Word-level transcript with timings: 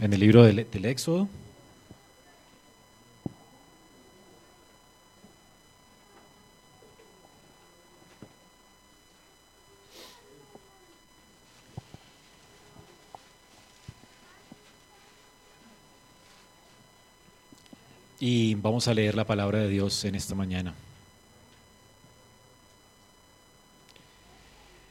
en 0.00 0.12
el 0.12 0.20
libro 0.20 0.42
del, 0.44 0.68
del 0.70 0.84
Éxodo. 0.84 1.28
Y 18.20 18.54
vamos 18.56 18.88
a 18.88 18.94
leer 18.94 19.14
la 19.14 19.24
palabra 19.24 19.60
de 19.60 19.68
Dios 19.68 20.04
en 20.04 20.16
esta 20.16 20.34
mañana. 20.34 20.74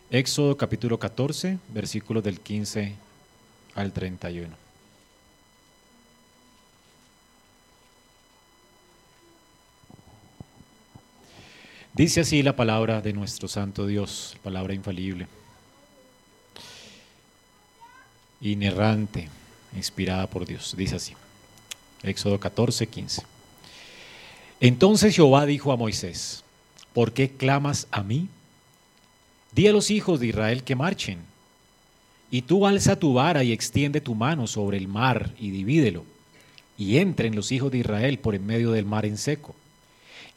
Éxodo 0.10 0.56
capítulo 0.56 0.98
14, 0.98 1.60
versículos 1.74 2.24
del 2.24 2.40
15 2.40 2.96
al 3.76 3.92
31. 3.92 4.67
Dice 11.98 12.20
así 12.20 12.44
la 12.44 12.56
palabra 12.56 13.02
de 13.02 13.12
nuestro 13.12 13.48
Santo 13.48 13.88
Dios, 13.88 14.38
palabra 14.44 14.76
infalible, 14.76 15.26
inerrante, 18.40 19.30
inspirada 19.76 20.28
por 20.28 20.46
Dios. 20.46 20.76
Dice 20.78 20.98
así. 20.98 21.14
Éxodo 22.04 22.40
14, 22.40 22.86
15. 22.86 23.24
Entonces 24.60 25.16
Jehová 25.16 25.48
dijo 25.48 25.72
a 25.72 25.76
Moisés, 25.76 26.44
¿por 26.94 27.14
qué 27.14 27.32
clamas 27.32 27.88
a 27.90 28.04
mí? 28.04 28.28
Di 29.52 29.66
a 29.66 29.72
los 29.72 29.90
hijos 29.90 30.20
de 30.20 30.28
Israel 30.28 30.64
que 30.64 30.76
marchen. 30.76 31.18
Y 32.30 32.44
tú 32.44 32.68
alza 32.68 33.00
tu 33.00 33.14
vara 33.14 33.44
y 33.44 33.52
extiende 33.52 34.02
tu 34.02 34.14
mano 34.14 34.46
sobre 34.46 34.78
el 34.78 34.88
mar 34.88 35.32
y 35.40 35.50
divídelo. 35.50 36.06
Y 36.78 36.98
entren 36.98 37.36
los 37.36 37.52
hijos 37.52 37.72
de 37.72 37.80
Israel 37.80 38.20
por 38.20 38.36
en 38.36 38.46
medio 38.46 38.70
del 38.70 38.86
mar 38.86 39.08
en 39.08 39.18
seco. 39.18 39.56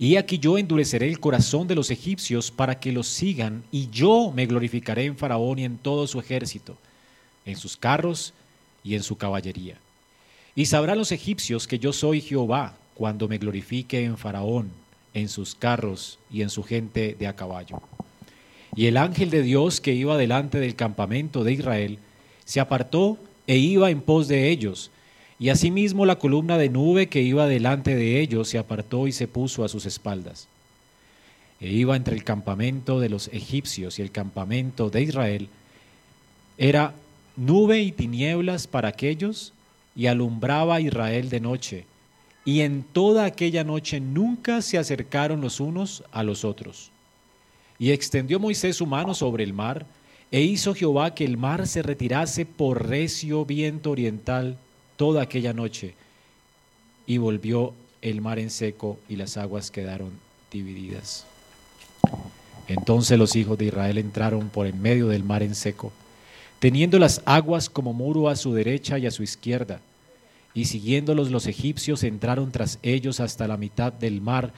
Y 0.00 0.16
aquí 0.16 0.38
yo 0.38 0.56
endureceré 0.56 1.08
el 1.08 1.20
corazón 1.20 1.68
de 1.68 1.74
los 1.74 1.90
egipcios 1.90 2.50
para 2.50 2.80
que 2.80 2.90
los 2.90 3.06
sigan, 3.06 3.62
y 3.70 3.90
yo 3.90 4.32
me 4.34 4.46
glorificaré 4.46 5.04
en 5.04 5.14
Faraón 5.14 5.58
y 5.58 5.64
en 5.66 5.76
todo 5.76 6.06
su 6.06 6.18
ejército, 6.18 6.78
en 7.44 7.54
sus 7.56 7.76
carros 7.76 8.32
y 8.82 8.94
en 8.94 9.02
su 9.02 9.16
caballería. 9.16 9.76
Y 10.54 10.64
sabrán 10.64 10.96
los 10.96 11.12
egipcios 11.12 11.68
que 11.68 11.78
yo 11.78 11.92
soy 11.92 12.22
Jehová 12.22 12.78
cuando 12.94 13.28
me 13.28 13.36
glorifique 13.36 14.02
en 14.02 14.16
Faraón, 14.16 14.70
en 15.12 15.28
sus 15.28 15.54
carros 15.54 16.18
y 16.30 16.40
en 16.40 16.48
su 16.48 16.62
gente 16.62 17.14
de 17.18 17.26
a 17.26 17.36
caballo. 17.36 17.82
Y 18.74 18.86
el 18.86 18.96
ángel 18.96 19.28
de 19.28 19.42
Dios 19.42 19.82
que 19.82 19.92
iba 19.92 20.16
delante 20.16 20.60
del 20.60 20.76
campamento 20.76 21.44
de 21.44 21.52
Israel 21.52 21.98
se 22.46 22.58
apartó 22.58 23.18
e 23.46 23.58
iba 23.58 23.90
en 23.90 24.00
pos 24.00 24.28
de 24.28 24.48
ellos. 24.48 24.90
Y 25.40 25.48
asimismo 25.48 26.04
la 26.04 26.18
columna 26.18 26.58
de 26.58 26.68
nube 26.68 27.08
que 27.08 27.22
iba 27.22 27.46
delante 27.46 27.96
de 27.96 28.20
ellos 28.20 28.46
se 28.46 28.58
apartó 28.58 29.08
y 29.08 29.12
se 29.12 29.26
puso 29.26 29.64
a 29.64 29.70
sus 29.70 29.86
espaldas. 29.86 30.48
E 31.60 31.72
iba 31.72 31.96
entre 31.96 32.14
el 32.14 32.24
campamento 32.24 33.00
de 33.00 33.08
los 33.08 33.28
egipcios 33.28 33.98
y 33.98 34.02
el 34.02 34.10
campamento 34.10 34.90
de 34.90 35.00
Israel. 35.00 35.48
Era 36.58 36.92
nube 37.36 37.80
y 37.80 37.90
tinieblas 37.90 38.66
para 38.66 38.88
aquellos 38.88 39.54
y 39.96 40.08
alumbraba 40.08 40.74
a 40.74 40.80
Israel 40.82 41.30
de 41.30 41.40
noche. 41.40 41.86
Y 42.44 42.60
en 42.60 42.82
toda 42.82 43.24
aquella 43.24 43.64
noche 43.64 43.98
nunca 43.98 44.60
se 44.60 44.76
acercaron 44.76 45.40
los 45.40 45.58
unos 45.58 46.04
a 46.12 46.22
los 46.22 46.44
otros. 46.44 46.90
Y 47.78 47.92
extendió 47.92 48.38
Moisés 48.40 48.76
su 48.76 48.84
mano 48.84 49.14
sobre 49.14 49.44
el 49.44 49.54
mar, 49.54 49.86
e 50.30 50.42
hizo 50.42 50.74
Jehová 50.74 51.14
que 51.14 51.24
el 51.24 51.38
mar 51.38 51.66
se 51.66 51.80
retirase 51.80 52.44
por 52.44 52.86
recio 52.86 53.46
viento 53.46 53.90
oriental 53.90 54.58
toda 55.00 55.22
aquella 55.22 55.54
noche. 55.54 55.94
Y 57.06 57.16
volvió 57.16 57.72
el 58.02 58.20
mar 58.20 58.38
en 58.38 58.50
seco 58.50 58.98
y 59.08 59.16
las 59.16 59.38
aguas 59.38 59.70
quedaron 59.70 60.10
divididas. 60.52 61.24
Entonces 62.68 63.18
los 63.18 63.34
hijos 63.34 63.56
de 63.56 63.64
Israel 63.64 63.96
entraron 63.96 64.50
por 64.50 64.66
en 64.66 64.80
medio 64.80 65.08
del 65.08 65.24
mar 65.24 65.42
en 65.42 65.54
seco 65.54 65.90
teniendo 66.60 66.98
las 66.98 67.22
aguas 67.24 67.68
como 67.68 67.92
muro 67.92 68.28
a 68.28 68.36
su 68.36 68.52
derecha 68.52 68.98
y 68.98 69.06
a 69.06 69.10
su 69.10 69.24
izquierda. 69.24 69.80
Y 70.54 70.66
siguiéndolos 70.66 71.30
los 71.30 71.46
egipcios 71.46 72.04
entraron 72.04 72.52
tras 72.52 72.78
ellos 72.82 73.18
hasta 73.18 73.48
la 73.48 73.56
mitad 73.56 73.92
del 73.92 74.20
mar, 74.20 74.52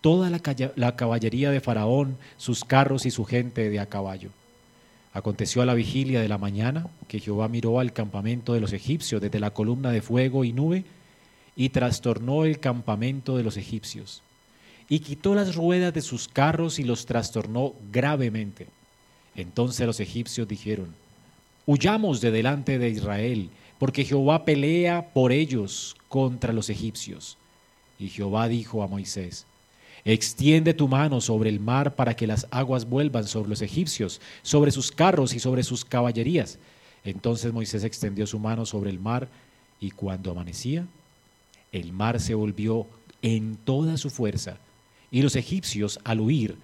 toda 0.00 0.28
la, 0.30 0.96
caballería 0.96 1.50
de 1.50 1.60
Faraón, 1.60 2.18
sus 2.36 2.64
carros 2.64 3.06
y 3.06 3.10
su 3.10 3.24
gente 3.24 3.70
de 3.70 3.78
a 3.78 3.86
caballo. 3.86 4.30
Aconteció 5.14 5.62
a 5.62 5.66
la 5.66 5.74
vigilia 5.74 6.20
de 6.20 6.28
la 6.28 6.38
mañana 6.38 6.88
que 7.08 7.20
Jehová 7.20 7.48
miró 7.48 7.80
al 7.80 7.92
campamento 7.92 8.52
de 8.52 8.60
los 8.60 8.72
egipcios 8.72 9.22
desde 9.22 9.40
la 9.40 9.52
columna 9.54 9.90
de 9.90 10.02
fuego 10.02 10.44
y 10.44 10.52
nube 10.52 10.84
y 11.56 11.68
trastornó 11.70 12.44
el 12.44 12.58
campamento 12.58 13.36
de 13.36 13.44
los 13.44 13.56
egipcios 13.56 14.22
y 14.88 14.98
quitó 14.98 15.34
las 15.34 15.54
ruedas 15.54 15.94
de 15.94 16.02
sus 16.02 16.28
carros 16.28 16.78
y 16.78 16.84
los 16.84 17.06
trastornó 17.06 17.74
gravemente. 17.90 18.66
Entonces 19.34 19.86
los 19.86 20.00
egipcios 20.00 20.46
dijeron, 20.48 20.94
Huyamos 21.66 22.20
de 22.20 22.30
delante 22.30 22.78
de 22.78 22.90
Israel, 22.90 23.50
porque 23.78 24.04
Jehová 24.04 24.44
pelea 24.44 25.12
por 25.14 25.32
ellos 25.32 25.96
contra 26.08 26.52
los 26.52 26.68
egipcios. 26.68 27.38
Y 27.98 28.08
Jehová 28.08 28.48
dijo 28.48 28.82
a 28.82 28.88
Moisés, 28.88 29.46
Extiende 30.04 30.74
tu 30.74 30.86
mano 30.86 31.20
sobre 31.22 31.48
el 31.48 31.60
mar 31.60 31.94
para 31.94 32.14
que 32.14 32.26
las 32.26 32.46
aguas 32.50 32.84
vuelvan 32.84 33.26
sobre 33.26 33.48
los 33.48 33.62
egipcios, 33.62 34.20
sobre 34.42 34.70
sus 34.70 34.92
carros 34.92 35.32
y 35.32 35.38
sobre 35.38 35.62
sus 35.62 35.84
caballerías. 35.84 36.58
Entonces 37.04 37.52
Moisés 37.52 37.84
extendió 37.84 38.26
su 38.26 38.38
mano 38.38 38.66
sobre 38.66 38.90
el 38.90 38.98
mar 38.98 39.28
y 39.80 39.90
cuando 39.90 40.30
amanecía, 40.30 40.86
el 41.72 41.92
mar 41.92 42.20
se 42.20 42.34
volvió 42.34 42.86
en 43.22 43.56
toda 43.56 43.96
su 43.96 44.10
fuerza 44.10 44.58
y 45.10 45.22
los 45.22 45.36
egipcios 45.36 45.98
al 46.04 46.20
huir 46.20 46.56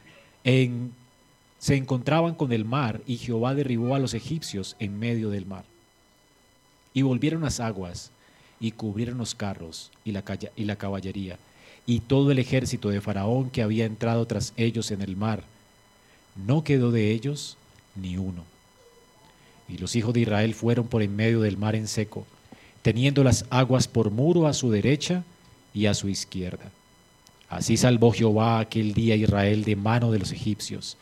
se 1.59 1.77
encontraban 1.77 2.35
con 2.35 2.53
el 2.53 2.65
mar 2.65 3.01
y 3.07 3.17
Jehová 3.17 3.55
derribó 3.55 3.95
a 3.95 3.99
los 3.99 4.15
egipcios 4.15 4.77
en 4.79 4.99
medio 4.99 5.31
del 5.31 5.47
mar. 5.47 5.65
Y 6.93 7.03
volvieron 7.03 7.43
las 7.43 7.61
aguas 7.61 8.11
y 8.59 8.73
cubrieron 8.73 9.19
los 9.19 9.35
carros 9.35 9.91
y 10.05 10.13
la 10.13 10.77
caballería 10.77 11.39
y 11.87 12.01
todo 12.01 12.31
el 12.31 12.39
ejército 12.39 12.89
de 12.89 13.01
Faraón 13.01 13.51
que 13.51 13.63
había 13.63 13.85
entrado 13.85 14.27
tras 14.27 14.53
ellos 14.57 14.91
en 14.91 15.03
el 15.03 15.17
mar. 15.17 15.45
No 16.47 16.65
quedó 16.65 16.91
de 16.91 17.11
ellos 17.13 17.57
ni 17.97 18.17
uno. 18.17 18.45
Y 19.69 19.79
los 19.79 19.97
hijos 19.97 20.15
de 20.15 20.21
Israel 20.21 20.55
fueron 20.55 20.87
por 20.89 21.03
en 21.03 21.15
medio 21.15 21.41
del 21.41 21.57
mar 21.57 21.77
en 21.77 21.89
seco, 21.89 22.27
teniendo 22.83 23.25
las 23.25 23.45
aguas 23.51 23.89
por 23.89 24.11
muro 24.11 24.47
a 24.47 24.53
su 24.53 24.71
derecha 24.71 25.25
y 25.75 25.87
a 25.87 25.95
su 25.95 26.09
izquierda. 26.09 26.71
Así 27.49 27.77
salvó 27.77 28.13
Jehová 28.13 28.61
aquel 28.61 28.95
día 28.95 29.17
Israel 29.17 29.65
de 29.65 29.77
mano 29.77 30.11
de 30.13 30.21
los 30.21 30.33
egipcios 30.33 30.97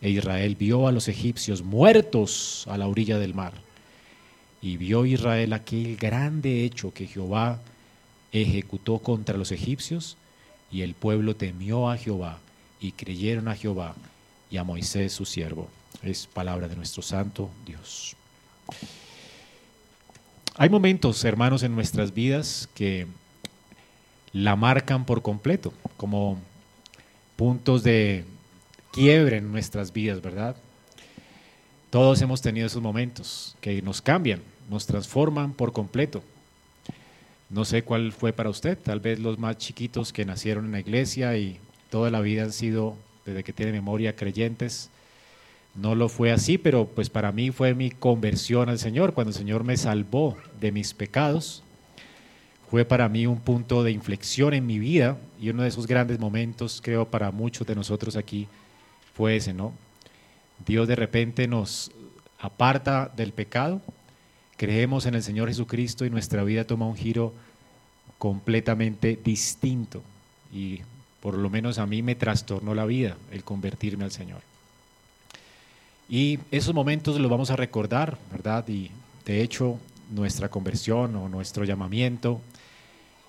e 0.00 0.10
Israel 0.10 0.54
vio 0.54 0.86
a 0.86 0.92
los 0.92 1.08
egipcios 1.08 1.62
muertos 1.62 2.64
a 2.68 2.78
la 2.78 2.86
orilla 2.86 3.18
del 3.18 3.34
mar. 3.34 3.52
Y 4.62 4.76
vio 4.76 5.06
Israel 5.06 5.52
aquel 5.52 5.96
grande 5.96 6.64
hecho 6.64 6.92
que 6.92 7.06
Jehová 7.06 7.60
ejecutó 8.32 8.98
contra 8.98 9.36
los 9.36 9.52
egipcios, 9.52 10.16
y 10.70 10.82
el 10.82 10.94
pueblo 10.94 11.36
temió 11.36 11.90
a 11.90 11.96
Jehová, 11.96 12.38
y 12.80 12.92
creyeron 12.92 13.48
a 13.48 13.56
Jehová 13.56 13.94
y 14.50 14.56
a 14.56 14.64
Moisés 14.64 15.12
su 15.12 15.24
siervo. 15.24 15.68
Es 16.02 16.26
palabra 16.26 16.68
de 16.68 16.76
nuestro 16.76 17.02
santo 17.02 17.50
Dios. 17.66 18.16
Hay 20.56 20.68
momentos, 20.68 21.24
hermanos, 21.24 21.62
en 21.62 21.74
nuestras 21.74 22.12
vidas 22.12 22.68
que 22.74 23.06
la 24.32 24.56
marcan 24.56 25.04
por 25.04 25.22
completo, 25.22 25.72
como 25.96 26.38
puntos 27.36 27.82
de 27.82 28.24
quiebre 28.92 29.36
en 29.38 29.52
nuestras 29.52 29.92
vidas, 29.92 30.20
¿verdad? 30.20 30.56
Todos 31.90 32.20
hemos 32.20 32.42
tenido 32.42 32.66
esos 32.66 32.82
momentos 32.82 33.56
que 33.60 33.80
nos 33.82 34.02
cambian, 34.02 34.42
nos 34.68 34.86
transforman 34.86 35.52
por 35.52 35.72
completo. 35.72 36.22
No 37.50 37.64
sé 37.64 37.82
cuál 37.82 38.12
fue 38.12 38.32
para 38.32 38.50
usted, 38.50 38.76
tal 38.76 39.00
vez 39.00 39.18
los 39.18 39.38
más 39.38 39.56
chiquitos 39.56 40.12
que 40.12 40.26
nacieron 40.26 40.66
en 40.66 40.72
la 40.72 40.80
iglesia 40.80 41.36
y 41.38 41.58
toda 41.90 42.10
la 42.10 42.20
vida 42.20 42.42
han 42.42 42.52
sido, 42.52 42.96
desde 43.24 43.42
que 43.42 43.54
tiene 43.54 43.72
memoria, 43.72 44.14
creyentes. 44.14 44.90
No 45.74 45.94
lo 45.94 46.08
fue 46.08 46.30
así, 46.30 46.58
pero 46.58 46.86
pues 46.86 47.08
para 47.08 47.32
mí 47.32 47.50
fue 47.50 47.74
mi 47.74 47.90
conversión 47.90 48.68
al 48.68 48.78
Señor, 48.78 49.14
cuando 49.14 49.30
el 49.30 49.36
Señor 49.36 49.64
me 49.64 49.76
salvó 49.76 50.36
de 50.60 50.72
mis 50.72 50.92
pecados. 50.92 51.62
Fue 52.70 52.84
para 52.84 53.08
mí 53.08 53.26
un 53.26 53.40
punto 53.40 53.82
de 53.82 53.92
inflexión 53.92 54.52
en 54.52 54.66
mi 54.66 54.78
vida 54.78 55.16
y 55.40 55.48
uno 55.48 55.62
de 55.62 55.68
esos 55.68 55.86
grandes 55.86 56.18
momentos, 56.18 56.82
creo, 56.84 57.08
para 57.08 57.30
muchos 57.30 57.66
de 57.66 57.74
nosotros 57.74 58.14
aquí 58.16 58.46
fue 59.14 59.36
ese, 59.36 59.54
¿no? 59.54 59.72
Dios 60.66 60.86
de 60.86 60.96
repente 60.96 61.48
nos 61.48 61.90
aparta 62.38 63.10
del 63.16 63.32
pecado, 63.32 63.80
creemos 64.58 65.06
en 65.06 65.14
el 65.14 65.22
Señor 65.22 65.48
Jesucristo 65.48 66.04
y 66.04 66.10
nuestra 66.10 66.42
vida 66.42 66.64
toma 66.64 66.86
un 66.86 66.96
giro 66.96 67.32
completamente 68.18 69.18
distinto. 69.24 70.02
Y 70.52 70.80
por 71.22 71.34
lo 71.38 71.48
menos 71.48 71.78
a 71.78 71.86
mí 71.86 72.02
me 72.02 72.16
trastornó 72.16 72.74
la 72.74 72.84
vida 72.84 73.16
el 73.30 73.44
convertirme 73.44 74.04
al 74.04 74.10
Señor. 74.10 74.40
Y 76.10 76.40
esos 76.50 76.74
momentos 76.74 77.18
los 77.18 77.30
vamos 77.30 77.50
a 77.50 77.56
recordar, 77.56 78.18
¿verdad? 78.32 78.68
Y 78.68 78.90
de 79.24 79.42
hecho 79.42 79.78
nuestra 80.10 80.48
conversión 80.48 81.14
o 81.16 81.28
nuestro 81.28 81.64
llamamiento. 81.64 82.40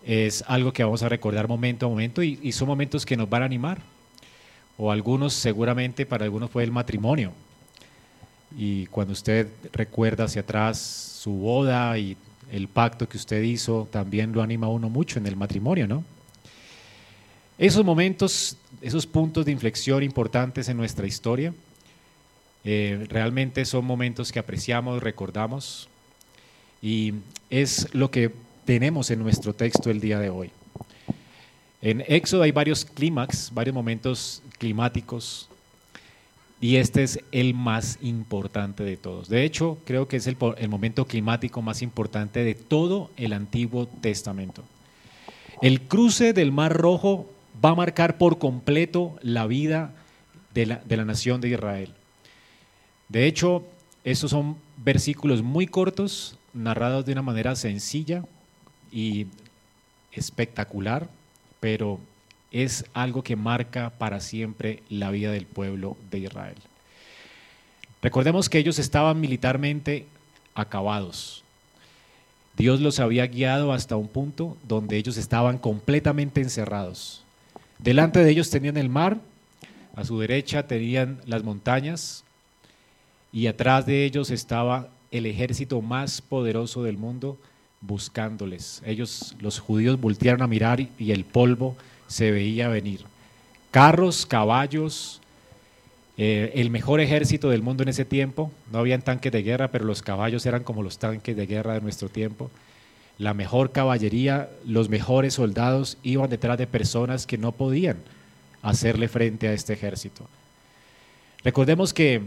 Es 0.04 0.44
algo 0.48 0.74
que 0.74 0.84
vamos 0.84 1.04
a 1.04 1.10
recordar 1.10 1.48
momento 1.48 1.86
a 1.86 1.90
momento 1.90 2.24
y, 2.24 2.40
y 2.42 2.54
son 2.54 2.68
momentos 2.68 3.06
que 3.06 3.18
nos 3.18 3.30
van 3.30 3.44
a 3.44 3.46
animar. 3.46 3.82
O 4.78 4.92
algunos, 4.92 5.34
seguramente 5.34 6.06
para 6.08 6.26
algunos 6.26 6.50
fue 6.50 6.64
el 6.64 6.72
matrimonio. 6.72 7.34
Y 8.58 8.88
cuando 8.88 9.14
usted 9.14 9.48
recuerda 9.72 10.26
hacia 10.26 10.42
atrás 10.42 10.80
su 10.80 11.32
boda 11.32 11.98
y 11.98 12.18
el 12.52 12.68
pacto 12.68 13.08
que 13.08 13.18
usted 13.18 13.44
hizo, 13.44 13.88
también 13.92 14.32
lo 14.32 14.42
anima 14.42 14.68
uno 14.68 14.90
mucho 14.90 15.20
en 15.20 15.28
el 15.28 15.36
matrimonio, 15.36 15.88
¿no? 15.88 16.04
Esos 17.58 17.84
momentos, 17.84 18.58
esos 18.82 19.06
puntos 19.06 19.46
de 19.46 19.52
inflexión 19.52 20.02
importantes 20.02 20.70
en 20.70 20.78
nuestra 20.78 21.06
historia, 21.06 21.54
eh, 22.64 23.06
realmente 23.10 23.66
son 23.66 23.86
momentos 23.86 24.32
que 24.32 24.40
apreciamos, 24.40 25.04
recordamos, 25.04 25.90
y 26.82 27.14
es 27.50 27.94
lo 27.94 28.10
que 28.12 28.32
tenemos 28.66 29.12
en 29.12 29.20
nuestro 29.20 29.54
texto 29.54 29.90
el 29.90 30.00
día 30.00 30.20
de 30.20 30.30
hoy. 30.30 30.52
En 31.82 32.04
Éxodo 32.08 32.44
hay 32.44 32.52
varios 32.52 32.86
clímax, 32.86 33.54
varios 33.54 33.74
momentos 33.74 34.42
climáticos, 34.58 35.50
y 36.62 36.76
este 36.76 37.04
es 37.04 37.20
el 37.32 37.54
más 37.54 37.98
importante 38.02 38.84
de 38.84 38.98
todos. 38.98 39.30
De 39.30 39.44
hecho, 39.44 39.78
creo 39.86 40.08
que 40.08 40.18
es 40.18 40.28
el, 40.28 40.38
momento 40.68 41.06
climático 41.06 41.62
más 41.62 41.82
importante 41.82 42.44
de 42.44 42.54
todo 42.54 43.10
el 43.16 43.34
Antiguo 43.34 43.88
Testamento. 43.88 44.64
El 45.62 45.82
cruce 45.82 46.34
del 46.34 46.52
Mar 46.52 46.76
Rojo 46.76 47.30
va 47.64 47.70
a 47.70 47.76
marcar 47.76 48.18
por 48.18 48.40
completo 48.40 49.18
la 49.22 49.48
vida 49.48 49.94
de 50.54 50.66
la, 50.66 51.06
nación 51.06 51.40
de 51.40 51.50
Israel. 51.50 51.94
De 53.08 53.26
hecho, 53.26 53.64
estos 54.04 54.32
son 54.32 54.58
versículos 54.78 55.42
muy 55.42 55.66
cortos, 55.66 56.38
narrados 56.54 57.06
de 57.06 57.14
una 57.14 57.22
manera 57.22 57.56
sencilla 57.56 58.26
y 58.92 59.28
espectacular, 60.12 61.10
pero 61.60 62.00
es 62.52 62.86
algo 62.94 63.24
que 63.24 63.36
marca 63.36 63.92
para 63.92 64.20
siempre 64.20 64.84
la 64.90 65.12
vida 65.12 65.32
del 65.32 65.46
pueblo 65.46 65.98
de 66.10 66.20
Israel. 66.20 66.56
Recordemos 68.02 68.50
que 68.50 68.60
ellos 68.60 68.80
estaban 68.80 69.20
militarmente 69.20 70.06
acabados. 70.56 71.44
Dios 72.58 72.82
los 72.82 73.00
había 73.00 73.28
guiado 73.28 73.72
hasta 73.72 73.96
un 73.96 74.08
punto 74.08 74.58
donde 74.68 74.98
ellos 74.98 75.18
estaban 75.18 75.58
completamente 75.58 76.42
encerrados. 76.42 77.24
Delante 77.78 78.24
de 78.24 78.32
ellos 78.32 78.50
tenían 78.50 78.78
el 78.78 78.90
mar, 78.90 79.20
a 79.96 80.04
su 80.04 80.20
derecha 80.20 80.68
tenían 80.68 81.22
las 81.26 81.44
montañas 81.44 82.24
y 83.32 83.48
atrás 83.48 83.86
de 83.86 84.06
ellos 84.06 84.30
estaba 84.32 84.90
el 85.12 85.26
ejército 85.26 85.82
más 85.82 86.22
poderoso 86.22 86.84
del 86.84 86.98
mundo 86.98 87.38
buscándoles. 87.82 88.82
Ellos, 88.86 89.36
los 89.40 89.60
judíos, 89.60 90.00
voltearon 90.00 90.42
a 90.42 90.48
mirar 90.48 90.82
y 90.98 91.12
el 91.12 91.24
polvo 91.26 91.76
se 92.10 92.32
veía 92.32 92.68
venir. 92.68 93.06
Carros, 93.72 94.26
caballos, 94.26 95.22
eh, 96.18 96.52
el 96.56 96.70
mejor 96.70 97.00
ejército 97.00 97.50
del 97.50 97.62
mundo 97.62 97.84
en 97.84 97.90
ese 97.90 98.04
tiempo. 98.04 98.52
No 98.74 98.80
habían 98.80 99.02
tanques 99.02 99.32
de 99.32 99.44
guerra, 99.44 99.72
pero 99.72 99.86
los 99.86 100.02
caballos 100.02 100.46
eran 100.46 100.64
como 100.64 100.84
los 100.84 101.00
tanques 101.00 101.38
de 101.38 101.46
guerra 101.46 101.76
de 101.76 101.82
nuestro 101.82 102.10
tiempo 102.10 102.52
la 103.20 103.34
mejor 103.34 103.72
caballería, 103.74 104.50
los 104.66 104.88
mejores 104.88 105.34
soldados 105.36 105.98
iban 106.04 106.30
detrás 106.30 106.58
de 106.58 106.66
personas 106.66 107.28
que 107.28 107.38
no 107.38 107.52
podían 107.52 107.98
hacerle 108.62 109.10
frente 109.10 109.50
a 109.50 109.54
este 109.54 109.74
ejército. 109.74 110.26
Recordemos 111.44 111.94
que 111.94 112.22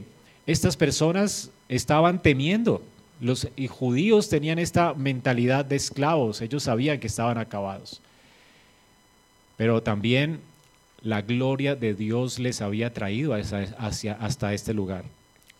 estas 0.46 0.76
personas 0.76 1.50
estaban 1.68 2.20
temiendo. 2.20 2.82
Los 3.20 3.48
judíos 3.70 4.28
tenían 4.28 4.58
esta 4.58 4.92
mentalidad 4.92 5.64
de 5.64 5.76
esclavos, 5.76 6.42
ellos 6.42 6.64
sabían 6.64 7.00
que 7.00 7.06
estaban 7.06 7.38
acabados. 7.38 8.02
Pero 9.56 9.82
también 9.82 10.40
la 11.02 11.22
gloria 11.22 11.74
de 11.74 11.94
Dios 11.94 12.38
les 12.38 12.62
había 12.62 12.92
traído 12.92 13.34
hacia, 13.34 14.14
hasta 14.14 14.54
este 14.54 14.74
lugar. 14.74 15.04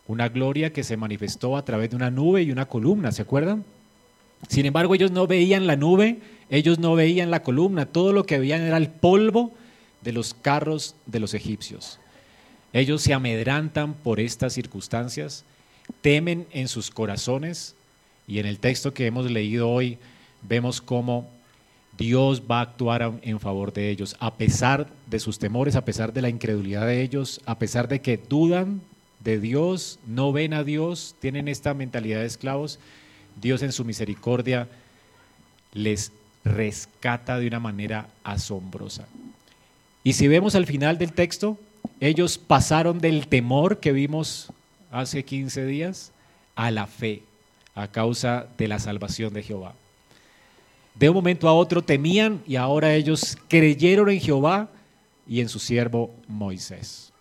Una 0.07 0.29
gloria 0.29 0.73
que 0.73 0.85
se 0.85 0.97
manifestó 0.97 1.57
a 1.57 1.65
través 1.65 1.91
de 1.91 1.97
una 1.97 2.11
nube 2.11 2.43
y 2.43 2.51
una 2.51 2.67
columna, 2.67 3.13
¿se 3.13 3.23
acuerdan? 3.23 3.65
Sin 4.49 4.67
embargo, 4.67 4.95
ellos 4.95 5.11
no 5.11 5.27
veían 5.27 5.67
la 5.67 5.77
nube, 5.77 6.19
ellos 6.51 6.79
no 6.79 6.95
veían 6.95 7.31
la 7.31 7.43
columna, 7.43 7.87
todo 7.87 8.13
lo 8.13 8.25
que 8.25 8.39
veían 8.39 8.63
era 8.63 8.77
el 8.77 8.89
polvo 8.89 9.53
de 10.03 10.13
los 10.13 10.35
carros 10.35 10.97
de 11.07 11.21
los 11.21 11.35
egipcios. 11.35 11.99
Ellos 12.73 13.03
se 13.03 13.15
amedrantan 13.15 13.95
por 13.95 14.19
estas 14.19 14.53
circunstancias, 14.55 15.45
temen 16.01 16.47
en 16.53 16.69
sus 16.69 16.91
corazones 16.91 17.75
y 18.27 18.39
en 18.39 18.47
el 18.47 18.59
texto 18.59 18.95
que 18.95 19.07
hemos 19.07 19.31
leído 19.31 19.69
hoy 19.69 19.99
vemos 20.43 20.81
cómo 20.81 21.29
Dios 21.99 22.43
va 22.51 22.59
a 22.59 22.63
actuar 22.63 23.13
en 23.23 23.39
favor 23.39 23.73
de 23.73 23.91
ellos, 23.91 24.17
a 24.19 24.35
pesar 24.35 24.89
de 25.09 25.21
sus 25.21 25.39
temores, 25.39 25.77
a 25.77 25.85
pesar 25.85 26.13
de 26.13 26.23
la 26.23 26.29
incredulidad 26.29 26.87
de 26.87 27.03
ellos, 27.03 27.41
a 27.45 27.59
pesar 27.59 27.89
de 27.89 28.01
que 28.01 28.17
dudan 28.17 28.81
de 29.21 29.39
Dios, 29.39 29.99
no 30.07 30.33
ven 30.33 30.55
a 30.55 30.65
Dios, 30.65 31.15
tienen 31.21 31.49
esta 31.49 31.75
mentalidad 31.75 32.21
de 32.21 32.27
esclavos, 32.27 32.79
Dios 33.41 33.63
en 33.63 33.73
su 33.73 33.85
misericordia 33.85 34.69
les 35.75 36.13
rescata 36.45 37.39
de 37.39 37.47
una 37.47 37.61
manera 37.61 38.09
asombrosa. 38.25 39.07
Y 40.05 40.15
si 40.15 40.29
vemos 40.29 40.55
al 40.55 40.67
final 40.67 40.99
del 40.99 41.13
texto, 41.13 41.59
ellos 42.01 42.39
pasaron 42.39 42.99
del 42.99 43.29
temor 43.29 43.79
que 43.79 43.93
vimos 43.93 44.53
hace 44.91 45.25
15 45.25 45.67
días 45.67 46.13
a 46.57 46.71
la 46.71 46.87
fe 46.87 47.23
a 47.75 47.89
causa 47.89 48.47
de 48.59 48.69
la 48.69 48.79
salvación 48.79 49.33
de 49.33 49.43
Jehová. 49.43 49.75
De 50.95 51.09
un 51.09 51.15
momento 51.15 51.49
a 51.49 51.55
otro 51.55 51.83
temían 51.83 52.43
y 52.47 52.57
ahora 52.57 52.95
ellos 52.95 53.39
creyeron 53.49 54.11
en 54.11 54.21
Jehová 54.21 54.69
y 55.27 55.41
en 55.41 55.49
su 55.49 55.59
siervo 55.59 56.15
Moisés. 56.29 57.13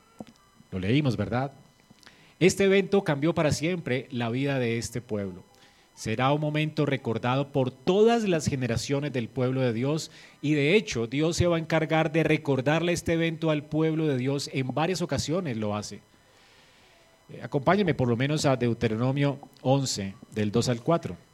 Lo 0.71 0.79
leímos, 0.79 1.15
¿verdad? 1.15 1.53
Este 2.39 2.65
evento 2.65 3.03
cambió 3.03 3.33
para 3.33 3.51
siempre 3.51 4.07
la 4.11 4.29
vida 4.29 4.59
de 4.59 4.77
este 4.77 5.01
pueblo. 5.01 5.43
Será 5.93 6.33
un 6.33 6.41
momento 6.41 6.85
recordado 6.85 7.51
por 7.51 7.69
todas 7.69 8.23
las 8.23 8.47
generaciones 8.47 9.13
del 9.13 9.29
pueblo 9.29 9.61
de 9.61 9.73
Dios 9.73 10.09
y 10.41 10.53
de 10.53 10.75
hecho 10.75 11.05
Dios 11.05 11.37
se 11.37 11.45
va 11.47 11.57
a 11.57 11.59
encargar 11.59 12.11
de 12.11 12.23
recordarle 12.23 12.93
este 12.93 13.13
evento 13.13 13.51
al 13.51 13.63
pueblo 13.63 14.07
de 14.07 14.17
Dios 14.17 14.49
en 14.53 14.73
varias 14.73 15.01
ocasiones 15.01 15.57
lo 15.57 15.75
hace. 15.75 16.01
Eh, 17.29 17.41
acompáñenme 17.43 17.93
por 17.93 18.07
lo 18.07 18.17
menos 18.17 18.45
a 18.45 18.55
Deuteronomio 18.55 19.39
11, 19.61 20.15
del 20.31 20.51
2 20.51 20.69
al 20.69 20.81
4. 20.81 21.30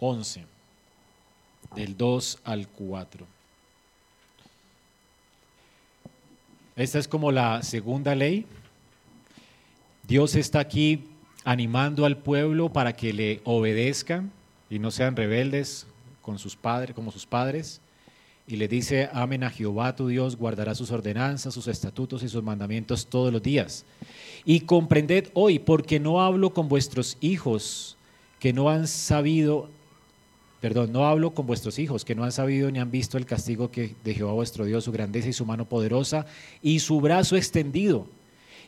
Once 0.00 0.44
del 1.76 1.96
2 1.96 2.38
al 2.44 2.66
4. 2.68 3.26
Esta 6.76 6.98
es 6.98 7.06
como 7.06 7.30
la 7.30 7.62
segunda 7.62 8.14
ley. 8.14 8.46
Dios 10.08 10.34
está 10.34 10.60
aquí 10.60 11.04
animando 11.44 12.04
al 12.04 12.16
pueblo 12.16 12.72
para 12.72 12.94
que 12.94 13.12
le 13.12 13.40
obedezcan 13.44 14.32
y 14.68 14.78
no 14.78 14.90
sean 14.90 15.14
rebeldes 15.16 15.86
con 16.22 16.38
sus 16.38 16.56
padres, 16.56 16.94
como 16.94 17.12
sus 17.12 17.26
padres. 17.26 17.80
Y 18.46 18.56
le 18.56 18.66
dice, 18.66 19.08
amen 19.12 19.44
a 19.44 19.50
Jehová 19.50 19.94
tu 19.94 20.08
Dios, 20.08 20.36
guardará 20.36 20.74
sus 20.74 20.90
ordenanzas, 20.90 21.54
sus 21.54 21.68
estatutos 21.68 22.22
y 22.22 22.28
sus 22.28 22.42
mandamientos 22.42 23.06
todos 23.06 23.32
los 23.32 23.42
días. 23.42 23.84
Y 24.44 24.60
comprended 24.60 25.28
hoy, 25.34 25.58
porque 25.58 26.00
no 26.00 26.20
hablo 26.20 26.52
con 26.52 26.68
vuestros 26.68 27.16
hijos 27.20 27.96
que 28.40 28.52
no 28.52 28.70
han 28.70 28.88
sabido 28.88 29.68
Perdón, 30.60 30.92
no 30.92 31.06
hablo 31.06 31.30
con 31.30 31.46
vuestros 31.46 31.78
hijos, 31.78 32.04
que 32.04 32.14
no 32.14 32.22
han 32.22 32.32
sabido 32.32 32.70
ni 32.70 32.78
han 32.78 32.90
visto 32.90 33.16
el 33.16 33.24
castigo 33.24 33.70
que 33.70 33.94
de 34.04 34.14
Jehová 34.14 34.32
vuestro 34.32 34.66
Dios, 34.66 34.84
su 34.84 34.92
grandeza 34.92 35.28
y 35.28 35.32
su 35.32 35.46
mano 35.46 35.64
poderosa, 35.64 36.26
y 36.62 36.80
su 36.80 37.00
brazo 37.00 37.36
extendido, 37.36 38.06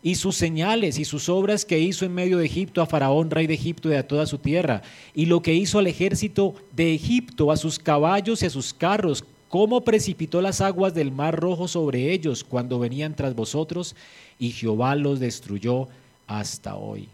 y 0.03 0.15
sus 0.15 0.35
señales 0.37 0.99
y 0.99 1.05
sus 1.05 1.29
obras 1.29 1.67
que 1.67 1.79
hizo 1.79 2.07
en 2.07 2.15
medio 2.15 2.39
de 2.39 2.47
Egipto 2.47 2.81
a 2.81 2.87
Faraón, 2.87 3.31
rey 3.31 3.47
de 3.47 3.55
Egipto 3.55 3.91
y 3.91 3.95
a 3.95 4.09
toda 4.09 4.25
su 4.25 4.39
tierra, 4.39 4.81
y 5.15 5.27
lo 5.27 5.43
que 5.43 5.55
hizo 5.55 5.79
al 5.79 5.87
ejército 5.87 6.55
de 6.75 6.95
Egipto, 6.95 7.53
a 7.53 7.59
sus 7.59 7.79
caballos 7.79 8.43
y 8.43 8.47
a 8.47 8.51
sus 8.51 8.73
carros, 8.73 9.23
cómo 9.51 9.83
precipitó 9.83 10.41
las 10.41 10.63
aguas 10.63 10.95
del 10.95 11.13
mar 11.13 11.39
rojo 11.39 11.69
sobre 11.69 12.11
ellos 12.11 12.43
cuando 12.43 12.79
venían 12.79 13.15
tras 13.15 13.35
vosotros, 13.35 13.95
y 14.39 14.53
Jehová 14.53 14.95
los 14.97 15.21
destruyó 15.21 15.89
hasta 16.27 16.75
hoy. 16.75 17.11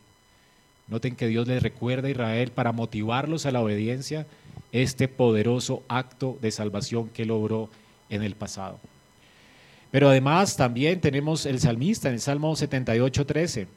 Noten 0.86 1.16
que 1.16 1.26
Dios 1.26 1.48
les 1.48 1.62
recuerda 1.62 2.08
a 2.08 2.12
Israel 2.12 2.52
para 2.52 2.72
motivarlos 2.72 3.44
a 3.44 3.50
la 3.50 3.60
obediencia 3.60 4.26
este 4.72 5.08
poderoso 5.08 5.82
acto 5.88 6.38
de 6.40 6.50
salvación 6.50 7.08
que 7.08 7.24
logró 7.24 7.70
en 8.10 8.22
el 8.22 8.34
pasado. 8.34 8.78
Pero 9.90 10.08
además 10.08 10.56
también 10.56 11.00
tenemos 11.00 11.46
el 11.46 11.60
salmista 11.60 12.08
en 12.08 12.14
el 12.14 12.20
Salmo 12.20 12.54
78, 12.54 13.26
13. 13.26 13.68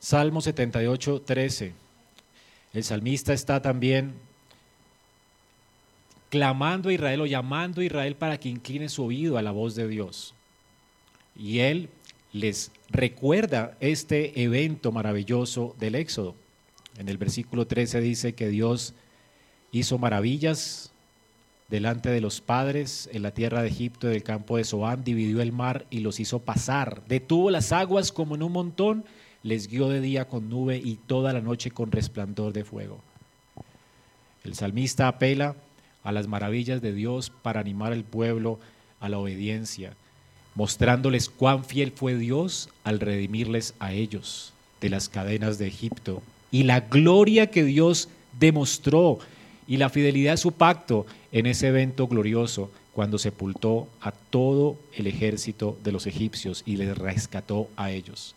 Salmo 0.00 0.40
78, 0.40 1.20
13. 1.20 1.74
El 2.72 2.84
salmista 2.84 3.34
está 3.34 3.60
también 3.60 4.14
clamando 6.28 6.88
a 6.88 6.92
Israel 6.92 7.22
o 7.22 7.26
llamando 7.26 7.80
a 7.80 7.84
Israel 7.84 8.16
para 8.16 8.38
que 8.38 8.48
incline 8.48 8.88
su 8.88 9.04
oído 9.04 9.38
a 9.38 9.42
la 9.42 9.50
voz 9.50 9.74
de 9.74 9.88
Dios. 9.88 10.34
Y 11.36 11.60
él 11.60 11.88
les 12.32 12.70
recuerda 12.90 13.76
este 13.80 14.42
evento 14.42 14.92
maravilloso 14.92 15.74
del 15.78 15.94
Éxodo. 15.94 16.34
En 16.98 17.08
el 17.08 17.16
versículo 17.16 17.66
13 17.66 18.00
dice 18.00 18.34
que 18.34 18.48
Dios 18.48 18.94
hizo 19.72 19.98
maravillas 19.98 20.90
delante 21.68 22.10
de 22.10 22.20
los 22.20 22.40
padres 22.40 23.08
en 23.12 23.22
la 23.22 23.30
tierra 23.30 23.62
de 23.62 23.68
Egipto, 23.68 24.08
del 24.08 24.22
campo 24.22 24.56
de 24.56 24.64
Zoán, 24.64 25.04
dividió 25.04 25.40
el 25.42 25.52
mar 25.52 25.86
y 25.90 26.00
los 26.00 26.18
hizo 26.18 26.40
pasar. 26.40 27.02
Detuvo 27.06 27.50
las 27.50 27.72
aguas 27.72 28.10
como 28.10 28.34
en 28.34 28.42
un 28.42 28.52
montón, 28.52 29.04
les 29.42 29.68
guió 29.68 29.88
de 29.88 30.00
día 30.00 30.26
con 30.26 30.48
nube 30.48 30.80
y 30.82 30.96
toda 30.96 31.32
la 31.32 31.40
noche 31.40 31.70
con 31.70 31.92
resplandor 31.92 32.52
de 32.52 32.64
fuego. 32.64 33.00
El 34.44 34.54
salmista 34.54 35.08
apela 35.08 35.54
a 36.08 36.12
las 36.12 36.26
maravillas 36.26 36.80
de 36.80 36.94
Dios 36.94 37.30
para 37.30 37.60
animar 37.60 37.92
al 37.92 38.02
pueblo 38.02 38.58
a 38.98 39.10
la 39.10 39.18
obediencia, 39.18 39.92
mostrándoles 40.54 41.28
cuán 41.28 41.66
fiel 41.66 41.92
fue 41.92 42.16
Dios 42.16 42.70
al 42.82 42.98
redimirles 42.98 43.74
a 43.78 43.92
ellos 43.92 44.54
de 44.80 44.88
las 44.88 45.10
cadenas 45.10 45.58
de 45.58 45.66
Egipto 45.66 46.22
y 46.50 46.62
la 46.62 46.80
gloria 46.80 47.50
que 47.50 47.62
Dios 47.62 48.08
demostró 48.40 49.18
y 49.66 49.76
la 49.76 49.90
fidelidad 49.90 50.32
de 50.32 50.38
su 50.38 50.52
pacto 50.52 51.04
en 51.30 51.44
ese 51.44 51.68
evento 51.68 52.08
glorioso 52.08 52.70
cuando 52.94 53.18
sepultó 53.18 53.86
a 54.00 54.10
todo 54.10 54.78
el 54.94 55.08
ejército 55.08 55.76
de 55.84 55.92
los 55.92 56.06
egipcios 56.06 56.62
y 56.64 56.76
les 56.76 56.96
rescató 56.96 57.68
a 57.76 57.90
ellos. 57.90 58.34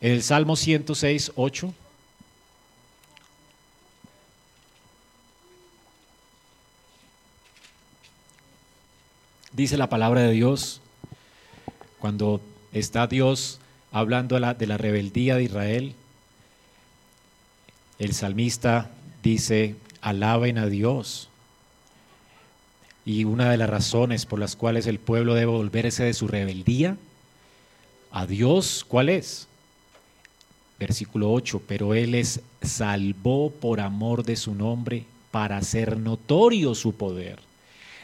En 0.00 0.12
el 0.12 0.22
Salmo 0.22 0.54
106, 0.54 1.32
8. 1.34 1.74
Dice 9.52 9.76
la 9.76 9.88
palabra 9.88 10.22
de 10.22 10.32
Dios, 10.32 10.80
cuando 11.98 12.40
está 12.72 13.08
Dios 13.08 13.58
hablando 13.90 14.38
de 14.38 14.66
la 14.66 14.78
rebeldía 14.78 15.36
de 15.36 15.42
Israel, 15.42 15.94
el 17.98 18.14
salmista 18.14 18.90
dice, 19.22 19.74
alaben 20.00 20.56
a 20.56 20.66
Dios. 20.66 21.28
Y 23.04 23.24
una 23.24 23.50
de 23.50 23.56
las 23.56 23.68
razones 23.68 24.24
por 24.24 24.38
las 24.38 24.54
cuales 24.54 24.86
el 24.86 25.00
pueblo 25.00 25.34
debe 25.34 25.50
volverse 25.50 26.04
de 26.04 26.14
su 26.14 26.28
rebeldía 26.28 26.96
a 28.12 28.26
Dios, 28.26 28.84
¿cuál 28.86 29.08
es? 29.08 29.48
Versículo 30.78 31.32
8, 31.32 31.62
pero 31.66 31.94
Él 31.94 32.12
les 32.12 32.40
salvó 32.62 33.50
por 33.50 33.80
amor 33.80 34.24
de 34.24 34.36
su 34.36 34.54
nombre 34.54 35.04
para 35.32 35.56
hacer 35.56 35.98
notorio 35.98 36.74
su 36.74 36.94
poder. 36.94 37.49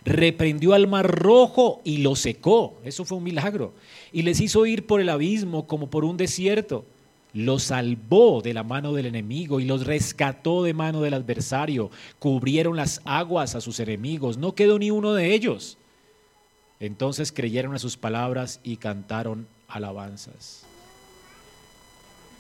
Reprendió 0.06 0.72
al 0.72 0.86
mar 0.86 1.10
rojo 1.10 1.82
y 1.84 1.98
lo 1.98 2.16
secó. 2.16 2.80
Eso 2.84 3.04
fue 3.04 3.18
un 3.18 3.25
milagro. 3.25 3.75
Y 4.12 4.22
les 4.22 4.40
hizo 4.40 4.64
ir 4.64 4.86
por 4.86 5.02
el 5.02 5.10
abismo 5.10 5.66
como 5.66 5.90
por 5.90 6.06
un 6.06 6.16
desierto 6.16 6.86
los 7.36 7.64
salvó 7.64 8.40
de 8.40 8.54
la 8.54 8.62
mano 8.62 8.94
del 8.94 9.04
enemigo 9.04 9.60
y 9.60 9.66
los 9.66 9.86
rescató 9.86 10.62
de 10.62 10.72
mano 10.72 11.02
del 11.02 11.12
adversario. 11.12 11.90
Cubrieron 12.18 12.76
las 12.76 13.02
aguas 13.04 13.54
a 13.54 13.60
sus 13.60 13.78
enemigos, 13.78 14.38
no 14.38 14.54
quedó 14.54 14.78
ni 14.78 14.90
uno 14.90 15.12
de 15.12 15.34
ellos. 15.34 15.76
Entonces 16.80 17.32
creyeron 17.32 17.75
a 17.75 17.78
sus 17.78 17.98
palabras 17.98 18.58
y 18.64 18.78
cantaron 18.78 19.46
alabanzas. 19.68 20.62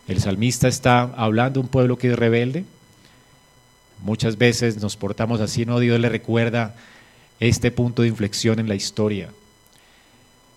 El 0.08 0.18
salmista 0.20 0.66
está 0.66 1.02
hablando 1.02 1.60
de 1.60 1.66
un 1.66 1.68
pueblo 1.68 1.98
que 1.98 2.12
es 2.12 2.18
rebelde. 2.18 2.64
Muchas 4.02 4.38
veces 4.38 4.80
nos 4.80 4.96
portamos 4.96 5.42
así, 5.42 5.66
no 5.66 5.78
Dios 5.78 6.00
le 6.00 6.08
recuerda 6.08 6.74
este 7.40 7.70
punto 7.70 8.02
de 8.02 8.08
inflexión 8.08 8.58
en 8.58 8.68
la 8.68 8.74
historia. 8.74 9.30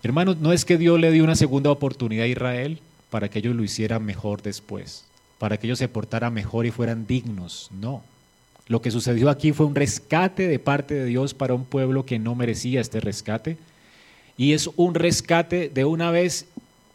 Hermanos, 0.03 0.37
no 0.37 0.53
es 0.53 0.63
que 0.63 0.77
Dios 0.77 0.99
le 0.99 1.11
dio 1.11 1.23
una 1.23 1.35
segunda 1.35 1.71
oportunidad 1.71 2.25
a 2.25 2.27
Israel, 2.29 2.79
para 3.09 3.29
que 3.29 3.39
ellos 3.39 3.55
lo 3.55 3.63
hicieran 3.63 4.05
mejor 4.05 4.41
después, 4.41 5.05
para 5.37 5.57
que 5.57 5.67
ellos 5.67 5.79
se 5.79 5.87
portaran 5.87 6.33
mejor 6.33 6.65
y 6.65 6.71
fueran 6.71 7.07
dignos. 7.07 7.69
No. 7.71 8.03
Lo 8.67 8.81
que 8.81 8.91
sucedió 8.91 9.29
aquí 9.29 9.51
fue 9.51 9.65
un 9.65 9.75
rescate 9.75 10.47
de 10.47 10.59
parte 10.59 10.93
de 10.93 11.05
Dios 11.05 11.33
para 11.33 11.55
un 11.55 11.65
pueblo 11.65 12.05
que 12.05 12.19
no 12.19 12.35
merecía 12.35 12.81
este 12.81 12.99
rescate. 12.99 13.57
Y 14.37 14.53
es 14.53 14.69
un 14.75 14.93
rescate 14.93 15.69
de 15.69 15.85
una 15.85 16.11
vez 16.11 16.45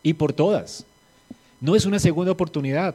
y 0.02 0.14
por 0.14 0.32
todas. 0.32 0.86
No 1.60 1.74
es 1.74 1.84
una 1.84 1.98
segunda 1.98 2.30
oportunidad. 2.30 2.94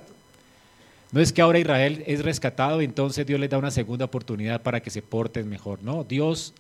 No 1.12 1.20
es 1.20 1.34
que 1.34 1.42
ahora 1.42 1.60
Israel 1.60 2.04
es 2.08 2.24
rescatado 2.24 2.82
y 2.82 2.86
entonces 2.86 3.26
Dios 3.26 3.40
les 3.40 3.50
da 3.50 3.58
una 3.58 3.72
segunda 3.72 4.06
oportunidad 4.06 4.62
para 4.62 4.80
que 4.80 4.92
se 4.92 5.02
porten 5.02 5.50
mejor. 5.50 5.80
No, 5.84 6.06
Dios 6.06 6.54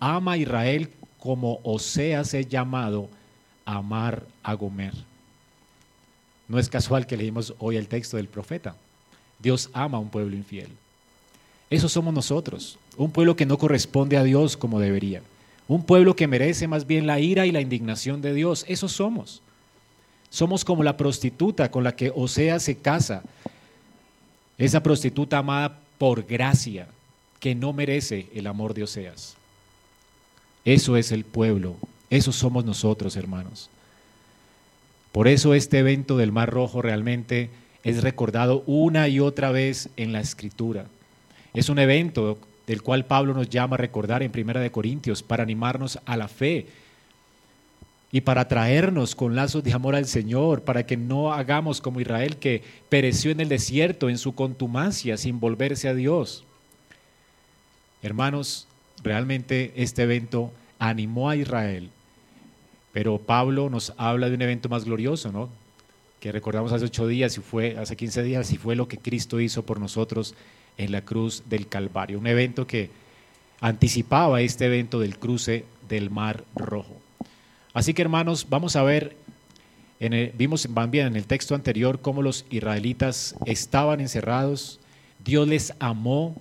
ama 0.00 0.32
a 0.32 0.36
Israel 0.38 0.90
como 1.18 1.60
Oseas 1.62 2.34
es 2.34 2.48
llamado 2.48 3.08
a 3.64 3.76
amar 3.76 4.24
a 4.42 4.54
Gomer. 4.54 4.94
No 6.48 6.58
es 6.58 6.68
casual 6.68 7.06
que 7.06 7.16
leímos 7.16 7.54
hoy 7.58 7.76
el 7.76 7.86
texto 7.86 8.16
del 8.16 8.26
profeta. 8.26 8.74
Dios 9.38 9.70
ama 9.72 9.98
a 9.98 10.00
un 10.00 10.08
pueblo 10.08 10.34
infiel. 10.34 10.68
Eso 11.68 11.88
somos 11.88 12.12
nosotros, 12.12 12.78
un 12.96 13.12
pueblo 13.12 13.36
que 13.36 13.46
no 13.46 13.56
corresponde 13.56 14.16
a 14.16 14.24
Dios 14.24 14.56
como 14.56 14.80
debería, 14.80 15.22
un 15.68 15.84
pueblo 15.84 16.16
que 16.16 16.26
merece 16.26 16.66
más 16.66 16.84
bien 16.86 17.06
la 17.06 17.20
ira 17.20 17.46
y 17.46 17.52
la 17.52 17.60
indignación 17.60 18.20
de 18.20 18.34
Dios. 18.34 18.64
Eso 18.66 18.88
somos. 18.88 19.40
Somos 20.30 20.64
como 20.64 20.82
la 20.82 20.96
prostituta 20.96 21.70
con 21.70 21.84
la 21.84 21.94
que 21.94 22.10
Osea 22.12 22.58
se 22.58 22.76
casa, 22.76 23.22
esa 24.58 24.82
prostituta 24.82 25.38
amada 25.38 25.78
por 25.98 26.24
gracia, 26.26 26.88
que 27.38 27.54
no 27.54 27.72
merece 27.72 28.28
el 28.34 28.46
amor 28.46 28.74
de 28.74 28.82
Oseas. 28.82 29.36
Eso 30.64 30.96
es 30.96 31.12
el 31.12 31.24
pueblo, 31.24 31.76
eso 32.10 32.32
somos 32.32 32.64
nosotros, 32.64 33.16
hermanos. 33.16 33.70
Por 35.12 35.26
eso 35.26 35.54
este 35.54 35.78
evento 35.78 36.16
del 36.16 36.32
Mar 36.32 36.50
Rojo 36.50 36.82
realmente 36.82 37.50
es 37.82 38.02
recordado 38.02 38.62
una 38.66 39.08
y 39.08 39.20
otra 39.20 39.50
vez 39.50 39.88
en 39.96 40.12
la 40.12 40.20
Escritura. 40.20 40.86
Es 41.54 41.68
un 41.68 41.78
evento 41.78 42.38
del 42.66 42.82
cual 42.82 43.04
Pablo 43.04 43.34
nos 43.34 43.48
llama 43.48 43.74
a 43.74 43.78
recordar 43.78 44.22
en 44.22 44.30
Primera 44.30 44.60
de 44.60 44.70
Corintios 44.70 45.22
para 45.22 45.42
animarnos 45.42 45.98
a 46.04 46.16
la 46.16 46.28
fe 46.28 46.66
y 48.12 48.20
para 48.20 48.48
traernos 48.48 49.14
con 49.14 49.34
lazos 49.34 49.64
de 49.64 49.72
amor 49.72 49.94
al 49.94 50.06
Señor, 50.06 50.62
para 50.62 50.84
que 50.84 50.96
no 50.96 51.32
hagamos 51.32 51.80
como 51.80 52.00
Israel 52.00 52.36
que 52.36 52.62
pereció 52.88 53.30
en 53.30 53.40
el 53.40 53.48
desierto 53.48 54.08
en 54.08 54.18
su 54.18 54.34
contumacia 54.34 55.16
sin 55.16 55.40
volverse 55.40 55.88
a 55.88 55.94
Dios. 55.94 56.44
Hermanos, 58.02 58.66
realmente 59.02 59.72
este 59.76 60.02
evento 60.02 60.52
animó 60.78 61.30
a 61.30 61.36
Israel 61.36 61.90
pero 62.92 63.18
Pablo 63.18 63.70
nos 63.70 63.92
habla 63.96 64.28
de 64.28 64.34
un 64.34 64.42
evento 64.42 64.68
más 64.68 64.84
glorioso, 64.84 65.30
¿no? 65.30 65.48
Que 66.18 66.32
recordamos 66.32 66.72
hace 66.72 66.84
ocho 66.84 67.06
días 67.06 67.36
y 67.36 67.40
fue, 67.40 67.76
hace 67.78 67.96
quince 67.96 68.22
días, 68.22 68.52
y 68.52 68.56
fue 68.56 68.76
lo 68.76 68.88
que 68.88 68.98
Cristo 68.98 69.40
hizo 69.40 69.64
por 69.64 69.80
nosotros 69.80 70.34
en 70.76 70.92
la 70.92 71.02
cruz 71.02 71.44
del 71.48 71.68
Calvario. 71.68 72.18
Un 72.18 72.26
evento 72.26 72.66
que 72.66 72.90
anticipaba 73.60 74.40
este 74.40 74.66
evento 74.66 74.98
del 75.00 75.18
cruce 75.18 75.64
del 75.88 76.10
Mar 76.10 76.44
Rojo. 76.54 76.96
Así 77.72 77.94
que 77.94 78.02
hermanos, 78.02 78.46
vamos 78.48 78.74
a 78.74 78.82
ver, 78.82 79.16
en 80.00 80.32
vimos 80.36 80.68
bien 80.88 81.08
en 81.08 81.16
el 81.16 81.26
texto 81.26 81.54
anterior 81.54 82.00
cómo 82.00 82.22
los 82.22 82.44
israelitas 82.50 83.36
estaban 83.44 84.00
encerrados, 84.00 84.80
Dios 85.24 85.46
les 85.46 85.74
amó, 85.78 86.34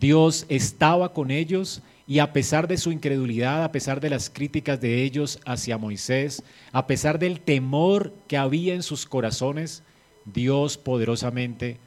Dios 0.00 0.46
estaba 0.48 1.12
con 1.12 1.30
ellos 1.30 1.82
y 2.06 2.18
a 2.18 2.32
pesar 2.32 2.68
de 2.68 2.76
su 2.76 2.92
incredulidad, 2.92 3.64
a 3.64 3.72
pesar 3.72 4.00
de 4.00 4.10
las 4.10 4.28
críticas 4.28 4.80
de 4.80 5.02
ellos 5.02 5.38
hacia 5.46 5.78
Moisés, 5.78 6.42
a 6.72 6.86
pesar 6.86 7.18
del 7.18 7.40
temor 7.40 8.12
que 8.28 8.36
había 8.36 8.74
en 8.74 8.82
sus 8.82 9.06
corazones, 9.06 9.82
Dios 10.26 10.76
poderosamente 10.76 11.78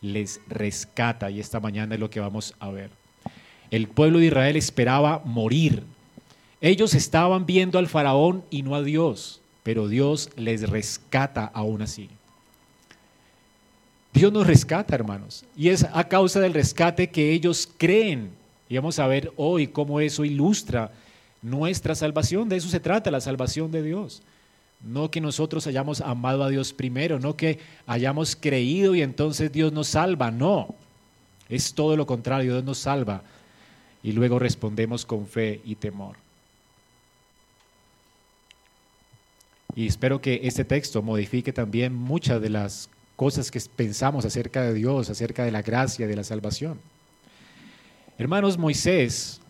les 0.00 0.40
rescata. 0.48 1.30
Y 1.30 1.40
esta 1.40 1.60
mañana 1.60 1.94
es 1.94 2.00
lo 2.00 2.10
que 2.10 2.20
vamos 2.20 2.54
a 2.58 2.70
ver. 2.70 2.90
El 3.70 3.88
pueblo 3.88 4.18
de 4.18 4.26
Israel 4.26 4.56
esperaba 4.56 5.22
morir. 5.24 5.84
Ellos 6.60 6.94
estaban 6.94 7.46
viendo 7.46 7.78
al 7.78 7.88
faraón 7.88 8.44
y 8.50 8.62
no 8.62 8.74
a 8.74 8.82
Dios, 8.82 9.40
pero 9.62 9.88
Dios 9.88 10.28
les 10.36 10.68
rescata 10.68 11.50
aún 11.54 11.80
así. 11.80 12.10
Dios 14.12 14.32
nos 14.32 14.46
rescata, 14.46 14.94
hermanos, 14.94 15.44
y 15.56 15.70
es 15.70 15.86
a 15.92 16.04
causa 16.04 16.40
del 16.40 16.52
rescate 16.52 17.08
que 17.08 17.32
ellos 17.32 17.68
creen 17.78 18.30
y 18.68 18.76
vamos 18.76 18.98
a 18.98 19.06
ver 19.06 19.32
hoy 19.36 19.66
cómo 19.66 20.00
eso 20.00 20.24
ilustra 20.24 20.90
nuestra 21.42 21.94
salvación. 21.94 22.48
De 22.48 22.56
eso 22.56 22.68
se 22.68 22.80
trata, 22.80 23.10
la 23.10 23.20
salvación 23.20 23.70
de 23.70 23.82
Dios. 23.82 24.22
No 24.80 25.10
que 25.10 25.20
nosotros 25.20 25.66
hayamos 25.66 26.00
amado 26.00 26.42
a 26.42 26.48
Dios 26.48 26.72
primero, 26.72 27.18
no 27.18 27.36
que 27.36 27.58
hayamos 27.86 28.34
creído 28.34 28.94
y 28.94 29.02
entonces 29.02 29.52
Dios 29.52 29.72
nos 29.72 29.88
salva, 29.88 30.30
no. 30.30 30.74
Es 31.50 31.74
todo 31.74 31.98
lo 31.98 32.06
contrario, 32.06 32.52
Dios 32.52 32.64
nos 32.64 32.78
salva 32.78 33.22
y 34.02 34.12
luego 34.12 34.38
respondemos 34.38 35.04
con 35.04 35.26
fe 35.26 35.60
y 35.64 35.74
temor. 35.74 36.16
Y 39.74 39.86
espero 39.86 40.20
que 40.20 40.40
este 40.44 40.64
texto 40.64 41.02
modifique 41.02 41.52
también 41.52 41.94
muchas 41.94 42.40
de 42.40 42.48
las 42.48 42.88
cosas 43.22 43.52
que 43.52 43.60
pensamos 43.76 44.24
acerca 44.24 44.62
de 44.62 44.74
Dios, 44.74 45.08
acerca 45.08 45.44
de 45.44 45.52
la 45.52 45.62
gracia, 45.62 46.08
de 46.08 46.16
la 46.16 46.24
salvación. 46.24 46.80
Hermanos, 48.18 48.58
Moisés, 48.58 49.40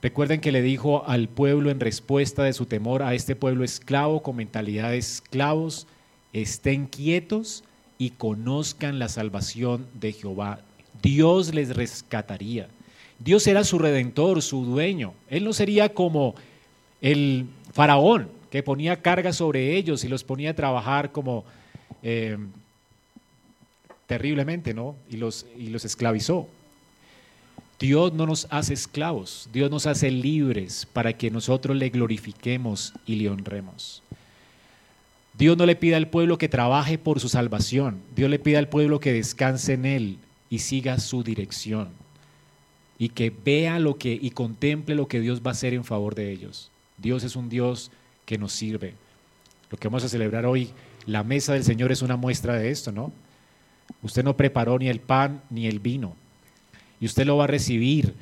recuerden 0.00 0.40
que 0.40 0.52
le 0.52 0.62
dijo 0.62 1.04
al 1.08 1.28
pueblo 1.28 1.72
en 1.72 1.80
respuesta 1.80 2.44
de 2.44 2.52
su 2.52 2.66
temor 2.66 3.02
a 3.02 3.14
este 3.14 3.34
pueblo 3.34 3.64
esclavo 3.64 4.22
con 4.22 4.36
mentalidad 4.36 4.90
de 4.90 4.98
esclavos, 4.98 5.88
estén 6.32 6.86
quietos 6.86 7.64
y 7.98 8.10
conozcan 8.10 9.00
la 9.00 9.08
salvación 9.08 9.88
de 9.94 10.12
Jehová. 10.12 10.60
Dios 11.02 11.52
les 11.52 11.74
rescataría. 11.74 12.68
Dios 13.18 13.48
era 13.48 13.64
su 13.64 13.80
redentor, 13.80 14.40
su 14.40 14.64
dueño. 14.64 15.14
Él 15.28 15.42
no 15.42 15.52
sería 15.52 15.92
como 15.92 16.36
el 17.00 17.46
faraón 17.72 18.28
que 18.52 18.62
ponía 18.62 19.02
carga 19.02 19.32
sobre 19.32 19.74
ellos 19.74 20.04
y 20.04 20.08
los 20.08 20.22
ponía 20.22 20.50
a 20.50 20.54
trabajar 20.54 21.10
como 21.10 21.44
eh, 22.04 22.38
terriblemente, 24.08 24.74
¿no? 24.74 24.96
Y 25.08 25.18
los, 25.18 25.46
y 25.56 25.68
los 25.68 25.84
esclavizó. 25.84 26.48
Dios 27.78 28.12
no 28.12 28.26
nos 28.26 28.48
hace 28.50 28.74
esclavos, 28.74 29.48
Dios 29.52 29.70
nos 29.70 29.86
hace 29.86 30.10
libres 30.10 30.88
para 30.92 31.12
que 31.12 31.30
nosotros 31.30 31.76
le 31.76 31.90
glorifiquemos 31.90 32.94
y 33.06 33.14
le 33.16 33.30
honremos. 33.30 34.02
Dios 35.34 35.56
no 35.56 35.64
le 35.66 35.76
pide 35.76 35.94
al 35.94 36.08
pueblo 36.08 36.38
que 36.38 36.48
trabaje 36.48 36.98
por 36.98 37.20
su 37.20 37.28
salvación, 37.28 38.00
Dios 38.16 38.28
le 38.28 38.40
pide 38.40 38.56
al 38.56 38.68
pueblo 38.68 38.98
que 38.98 39.12
descanse 39.12 39.74
en 39.74 39.84
Él 39.84 40.18
y 40.50 40.58
siga 40.58 40.98
su 40.98 41.22
dirección 41.22 41.90
y 42.98 43.10
que 43.10 43.30
vea 43.30 43.78
lo 43.78 43.96
que 43.96 44.18
y 44.20 44.30
contemple 44.30 44.96
lo 44.96 45.06
que 45.06 45.20
Dios 45.20 45.42
va 45.42 45.50
a 45.50 45.52
hacer 45.52 45.72
en 45.72 45.84
favor 45.84 46.16
de 46.16 46.32
ellos. 46.32 46.72
Dios 46.96 47.22
es 47.22 47.36
un 47.36 47.48
Dios 47.48 47.92
que 48.26 48.38
nos 48.38 48.52
sirve. 48.52 48.94
Lo 49.70 49.78
que 49.78 49.86
vamos 49.86 50.02
a 50.02 50.08
celebrar 50.08 50.46
hoy, 50.46 50.70
la 51.06 51.22
mesa 51.22 51.52
del 51.52 51.62
Señor 51.62 51.92
es 51.92 52.02
una 52.02 52.16
muestra 52.16 52.54
de 52.54 52.70
esto, 52.70 52.90
¿no? 52.90 53.12
Usted 54.02 54.24
no 54.24 54.36
preparó 54.36 54.78
ni 54.78 54.88
el 54.88 55.00
pan 55.00 55.42
ni 55.50 55.66
el 55.66 55.80
vino. 55.80 56.14
Y 57.00 57.06
usted 57.06 57.26
lo 57.26 57.36
va 57.36 57.44
a 57.44 57.48
recibir 57.48 58.14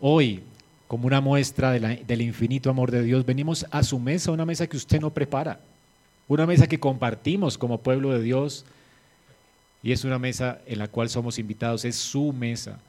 hoy 0.00 0.42
como 0.88 1.06
una 1.06 1.20
muestra 1.20 1.72
del 1.72 2.20
infinito 2.20 2.70
amor 2.70 2.90
de 2.90 3.02
Dios. 3.02 3.24
Venimos 3.24 3.66
a 3.70 3.82
su 3.82 3.98
mesa, 3.98 4.32
una 4.32 4.46
mesa 4.46 4.66
que 4.66 4.76
usted 4.76 5.00
no 5.00 5.10
prepara. 5.10 5.60
Una 6.28 6.46
mesa 6.46 6.66
que 6.66 6.80
compartimos 6.80 7.58
como 7.58 7.78
pueblo 7.78 8.10
de 8.12 8.22
Dios. 8.22 8.64
Y 9.82 9.92
es 9.92 10.04
una 10.04 10.18
mesa 10.18 10.60
en 10.66 10.78
la 10.78 10.88
cual 10.88 11.08
somos 11.08 11.38
invitados. 11.38 11.84
Es 11.84 11.96
su 11.96 12.32
mesa. 12.32 12.80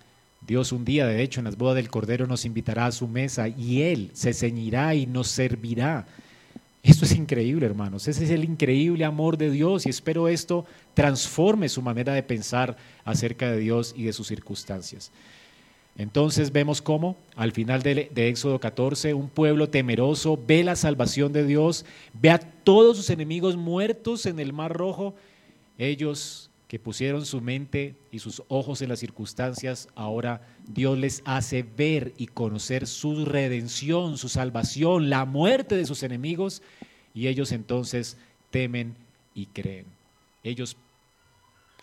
Dios 0.42 0.72
un 0.72 0.84
día, 0.84 1.06
de 1.06 1.22
hecho, 1.22 1.40
en 1.40 1.46
las 1.46 1.58
bodas 1.58 1.76
del 1.76 1.90
Cordero 1.90 2.26
nos 2.26 2.46
invitará 2.46 2.88
a 2.88 2.92
su 2.92 3.08
mesa 3.08 3.48
y 3.48 3.84
Él 3.84 4.10
se 4.14 4.34
ceñirá 4.34 4.96
y 4.96 5.06
nos 5.06 5.28
servirá 5.28 6.08
esto 6.84 7.06
es 7.06 7.16
increíble, 7.16 7.66
hermanos. 7.66 8.08
Ese 8.08 8.24
es 8.24 8.32
el 8.32 8.44
increíble 8.44 9.06
amor 9.06 9.38
de 9.38 9.52
Dios 9.52 9.86
y 9.86 9.90
espero 9.90 10.28
esto 10.28 10.66
transforme 10.94 11.70
su 11.70 11.82
manera 11.82 12.14
de 12.14 12.24
pensar 12.24 12.76
acerca 13.04 13.52
de 13.52 13.60
Dios 13.60 13.94
y 13.96 14.04
de 14.04 14.14
sus 14.14 14.28
circunstancias. 14.28 15.12
Entonces 15.98 16.52
vemos 16.52 16.82
cómo 16.82 17.18
al 17.36 17.52
final 17.52 17.82
de, 17.82 18.10
Éxodo 18.16 18.60
14 18.60 19.14
un 19.14 19.30
pueblo 19.30 19.70
temeroso 19.70 20.40
ve 20.48 20.64
la 20.64 20.76
salvación 20.76 21.34
de 21.34 21.46
Dios, 21.46 21.86
ve 22.14 22.30
a 22.30 22.40
todos 22.40 22.98
sus 22.98 23.10
enemigos 23.10 23.58
muertos 23.58 24.26
en 24.26 24.40
el 24.40 24.54
mar 24.54 24.74
rojo. 24.74 25.16
Ellos 25.78 26.51
que 26.72 26.80
pusieron 26.80 27.26
su 27.26 27.42
mente 27.42 27.96
y 28.14 28.20
sus 28.20 28.44
ojos 28.48 28.82
en 28.82 28.88
las 28.88 29.00
circunstancias, 29.00 29.90
ahora 29.94 30.48
Dios 30.66 30.98
les 30.98 31.22
hace 31.26 31.64
ver 31.64 32.14
y 32.16 32.28
conocer 32.28 32.88
su 32.88 33.26
redención, 33.26 34.18
su 34.18 34.30
salvación, 34.30 35.10
la 35.10 35.26
muerte 35.26 35.76
de 35.76 35.86
sus 35.86 36.02
enemigos, 36.02 36.62
y 37.14 37.28
ellos 37.28 37.52
entonces 37.52 38.16
temen 38.52 38.96
y 39.36 39.48
creen. 39.48 39.86
Ellos 40.46 40.78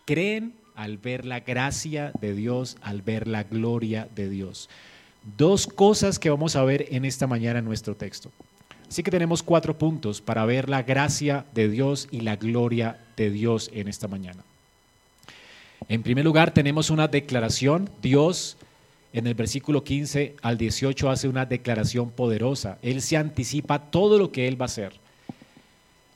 creen 0.06 0.54
al 0.74 0.96
ver 0.96 1.26
la 1.26 1.40
gracia 1.40 2.10
de 2.18 2.32
Dios, 2.32 2.78
al 2.80 3.02
ver 3.02 3.28
la 3.28 3.44
gloria 3.44 4.08
de 4.14 4.30
Dios. 4.30 4.70
Dos 5.36 5.66
cosas 5.66 6.18
que 6.18 6.30
vamos 6.30 6.56
a 6.56 6.64
ver 6.64 6.86
en 6.88 7.04
esta 7.04 7.26
mañana 7.26 7.58
en 7.58 7.66
nuestro 7.66 7.94
texto. 7.94 8.30
Así 8.88 9.02
que 9.02 9.10
tenemos 9.10 9.42
cuatro 9.42 9.76
puntos 9.76 10.22
para 10.22 10.46
ver 10.46 10.70
la 10.70 10.82
gracia 10.82 11.44
de 11.52 11.68
Dios 11.68 12.08
y 12.10 12.22
la 12.22 12.36
gloria 12.36 12.98
de 13.18 13.28
Dios 13.28 13.68
en 13.74 13.88
esta 13.88 14.08
mañana. 14.08 14.44
En 15.88 16.02
primer 16.02 16.24
lugar, 16.24 16.52
tenemos 16.52 16.90
una 16.90 17.08
declaración. 17.08 17.90
Dios 18.02 18.56
en 19.12 19.26
el 19.26 19.34
versículo 19.34 19.84
15 19.84 20.36
al 20.42 20.58
18 20.58 21.10
hace 21.10 21.28
una 21.28 21.46
declaración 21.46 22.10
poderosa. 22.10 22.78
Él 22.82 23.00
se 23.00 23.16
anticipa 23.16 23.90
todo 23.90 24.18
lo 24.18 24.32
que 24.32 24.48
Él 24.48 24.60
va 24.60 24.64
a 24.64 24.66
hacer. 24.66 24.92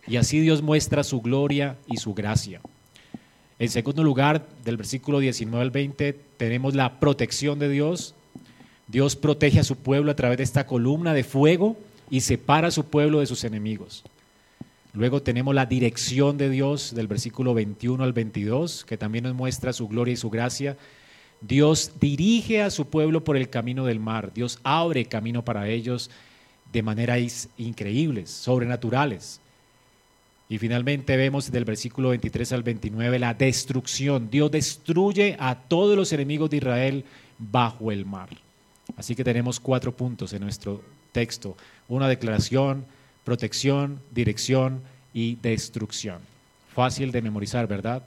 Y 0.07 0.17
así 0.17 0.41
Dios 0.41 0.63
muestra 0.63 1.05
su 1.05 1.21
gloria 1.21 1.77
y 1.87 1.97
su 1.97 2.13
gracia. 2.13 2.61
En 3.59 3.69
segundo 3.69 4.03
lugar, 4.03 4.47
del 4.65 4.77
versículo 4.77 5.21
19 5.21 5.63
al 5.63 5.71
20, 5.71 6.13
tenemos 6.37 6.75
la 6.75 6.99
protección 6.99 7.59
de 7.59 7.69
Dios. 7.69 8.15
Dios 8.89 9.17
protege 9.17 9.61
a 9.61 9.65
su 9.65 9.77
pueblo 9.77 10.11
a 10.11 10.17
través 10.17 10.39
de 10.39 10.45
esta 10.45 10.67
columna 10.67 11.15
de 11.15 11.25
fuego 11.25 11.77
y 12.11 12.21
separa 12.21 12.69
a 12.69 12.73
su 12.73 12.85
pueblo 12.85 13.21
de 13.21 13.27
sus 13.27 13.45
enemigos. 13.45 14.05
Luego 14.95 15.23
tenemos 15.23 15.55
la 15.55 15.67
dirección 15.67 16.37
de 16.37 16.51
Dios 16.51 16.95
del 16.95 17.07
versículo 17.07 17.55
21 17.55 18.05
al 18.05 18.13
22, 18.13 18.85
que 18.85 18.99
también 18.99 19.25
nos 19.25 19.35
muestra 19.35 19.73
su 19.73 19.89
gloria 19.89 20.13
y 20.13 20.17
su 20.17 20.29
gracia. 20.29 20.77
Dios 21.41 21.93
dirige 21.99 22.63
a 22.63 22.71
su 22.71 22.87
pueblo 22.87 23.25
por 23.25 23.37
el 23.37 23.49
camino 23.49 23.87
del 23.87 24.01
mar. 24.01 24.33
Dios 24.35 24.61
abre 24.63 25.07
camino 25.07 25.45
para 25.45 25.69
ellos 25.69 26.11
de 26.73 26.83
maneras 26.83 27.49
increíbles, 27.57 28.31
sobrenaturales. 28.31 29.41
Y 30.49 30.59
finalmente 30.59 31.17
vemos 31.17 31.51
del 31.51 31.65
versículo 31.65 32.11
23 32.11 32.53
al 32.53 32.63
29 32.63 33.19
la 33.19 33.33
destrucción. 33.33 34.29
Dios 34.31 34.51
destruye 34.51 35.37
a 35.41 35.55
todos 35.55 35.97
los 35.97 36.13
enemigos 36.13 36.51
de 36.51 36.59
Israel 36.59 37.05
bajo 37.39 37.91
el 37.91 38.05
mar. 38.05 38.29
Así 38.97 39.15
que 39.15 39.25
tenemos 39.25 39.59
cuatro 39.59 39.97
puntos 39.97 40.35
en 40.35 40.43
nuestro 40.43 40.83
texto. 41.13 41.57
Una 41.89 42.09
declaración, 42.09 42.85
protección, 43.25 44.01
dirección 44.11 44.81
y 45.15 45.37
destrucción. 45.37 46.19
Fácil 46.75 47.13
de 47.13 47.23
memorizar, 47.23 47.67
¿verdad? 47.67 48.03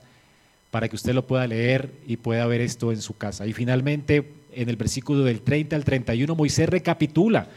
Para 0.70 0.88
que 0.88 0.96
usted 0.96 1.14
lo 1.14 1.26
pueda 1.26 1.46
leer 1.46 1.90
y 2.06 2.16
pueda 2.16 2.46
ver 2.46 2.60
esto 2.60 2.92
en 2.92 3.00
su 3.00 3.16
casa. 3.16 3.46
Y 3.46 3.52
finalmente, 3.52 4.32
en 4.52 4.68
el 4.68 4.76
versículo 4.76 5.24
del 5.24 5.40
30 5.40 5.76
al 5.76 5.84
31, 5.84 6.34
Moisés 6.34 6.68
recapitula 6.68 7.48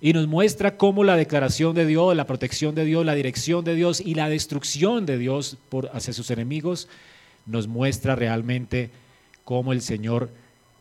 y 0.00 0.12
nos 0.12 0.26
muestra 0.26 0.76
cómo 0.76 1.04
la 1.04 1.16
declaración 1.16 1.74
de 1.74 1.86
Dios, 1.86 2.14
la 2.16 2.26
protección 2.26 2.74
de 2.74 2.84
Dios, 2.84 3.06
la 3.06 3.14
dirección 3.14 3.64
de 3.64 3.74
Dios 3.74 4.00
y 4.00 4.14
la 4.14 4.28
destrucción 4.28 5.06
de 5.06 5.18
Dios 5.18 5.56
por, 5.68 5.90
hacia 5.94 6.12
sus 6.12 6.30
enemigos 6.30 6.88
nos 7.46 7.68
muestra 7.68 8.16
realmente 8.16 8.90
cómo 9.44 9.72
el 9.72 9.80
Señor 9.80 10.30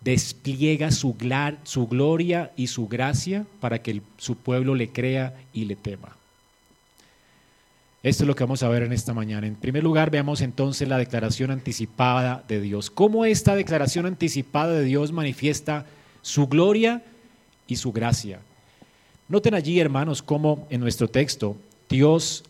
despliega 0.02 0.91
su, 0.91 1.15
su 1.63 1.88
gloria 1.88 2.52
y 2.56 2.67
su 2.67 2.88
gracia 2.88 3.45
para 3.60 3.82
que 3.82 4.02
su 4.17 4.36
pueblo 4.36 4.76
le 4.76 4.89
crea 4.89 5.36
y 5.54 5.65
le 5.65 5.76
tema. 5.76 6.17
Esto 8.05 8.21
es 8.23 8.27
lo 8.27 8.35
que 8.35 8.43
vamos 8.43 8.61
a 8.61 8.69
ver 8.69 8.83
en 8.83 8.93
esta 8.93 9.15
mañana. 9.15 9.47
En 9.47 9.55
primer 9.55 9.83
lugar, 9.83 10.11
veamos 10.11 10.41
entonces 10.41 10.87
la 10.87 10.99
declaración 10.99 11.49
anticipada 11.49 12.43
de 12.47 12.61
Dios. 12.61 12.91
¿Cómo 12.91 13.25
esta 13.25 13.55
declaración 13.55 14.05
anticipada 14.05 14.73
de 14.73 14.83
Dios 14.83 15.11
manifiesta 15.11 15.87
su 16.21 16.45
gloria 16.45 17.01
y 17.65 17.77
su 17.77 17.91
gracia? 17.91 18.41
Noten 19.27 19.55
allí, 19.55 19.79
hermanos, 19.79 20.21
cómo 20.21 20.67
en 20.69 20.81
nuestro 20.81 21.07
texto 21.07 21.57
Dios 21.89 22.43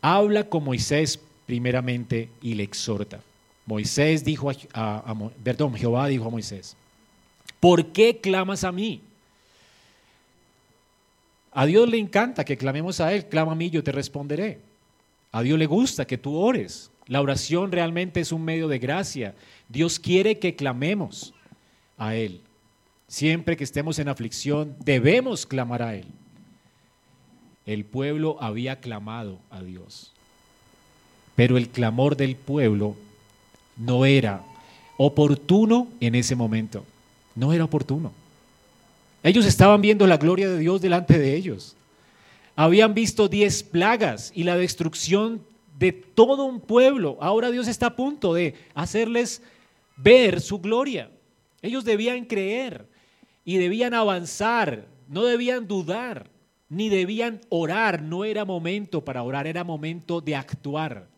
habla 0.00 0.44
con 0.44 0.64
Moisés 0.64 1.20
primeramente 1.44 2.30
y 2.40 2.54
le 2.54 2.62
exhorta. 2.62 3.20
Moisés 3.66 4.24
dijo 4.24 4.50
a, 4.72 5.14
perdón, 5.44 5.74
Jehová 5.74 6.08
dijo 6.08 6.24
a 6.24 6.30
Moisés, 6.30 6.78
¿por 7.60 7.84
qué 7.92 8.16
clamas 8.22 8.64
a 8.64 8.72
mí? 8.72 9.02
A 11.52 11.66
Dios 11.66 11.88
le 11.88 11.98
encanta 11.98 12.44
que 12.44 12.56
clamemos 12.56 13.00
a 13.00 13.12
Él, 13.12 13.26
clama 13.26 13.52
a 13.52 13.64
yo 13.64 13.82
te 13.82 13.92
responderé. 13.92 14.60
A 15.32 15.42
Dios 15.42 15.58
le 15.58 15.66
gusta 15.66 16.06
que 16.06 16.18
tú 16.18 16.36
ores. 16.36 16.90
La 17.06 17.20
oración 17.20 17.72
realmente 17.72 18.20
es 18.20 18.32
un 18.32 18.44
medio 18.44 18.68
de 18.68 18.78
gracia. 18.78 19.34
Dios 19.68 19.98
quiere 19.98 20.38
que 20.38 20.56
clamemos 20.56 21.34
a 21.96 22.14
Él. 22.14 22.40
Siempre 23.06 23.56
que 23.56 23.64
estemos 23.64 23.98
en 23.98 24.08
aflicción, 24.08 24.76
debemos 24.84 25.46
clamar 25.46 25.82
a 25.82 25.94
Él. 25.94 26.06
El 27.64 27.84
pueblo 27.84 28.36
había 28.40 28.80
clamado 28.80 29.38
a 29.50 29.62
Dios, 29.62 30.12
pero 31.36 31.58
el 31.58 31.68
clamor 31.68 32.16
del 32.16 32.34
pueblo 32.36 32.96
no 33.76 34.06
era 34.06 34.42
oportuno 34.96 35.88
en 36.00 36.14
ese 36.14 36.34
momento. 36.34 36.84
No 37.34 37.52
era 37.52 37.64
oportuno. 37.64 38.12
Ellos 39.22 39.46
estaban 39.46 39.80
viendo 39.80 40.06
la 40.06 40.16
gloria 40.16 40.48
de 40.48 40.58
Dios 40.58 40.80
delante 40.80 41.18
de 41.18 41.34
ellos. 41.34 41.76
Habían 42.56 42.94
visto 42.94 43.28
diez 43.28 43.62
plagas 43.62 44.32
y 44.34 44.44
la 44.44 44.56
destrucción 44.56 45.42
de 45.78 45.92
todo 45.92 46.44
un 46.44 46.60
pueblo. 46.60 47.18
Ahora 47.20 47.50
Dios 47.50 47.68
está 47.68 47.86
a 47.86 47.96
punto 47.96 48.34
de 48.34 48.54
hacerles 48.74 49.42
ver 49.96 50.40
su 50.40 50.60
gloria. 50.60 51.10
Ellos 51.62 51.84
debían 51.84 52.24
creer 52.24 52.86
y 53.44 53.58
debían 53.58 53.94
avanzar, 53.94 54.86
no 55.08 55.24
debían 55.24 55.66
dudar. 55.68 56.30
ni 56.68 56.88
debían 56.88 57.40
orar, 57.48 58.02
no 58.02 58.24
era 58.24 58.44
momento 58.44 59.04
para 59.04 59.22
orar, 59.22 59.46
era 59.46 59.64
momento 59.64 60.20
de 60.20 60.36
actuar. 60.36 61.08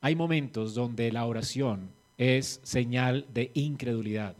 Hay 0.00 0.16
momentos 0.16 0.74
donde 0.74 1.12
la 1.12 1.26
oración 1.26 1.90
es 2.18 2.60
señal 2.62 3.26
de 3.32 3.50
incredulidad. 3.54 4.34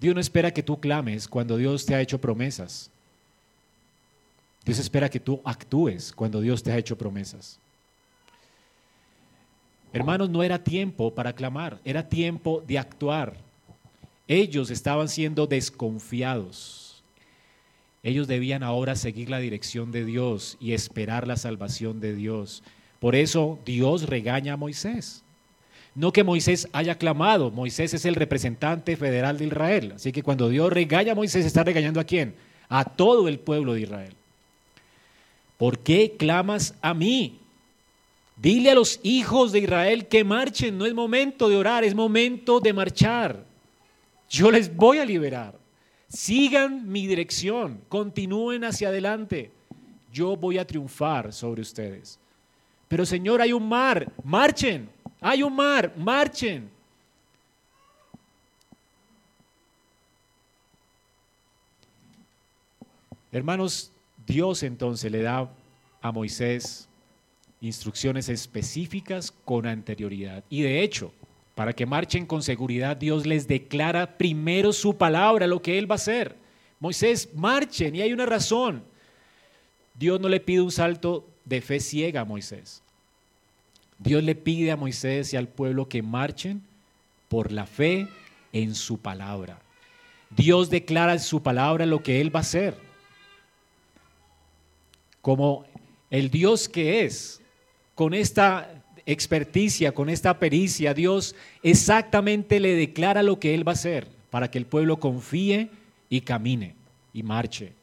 Dios 0.00 0.14
no 0.14 0.20
espera 0.20 0.50
que 0.50 0.62
tú 0.62 0.80
clames 0.80 1.28
cuando 1.28 1.56
Dios 1.56 1.84
te 1.84 1.94
ha 1.94 2.00
hecho 2.00 2.18
promesas. 2.18 2.90
Dios 4.64 4.78
espera 4.78 5.08
que 5.08 5.20
tú 5.20 5.40
actúes 5.44 6.12
cuando 6.12 6.40
Dios 6.40 6.62
te 6.62 6.72
ha 6.72 6.78
hecho 6.78 6.96
promesas. 6.96 7.58
Hermanos, 9.92 10.30
no 10.30 10.42
era 10.42 10.62
tiempo 10.62 11.12
para 11.12 11.32
clamar, 11.32 11.80
era 11.84 12.08
tiempo 12.08 12.62
de 12.66 12.78
actuar. 12.78 13.36
Ellos 14.28 14.70
estaban 14.70 15.08
siendo 15.08 15.46
desconfiados. 15.46 17.02
Ellos 18.02 18.28
debían 18.28 18.62
ahora 18.62 18.96
seguir 18.96 19.28
la 19.28 19.40
dirección 19.40 19.92
de 19.92 20.04
Dios 20.04 20.56
y 20.60 20.72
esperar 20.72 21.26
la 21.26 21.36
salvación 21.36 22.00
de 22.00 22.14
Dios. 22.14 22.62
Por 23.00 23.14
eso 23.14 23.58
Dios 23.66 24.04
regaña 24.08 24.54
a 24.54 24.56
Moisés. 24.56 25.24
No 25.94 26.12
que 26.12 26.24
Moisés 26.24 26.68
haya 26.72 26.96
clamado, 26.96 27.50
Moisés 27.50 27.94
es 27.94 28.04
el 28.04 28.14
representante 28.14 28.96
federal 28.96 29.38
de 29.38 29.46
Israel. 29.46 29.92
Así 29.96 30.12
que 30.12 30.22
cuando 30.22 30.48
Dios 30.48 30.72
regaña 30.72 31.12
a 31.12 31.16
Moisés, 31.16 31.44
está 31.44 31.64
regañando 31.64 32.00
a 32.00 32.04
quién? 32.04 32.34
A 32.68 32.84
todo 32.84 33.28
el 33.28 33.38
pueblo 33.38 33.74
de 33.74 33.82
Israel. 33.82 34.14
¿Por 35.58 35.78
qué 35.80 36.14
clamas 36.16 36.74
a 36.80 36.94
mí? 36.94 37.38
Dile 38.36 38.70
a 38.70 38.74
los 38.74 39.00
hijos 39.02 39.52
de 39.52 39.58
Israel 39.58 40.06
que 40.06 40.24
marchen, 40.24 40.78
no 40.78 40.86
es 40.86 40.94
momento 40.94 41.48
de 41.48 41.56
orar, 41.56 41.84
es 41.84 41.94
momento 41.94 42.60
de 42.60 42.72
marchar. 42.72 43.44
Yo 44.30 44.50
les 44.50 44.74
voy 44.74 44.98
a 44.98 45.04
liberar. 45.04 45.54
Sigan 46.08 46.90
mi 46.90 47.06
dirección, 47.06 47.82
continúen 47.88 48.64
hacia 48.64 48.88
adelante. 48.88 49.50
Yo 50.12 50.36
voy 50.36 50.56
a 50.56 50.66
triunfar 50.66 51.32
sobre 51.32 51.60
ustedes. 51.60 52.18
Pero 52.88 53.04
Señor, 53.04 53.42
hay 53.42 53.52
un 53.52 53.68
mar, 53.68 54.10
marchen. 54.24 54.88
Hay 55.20 55.42
un 55.42 55.54
mar, 55.54 55.92
marchen. 55.96 56.70
Hermanos, 63.32 63.92
Dios 64.26 64.62
entonces 64.62 65.10
le 65.12 65.22
da 65.22 65.48
a 66.00 66.12
Moisés 66.12 66.88
instrucciones 67.60 68.28
específicas 68.28 69.32
con 69.44 69.66
anterioridad. 69.66 70.42
Y 70.48 70.62
de 70.62 70.82
hecho, 70.82 71.12
para 71.54 71.74
que 71.74 71.86
marchen 71.86 72.26
con 72.26 72.42
seguridad, 72.42 72.96
Dios 72.96 73.26
les 73.26 73.46
declara 73.46 74.16
primero 74.16 74.72
su 74.72 74.96
palabra, 74.96 75.46
lo 75.46 75.60
que 75.60 75.78
Él 75.78 75.88
va 75.88 75.94
a 75.94 75.96
hacer. 75.96 76.34
Moisés, 76.80 77.28
marchen, 77.34 77.94
y 77.94 78.00
hay 78.00 78.12
una 78.12 78.24
razón. 78.24 78.82
Dios 79.94 80.18
no 80.18 80.28
le 80.28 80.40
pide 80.40 80.62
un 80.62 80.72
salto 80.72 81.28
de 81.44 81.60
fe 81.60 81.78
ciega 81.78 82.22
a 82.22 82.24
Moisés. 82.24 82.82
Dios 84.00 84.24
le 84.24 84.34
pide 84.34 84.70
a 84.70 84.76
Moisés 84.76 85.32
y 85.34 85.36
al 85.36 85.46
pueblo 85.46 85.88
que 85.88 86.02
marchen 86.02 86.62
por 87.28 87.52
la 87.52 87.66
fe 87.66 88.08
en 88.52 88.74
su 88.74 88.98
palabra. 88.98 89.60
Dios 90.30 90.70
declara 90.70 91.12
en 91.12 91.20
su 91.20 91.42
palabra 91.42 91.84
lo 91.84 92.02
que 92.02 92.20
Él 92.20 92.34
va 92.34 92.40
a 92.40 92.42
hacer. 92.42 92.74
Como 95.20 95.66
el 96.08 96.30
Dios 96.30 96.66
que 96.68 97.04
es, 97.04 97.42
con 97.94 98.14
esta 98.14 98.82
experticia, 99.04 99.92
con 99.92 100.08
esta 100.08 100.38
pericia, 100.38 100.94
Dios 100.94 101.34
exactamente 101.62 102.58
le 102.58 102.74
declara 102.74 103.22
lo 103.22 103.38
que 103.38 103.54
Él 103.54 103.68
va 103.68 103.72
a 103.72 103.74
hacer 103.74 104.08
para 104.30 104.50
que 104.50 104.56
el 104.56 104.64
pueblo 104.64 104.98
confíe 104.98 105.68
y 106.08 106.22
camine 106.22 106.74
y 107.12 107.22
marche. 107.22 107.74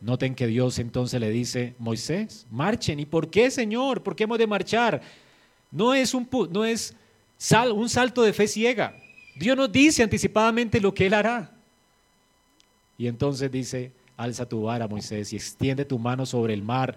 Noten 0.00 0.34
que 0.34 0.48
Dios 0.48 0.80
entonces 0.80 1.20
le 1.20 1.30
dice, 1.30 1.74
Moisés, 1.78 2.46
marchen. 2.50 2.98
¿Y 2.98 3.06
por 3.06 3.30
qué, 3.30 3.50
Señor? 3.50 4.02
¿Por 4.02 4.16
qué 4.16 4.24
hemos 4.24 4.38
de 4.38 4.46
marchar? 4.46 5.00
No 5.70 5.94
es 5.94 6.14
un, 6.14 6.28
no 6.50 6.64
es 6.64 6.94
un 7.74 7.88
salto 7.88 8.22
de 8.22 8.32
fe 8.32 8.48
ciega. 8.48 8.96
Dios 9.36 9.56
nos 9.56 9.70
dice 9.70 10.02
anticipadamente 10.02 10.80
lo 10.80 10.94
que 10.94 11.06
Él 11.06 11.14
hará. 11.14 11.52
Y 12.98 13.06
entonces 13.06 13.50
dice, 13.50 13.92
alza 14.16 14.48
tu 14.48 14.62
vara, 14.62 14.88
Moisés, 14.88 15.32
y 15.32 15.36
extiende 15.36 15.84
tu 15.84 15.98
mano 15.98 16.24
sobre 16.24 16.54
el 16.54 16.62
mar, 16.62 16.96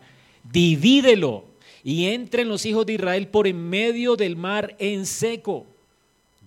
divídelo, 0.49 1.45
y 1.83 2.05
entren 2.05 2.47
los 2.47 2.65
hijos 2.65 2.85
de 2.85 2.93
Israel 2.93 3.27
por 3.27 3.47
en 3.47 3.69
medio 3.69 4.15
del 4.15 4.35
mar 4.35 4.75
en 4.79 5.05
seco. 5.05 5.65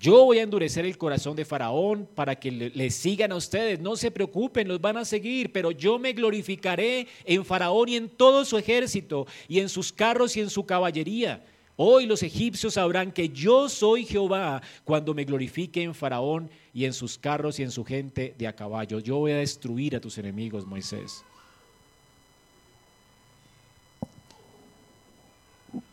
Yo 0.03 0.25
voy 0.25 0.39
a 0.39 0.43
endurecer 0.43 0.85
el 0.85 0.99
corazón 0.99 1.37
de 1.37 1.45
Faraón 1.45 2.09
para 2.13 2.35
que 2.35 2.51
le, 2.51 2.91
sigan 2.91 3.31
a 3.31 3.37
ustedes. 3.37 3.79
No 3.79 3.95
se 3.95 4.11
preocupen, 4.11 4.67
los 4.67 4.81
van 4.81 4.97
a 4.97 5.05
seguir, 5.05 5.53
pero 5.53 5.71
yo 5.71 5.97
me 5.97 6.13
glorificaré 6.13 7.07
en 7.25 7.45
Faraón 7.45 7.89
y 7.89 7.97
en 7.97 8.09
todo 8.09 8.45
su 8.45 8.59
ejército, 8.59 9.29
y 9.47 9.61
en 9.61 9.69
sus 9.69 9.93
carros 9.93 10.37
y 10.37 10.41
en 10.41 10.51
su 10.51 10.67
caballería. 10.67 11.45
Hoy 11.77 12.07
los 12.07 12.23
egipcios 12.23 12.75
sabrán 12.75 13.13
que 13.13 13.31
yo 13.31 13.69
soy 13.69 14.05
Jehová 14.05 14.61
cuando 14.85 15.15
me 15.15 15.25
glorifique 15.25 15.83
en 15.83 15.95
Faraón 15.95 16.51
y 16.75 16.85
en 16.85 16.93
sus 16.93 17.17
carros 17.17 17.59
y 17.59 17.63
en 17.63 17.71
su 17.71 17.85
gente 17.85 18.35
de 18.37 18.47
a 18.47 18.55
caballo. 18.55 18.99
Yo 18.99 19.19
voy 19.19 19.33
a 19.33 19.39
destruir 19.39 19.97
a 19.97 20.01
tus 20.01 20.19
enemigos, 20.19 20.67
Moisés. 20.67 21.25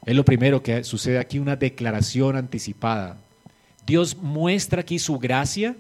Es 0.06 0.16
lo 0.16 0.26
primero 0.26 0.62
que 0.62 0.84
sucede 0.84 1.18
aquí, 1.18 1.40
una 1.40 1.56
declaración 1.56 2.36
anticipada. 2.36 3.18
Dios 3.86 4.18
muestra 4.18 4.82
aquí 4.82 5.00
su 5.00 5.18
gracia 5.18 5.76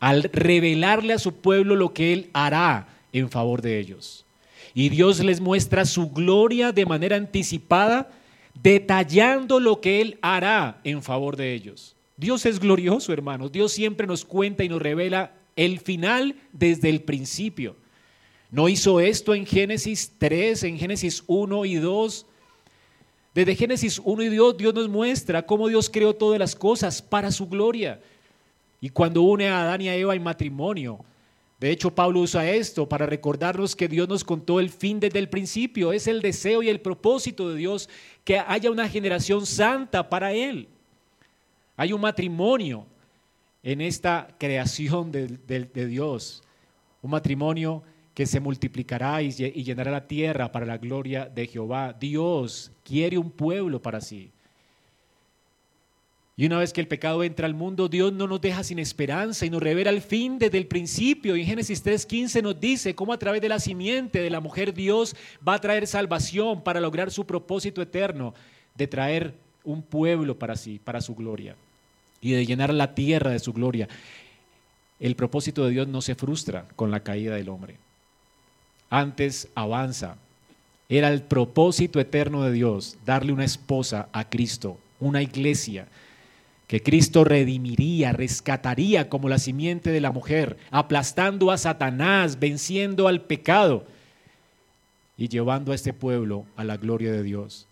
al 0.00 0.24
revelarle 0.24 1.12
a 1.12 1.18
su 1.18 1.34
pueblo 1.34 1.76
lo 1.76 1.92
que 1.92 2.12
Él 2.12 2.30
hará 2.32 2.88
en 3.12 3.30
favor 3.30 3.60
de 3.60 3.78
ellos. 3.78 4.24
Y 4.74 4.88
Dios 4.88 5.20
les 5.20 5.40
muestra 5.40 5.84
su 5.84 6.10
gloria 6.10 6.72
de 6.72 6.86
manera 6.86 7.16
anticipada 7.16 8.10
detallando 8.54 9.60
lo 9.60 9.80
que 9.80 10.00
Él 10.00 10.18
hará 10.22 10.80
en 10.84 11.02
favor 11.02 11.36
de 11.36 11.54
ellos. 11.54 11.96
Dios 12.16 12.46
es 12.46 12.60
glorioso, 12.60 13.12
hermanos. 13.12 13.50
Dios 13.52 13.72
siempre 13.72 14.06
nos 14.06 14.24
cuenta 14.24 14.64
y 14.64 14.68
nos 14.68 14.80
revela 14.80 15.32
el 15.56 15.80
final 15.80 16.36
desde 16.52 16.88
el 16.88 17.02
principio. 17.02 17.76
No 18.50 18.68
hizo 18.68 19.00
esto 19.00 19.34
en 19.34 19.46
Génesis 19.46 20.12
3, 20.18 20.64
en 20.64 20.78
Génesis 20.78 21.24
1 21.26 21.64
y 21.64 21.76
2. 21.76 22.26
Desde 23.34 23.56
Génesis 23.56 24.00
1 24.04 24.22
y 24.24 24.36
2 24.36 24.56
Dios 24.58 24.74
nos 24.74 24.88
muestra 24.88 25.46
cómo 25.46 25.68
Dios 25.68 25.88
creó 25.88 26.14
todas 26.14 26.38
las 26.38 26.54
cosas 26.54 27.00
para 27.00 27.32
su 27.32 27.48
gloria. 27.48 28.00
Y 28.80 28.90
cuando 28.90 29.22
une 29.22 29.48
a 29.48 29.62
Adán 29.62 29.80
y 29.80 29.88
a 29.88 29.96
Eva 29.96 30.14
en 30.14 30.22
matrimonio, 30.22 31.04
de 31.62 31.70
hecho, 31.70 31.94
Pablo 31.94 32.18
usa 32.18 32.50
esto 32.50 32.88
para 32.88 33.06
recordarnos 33.06 33.76
que 33.76 33.86
Dios 33.86 34.08
nos 34.08 34.24
contó 34.24 34.58
el 34.58 34.68
fin 34.68 34.98
desde 34.98 35.20
el 35.20 35.28
principio. 35.28 35.92
Es 35.92 36.08
el 36.08 36.20
deseo 36.20 36.60
y 36.60 36.68
el 36.68 36.80
propósito 36.80 37.48
de 37.48 37.56
Dios 37.56 37.88
que 38.24 38.36
haya 38.36 38.68
una 38.68 38.88
generación 38.88 39.46
santa 39.46 40.10
para 40.10 40.32
Él. 40.32 40.68
Hay 41.76 41.92
un 41.92 42.00
matrimonio 42.00 42.84
en 43.62 43.80
esta 43.80 44.34
creación 44.40 45.12
de, 45.12 45.86
Dios. 45.86 46.42
Un 47.00 47.12
matrimonio 47.12 47.84
que 48.12 48.26
se 48.26 48.40
multiplicará 48.40 49.22
y, 49.22 49.28
y 49.28 49.62
llenará 49.62 49.92
la 49.92 50.08
tierra 50.08 50.50
para 50.50 50.66
la 50.66 50.78
gloria 50.78 51.26
de 51.26 51.46
Jehová. 51.46 51.92
Dios 51.92 52.72
quiere 52.82 53.18
un 53.18 53.30
pueblo 53.30 53.80
para 53.80 54.00
sí. 54.00 54.32
Y 56.42 56.46
una 56.46 56.58
vez 56.58 56.72
que 56.72 56.80
el 56.80 56.88
pecado 56.88 57.22
entra 57.22 57.46
al 57.46 57.54
mundo, 57.54 57.88
Dios 57.88 58.12
no 58.12 58.26
nos 58.26 58.40
deja 58.40 58.64
sin 58.64 58.80
esperanza 58.80 59.46
y 59.46 59.50
nos 59.50 59.62
revela 59.62 59.90
el 59.90 60.00
fin 60.00 60.40
desde 60.40 60.58
el 60.58 60.66
principio. 60.66 61.36
Y 61.36 61.42
en 61.42 61.46
Génesis 61.46 61.84
3.15 61.84 62.42
nos 62.42 62.58
dice 62.58 62.96
cómo 62.96 63.12
a 63.12 63.16
través 63.16 63.40
de 63.40 63.48
la 63.48 63.60
simiente 63.60 64.18
de 64.18 64.28
la 64.28 64.40
mujer 64.40 64.74
Dios 64.74 65.14
va 65.46 65.54
a 65.54 65.60
traer 65.60 65.86
salvación 65.86 66.60
para 66.64 66.80
lograr 66.80 67.12
su 67.12 67.24
propósito 67.24 67.80
eterno 67.80 68.34
de 68.74 68.88
traer 68.88 69.34
un 69.62 69.82
pueblo 69.82 70.36
para 70.36 70.56
sí, 70.56 70.80
para 70.82 71.00
su 71.00 71.14
gloria 71.14 71.54
y 72.20 72.32
de 72.32 72.44
llenar 72.44 72.74
la 72.74 72.92
tierra 72.96 73.30
de 73.30 73.38
su 73.38 73.52
gloria. 73.52 73.88
El 74.98 75.14
propósito 75.14 75.64
de 75.64 75.70
Dios 75.70 75.86
no 75.86 76.02
se 76.02 76.16
frustra 76.16 76.66
con 76.74 76.90
la 76.90 77.04
caída 77.04 77.36
del 77.36 77.50
hombre. 77.50 77.76
Antes 78.90 79.46
avanza. 79.54 80.16
Era 80.88 81.06
el 81.06 81.22
propósito 81.22 82.00
eterno 82.00 82.42
de 82.42 82.50
Dios 82.50 82.96
darle 83.06 83.32
una 83.32 83.44
esposa 83.44 84.08
a 84.10 84.28
Cristo, 84.28 84.76
una 84.98 85.22
iglesia 85.22 85.86
que 86.72 86.82
Cristo 86.82 87.22
redimiría, 87.24 88.12
rescataría 88.12 89.10
como 89.10 89.28
la 89.28 89.38
simiente 89.38 89.90
de 89.90 90.00
la 90.00 90.10
mujer, 90.10 90.56
aplastando 90.70 91.50
a 91.50 91.58
Satanás, 91.58 92.38
venciendo 92.38 93.08
al 93.08 93.20
pecado 93.20 93.84
y 95.18 95.28
llevando 95.28 95.72
a 95.72 95.74
este 95.74 95.92
pueblo 95.92 96.46
a 96.56 96.64
la 96.64 96.78
gloria 96.78 97.12
de 97.12 97.22
Dios. 97.22 97.66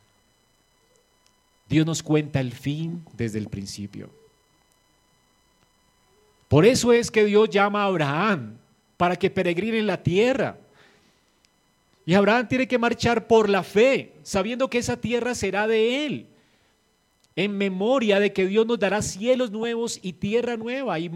Dios 1.66 1.86
nos 1.86 2.02
cuenta 2.02 2.40
el 2.40 2.52
fin 2.52 3.02
desde 3.14 3.38
el 3.38 3.48
principio. 3.48 4.10
Por 6.48 6.66
eso 6.66 6.92
es 6.92 7.10
que 7.10 7.24
Dios 7.24 7.48
llama 7.48 7.84
a 7.84 7.86
Abraham 7.86 8.58
para 8.98 9.16
que 9.16 9.30
peregrine 9.30 9.78
en 9.78 9.86
la 9.86 10.02
tierra. 10.02 10.58
Y 12.04 12.12
Abraham 12.12 12.48
tiene 12.48 12.68
que 12.68 12.76
marchar 12.76 13.26
por 13.26 13.48
la 13.48 13.62
fe, 13.62 14.12
sabiendo 14.24 14.68
que 14.68 14.76
esa 14.76 14.98
tierra 14.98 15.34
será 15.34 15.66
de 15.66 16.04
él. 16.04 16.26
En 17.36 17.56
memoria 17.56 18.18
de 18.18 18.32
que 18.32 18.46
Dios 18.46 18.66
nos 18.66 18.78
dará 18.78 19.02
cielos 19.02 19.50
nuevos 19.50 19.98
y 20.02 20.14
tierra 20.14 20.56
nueva. 20.56 20.98
Y, 20.98 21.08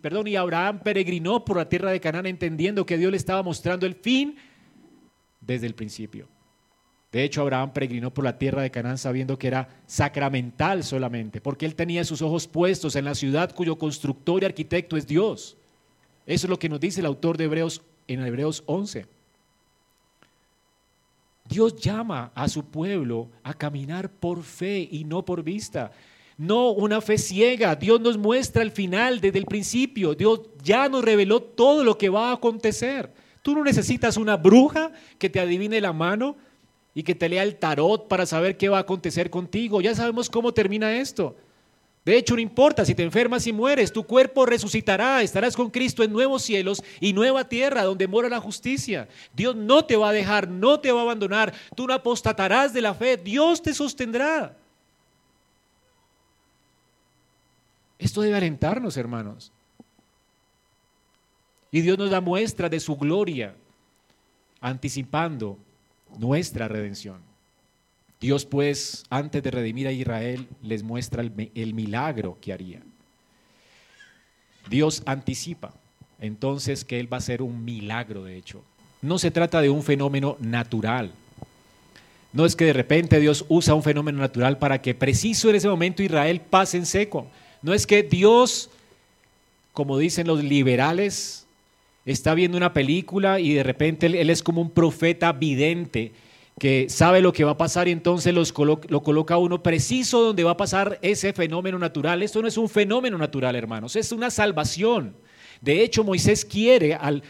perdón, 0.00 0.28
y 0.28 0.36
Abraham 0.36 0.80
peregrinó 0.82 1.44
por 1.44 1.56
la 1.56 1.68
tierra 1.68 1.90
de 1.90 2.00
Canaán 2.00 2.26
entendiendo 2.26 2.86
que 2.86 2.96
Dios 2.96 3.10
le 3.10 3.16
estaba 3.16 3.42
mostrando 3.42 3.86
el 3.86 3.94
fin 3.94 4.36
desde 5.40 5.66
el 5.66 5.74
principio. 5.74 6.28
De 7.10 7.24
hecho, 7.24 7.42
Abraham 7.42 7.72
peregrinó 7.74 8.14
por 8.14 8.24
la 8.24 8.38
tierra 8.38 8.62
de 8.62 8.70
Canaán 8.70 8.96
sabiendo 8.96 9.38
que 9.38 9.48
era 9.48 9.68
sacramental 9.86 10.82
solamente, 10.82 11.42
porque 11.42 11.66
él 11.66 11.74
tenía 11.74 12.04
sus 12.04 12.22
ojos 12.22 12.48
puestos 12.48 12.96
en 12.96 13.04
la 13.04 13.14
ciudad 13.14 13.54
cuyo 13.54 13.76
constructor 13.76 14.42
y 14.42 14.46
arquitecto 14.46 14.96
es 14.96 15.06
Dios. 15.06 15.58
Eso 16.24 16.46
es 16.46 16.50
lo 16.50 16.58
que 16.58 16.70
nos 16.70 16.80
dice 16.80 17.00
el 17.00 17.06
autor 17.06 17.36
de 17.36 17.44
Hebreos 17.44 17.82
en 18.06 18.24
Hebreos 18.24 18.62
11. 18.66 19.06
Dios 21.52 21.76
llama 21.76 22.32
a 22.34 22.48
su 22.48 22.64
pueblo 22.64 23.28
a 23.42 23.52
caminar 23.52 24.10
por 24.10 24.42
fe 24.42 24.88
y 24.90 25.04
no 25.04 25.22
por 25.22 25.42
vista. 25.42 25.92
No 26.38 26.70
una 26.70 27.02
fe 27.02 27.18
ciega. 27.18 27.76
Dios 27.76 28.00
nos 28.00 28.16
muestra 28.16 28.62
el 28.62 28.70
final 28.70 29.20
desde 29.20 29.38
el 29.38 29.44
principio. 29.44 30.14
Dios 30.14 30.40
ya 30.62 30.88
nos 30.88 31.04
reveló 31.04 31.42
todo 31.42 31.84
lo 31.84 31.98
que 31.98 32.08
va 32.08 32.30
a 32.30 32.34
acontecer. 32.34 33.12
Tú 33.42 33.54
no 33.54 33.62
necesitas 33.62 34.16
una 34.16 34.38
bruja 34.38 34.92
que 35.18 35.28
te 35.28 35.40
adivine 35.40 35.82
la 35.82 35.92
mano 35.92 36.38
y 36.94 37.02
que 37.02 37.14
te 37.14 37.28
lea 37.28 37.42
el 37.42 37.56
tarot 37.56 38.08
para 38.08 38.24
saber 38.24 38.56
qué 38.56 38.70
va 38.70 38.78
a 38.78 38.82
acontecer 38.82 39.28
contigo. 39.28 39.82
Ya 39.82 39.94
sabemos 39.94 40.30
cómo 40.30 40.54
termina 40.54 40.96
esto. 40.96 41.36
De 42.04 42.16
hecho, 42.16 42.34
no 42.34 42.40
importa 42.40 42.84
si 42.84 42.96
te 42.96 43.04
enfermas 43.04 43.46
y 43.46 43.52
mueres, 43.52 43.92
tu 43.92 44.04
cuerpo 44.04 44.44
resucitará, 44.44 45.22
estarás 45.22 45.54
con 45.54 45.70
Cristo 45.70 46.02
en 46.02 46.12
nuevos 46.12 46.42
cielos 46.42 46.82
y 46.98 47.12
nueva 47.12 47.48
tierra 47.48 47.84
donde 47.84 48.08
mora 48.08 48.28
la 48.28 48.40
justicia. 48.40 49.08
Dios 49.32 49.54
no 49.54 49.84
te 49.84 49.94
va 49.94 50.08
a 50.08 50.12
dejar, 50.12 50.48
no 50.48 50.80
te 50.80 50.90
va 50.90 51.00
a 51.00 51.02
abandonar, 51.04 51.54
tú 51.76 51.86
no 51.86 51.94
apostatarás 51.94 52.72
de 52.72 52.80
la 52.80 52.94
fe, 52.94 53.16
Dios 53.16 53.62
te 53.62 53.72
sostendrá. 53.72 54.56
Esto 58.00 58.20
debe 58.20 58.36
alentarnos, 58.36 58.96
hermanos. 58.96 59.52
Y 61.70 61.82
Dios 61.82 61.96
nos 61.96 62.10
da 62.10 62.20
muestra 62.20 62.68
de 62.68 62.80
su 62.80 62.96
gloria, 62.96 63.54
anticipando 64.60 65.56
nuestra 66.18 66.66
redención. 66.66 67.31
Dios 68.22 68.46
pues, 68.46 69.02
antes 69.10 69.42
de 69.42 69.50
redimir 69.50 69.88
a 69.88 69.92
Israel, 69.92 70.46
les 70.62 70.84
muestra 70.84 71.24
el, 71.24 71.74
milagro 71.74 72.38
que 72.40 72.52
haría. 72.52 72.80
Dios 74.70 75.02
anticipa 75.06 75.74
entonces 76.20 76.84
que 76.84 77.00
Él 77.00 77.12
va 77.12 77.16
a 77.16 77.18
hacer 77.18 77.42
un 77.42 77.64
milagro, 77.64 78.22
de 78.22 78.36
hecho. 78.36 78.62
No 79.02 79.18
se 79.18 79.32
trata 79.32 79.60
de 79.60 79.70
un 79.70 79.82
fenómeno 79.82 80.36
natural. 80.38 81.10
No 82.32 82.46
es 82.46 82.54
que 82.54 82.64
de 82.64 82.72
repente 82.72 83.18
Dios 83.18 83.44
usa 83.48 83.74
un 83.74 83.82
fenómeno 83.82 84.20
natural 84.20 84.56
para 84.56 84.80
que 84.80 84.94
preciso 84.94 85.50
en 85.50 85.56
ese 85.56 85.68
momento 85.68 86.04
Israel 86.04 86.40
pase 86.40 86.76
en 86.76 86.86
seco. 86.86 87.26
No 87.60 87.74
es 87.74 87.88
que 87.88 88.04
Dios, 88.04 88.70
como 89.72 89.98
dicen 89.98 90.28
los 90.28 90.44
liberales, 90.44 91.44
está 92.06 92.34
viendo 92.34 92.56
una 92.56 92.72
película 92.72 93.40
y 93.40 93.54
de 93.54 93.64
repente 93.64 94.06
Él 94.06 94.30
es 94.30 94.44
como 94.44 94.60
un 94.60 94.70
profeta 94.70 95.32
vidente 95.32 96.12
que 96.58 96.88
sabe 96.88 97.20
lo 97.20 97.32
que 97.32 97.44
va 97.44 97.52
a 97.52 97.56
pasar 97.56 97.88
y 97.88 97.92
entonces 97.92 98.34
lo 98.34 99.02
coloca 99.02 99.36
uno 99.36 99.62
preciso 99.62 100.20
donde 100.20 100.44
va 100.44 100.52
a 100.52 100.56
pasar 100.56 100.98
ese 101.02 101.32
fenómeno 101.32 101.78
natural. 101.78 102.22
Esto 102.22 102.42
no 102.42 102.48
es 102.48 102.56
un 102.56 102.68
fenómeno 102.68 103.18
natural, 103.18 103.56
hermanos, 103.56 103.96
es 103.96 104.12
una 104.12 104.30
salvación. 104.30 105.14
De 105.60 105.82
hecho, 105.82 106.04
Moisés 106.04 106.44
quiere, 106.44 106.94
al, 106.94 107.22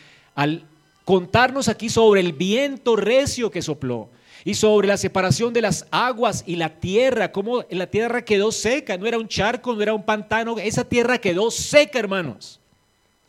contarnos 1.04 1.68
aquí 1.68 1.88
sobre 1.88 2.20
el 2.20 2.32
viento 2.32 2.96
recio 2.96 3.50
que 3.50 3.62
sopló 3.62 4.08
y 4.44 4.54
sobre 4.54 4.88
la 4.88 4.96
separación 4.96 5.52
de 5.52 5.62
las 5.62 5.86
aguas 5.90 6.42
y 6.46 6.56
la 6.56 6.80
tierra, 6.80 7.30
cómo 7.30 7.64
la 7.70 7.86
tierra 7.86 8.24
quedó 8.24 8.50
seca, 8.50 8.96
no 8.96 9.06
era 9.06 9.18
un 9.18 9.28
charco, 9.28 9.74
no 9.74 9.82
era 9.82 9.94
un 9.94 10.02
pantano, 10.02 10.58
esa 10.58 10.84
tierra 10.84 11.18
quedó 11.18 11.50
seca, 11.50 11.98
hermanos. 11.98 12.58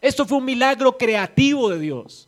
Esto 0.01 0.25
fue 0.25 0.39
un 0.39 0.45
milagro 0.45 0.97
creativo 0.97 1.69
de 1.69 1.79
Dios. 1.79 2.27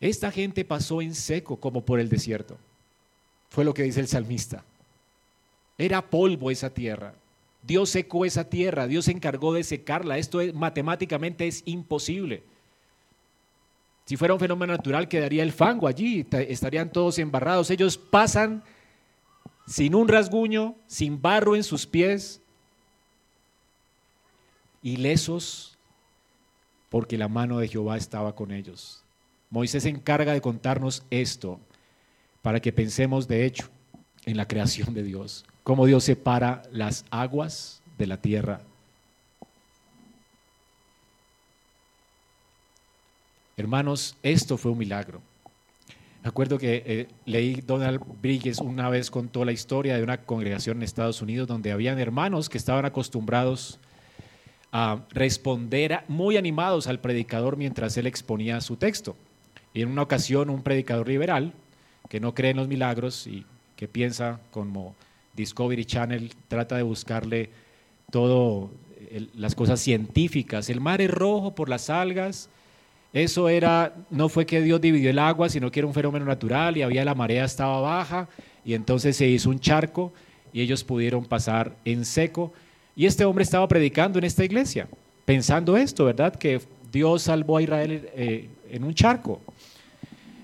Esta 0.00 0.30
gente 0.30 0.64
pasó 0.64 1.02
en 1.02 1.14
seco 1.14 1.56
como 1.56 1.84
por 1.84 2.00
el 2.00 2.08
desierto. 2.08 2.56
Fue 3.50 3.64
lo 3.64 3.74
que 3.74 3.82
dice 3.82 4.00
el 4.00 4.08
salmista. 4.08 4.64
Era 5.76 6.10
polvo 6.10 6.50
esa 6.50 6.70
tierra. 6.70 7.14
Dios 7.62 7.90
secó 7.90 8.24
esa 8.24 8.44
tierra, 8.44 8.86
Dios 8.86 9.06
se 9.06 9.12
encargó 9.12 9.52
de 9.52 9.64
secarla. 9.64 10.18
Esto 10.18 10.40
matemáticamente 10.54 11.46
es 11.46 11.62
imposible. 11.66 12.42
Si 14.04 14.16
fuera 14.16 14.32
un 14.32 14.40
fenómeno 14.40 14.72
natural, 14.72 15.08
quedaría 15.08 15.42
el 15.42 15.52
fango 15.52 15.86
allí, 15.86 16.26
estarían 16.30 16.90
todos 16.90 17.18
embarrados. 17.18 17.70
Ellos 17.70 17.98
pasan 17.98 18.62
sin 19.66 19.94
un 19.94 20.08
rasguño, 20.08 20.76
sin 20.86 21.20
barro 21.20 21.54
en 21.54 21.62
sus 21.62 21.86
pies, 21.86 22.40
ilesos, 24.82 25.76
porque 26.88 27.18
la 27.18 27.28
mano 27.28 27.58
de 27.58 27.68
Jehová 27.68 27.98
estaba 27.98 28.34
con 28.34 28.50
ellos. 28.50 29.04
Moisés 29.50 29.84
se 29.84 29.88
encarga 29.88 30.32
de 30.32 30.40
contarnos 30.40 31.02
esto 31.10 31.60
para 32.42 32.60
que 32.60 32.72
pensemos 32.72 33.28
de 33.28 33.46
hecho 33.46 33.68
en 34.26 34.36
la 34.36 34.46
creación 34.46 34.94
de 34.94 35.02
Dios, 35.02 35.46
cómo 35.62 35.86
Dios 35.86 36.04
separa 36.04 36.62
las 36.70 37.04
aguas 37.10 37.82
de 37.96 38.06
la 38.06 38.20
tierra. 38.20 38.60
Hermanos, 43.56 44.16
esto 44.22 44.56
fue 44.56 44.70
un 44.70 44.78
milagro. 44.78 45.20
Me 46.22 46.28
acuerdo 46.28 46.58
que 46.58 46.82
eh, 46.84 47.08
leí 47.24 47.60
Donald 47.60 48.02
Bridges 48.20 48.58
una 48.58 48.88
vez 48.88 49.10
contó 49.10 49.44
la 49.44 49.52
historia 49.52 49.96
de 49.96 50.02
una 50.02 50.18
congregación 50.18 50.76
en 50.76 50.82
Estados 50.82 51.22
Unidos 51.22 51.48
donde 51.48 51.72
habían 51.72 51.98
hermanos 51.98 52.48
que 52.48 52.58
estaban 52.58 52.84
acostumbrados 52.84 53.78
a 54.70 55.00
responder 55.10 56.02
muy 56.06 56.36
animados 56.36 56.86
al 56.86 57.00
predicador 57.00 57.56
mientras 57.56 57.96
él 57.96 58.06
exponía 58.06 58.60
su 58.60 58.76
texto. 58.76 59.16
Y 59.74 59.82
en 59.82 59.90
una 59.90 60.02
ocasión 60.02 60.50
un 60.50 60.62
predicador 60.62 61.08
liberal 61.08 61.52
que 62.08 62.20
no 62.20 62.34
cree 62.34 62.52
en 62.52 62.56
los 62.56 62.68
milagros 62.68 63.26
y 63.26 63.44
que 63.76 63.88
piensa 63.88 64.40
como 64.50 64.94
Discovery 65.34 65.84
Channel 65.84 66.32
trata 66.48 66.76
de 66.76 66.82
buscarle 66.82 67.50
todo 68.10 68.70
las 69.34 69.54
cosas 69.54 69.80
científicas. 69.80 70.68
El 70.68 70.80
mar 70.80 71.00
es 71.00 71.10
rojo 71.10 71.54
por 71.54 71.68
las 71.68 71.90
algas. 71.90 72.50
Eso 73.12 73.48
era, 73.48 73.94
no 74.10 74.28
fue 74.28 74.46
que 74.46 74.60
Dios 74.60 74.80
dividió 74.80 75.10
el 75.10 75.18
agua, 75.18 75.48
sino 75.48 75.70
que 75.70 75.80
era 75.80 75.86
un 75.86 75.94
fenómeno 75.94 76.24
natural 76.24 76.76
y 76.76 76.82
había 76.82 77.04
la 77.04 77.14
marea 77.14 77.44
estaba 77.44 77.80
baja 77.80 78.28
y 78.64 78.74
entonces 78.74 79.16
se 79.16 79.26
hizo 79.26 79.48
un 79.48 79.60
charco 79.60 80.12
y 80.52 80.60
ellos 80.60 80.84
pudieron 80.84 81.24
pasar 81.24 81.74
en 81.84 82.04
seco. 82.04 82.52
Y 82.94 83.06
este 83.06 83.24
hombre 83.24 83.44
estaba 83.44 83.66
predicando 83.68 84.18
en 84.18 84.24
esta 84.24 84.44
iglesia, 84.44 84.88
pensando 85.24 85.76
esto, 85.76 86.04
¿verdad? 86.04 86.34
Que 86.34 86.60
Dios 86.92 87.22
salvó 87.22 87.58
a 87.58 87.62
Israel 87.62 88.08
eh, 88.14 88.48
en 88.70 88.84
un 88.84 88.92
charco. 88.92 89.40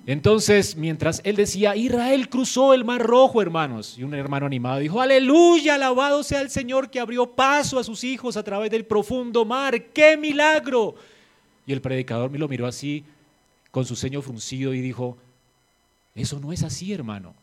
Entonces, 0.07 0.77
mientras 0.77 1.23
él 1.25 1.37
decía, 1.37 1.75
Israel 1.77 2.29
cruzó 2.29 2.75
el 2.75 2.85
mar 2.85 3.01
rojo, 3.01 3.41
hermanos, 3.41 3.97
y 3.97 4.03
un 4.03 4.13
hermano 4.15 4.45
animado 4.45 4.81
dijo, 4.81 5.01
aleluya, 5.01 5.77
alabado 5.77 6.23
sea 6.23 6.43
el 6.43 6.51
Señor 6.51 6.91
que 6.91 7.01
abrió 7.01 7.27
paso 7.27 7.79
a 7.79 7.85
sus 7.85 8.05
hijos 8.05 8.37
a 8.37 8.43
través 8.43 8.71
del 8.71 8.85
profundo 8.85 9.47
mar, 9.47 9.83
qué 9.93 10.19
milagro. 10.19 10.95
Y 11.67 11.73
el 11.73 11.81
predicador 11.81 12.31
me 12.31 12.39
lo 12.39 12.49
miró 12.49 12.67
así, 12.67 13.03
con 13.71 13.87
su 13.87 13.97
ceño 13.97 14.21
fruncido, 14.21 14.75
y 14.75 14.83
dijo, 14.83 15.17
eso 16.15 16.39
no 16.39 16.53
es 16.53 16.63
así, 16.63 16.93
hermano. 16.93 17.35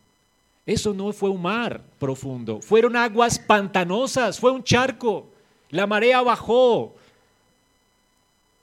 Eso 0.64 0.94
no 0.94 1.12
fue 1.12 1.30
un 1.30 1.42
mar 1.42 1.82
profundo, 1.98 2.60
fueron 2.60 2.94
aguas 2.94 3.40
pantanosas, 3.40 4.38
fue 4.38 4.52
un 4.52 4.62
charco. 4.62 5.26
La 5.70 5.88
marea 5.88 6.22
bajó 6.22 6.94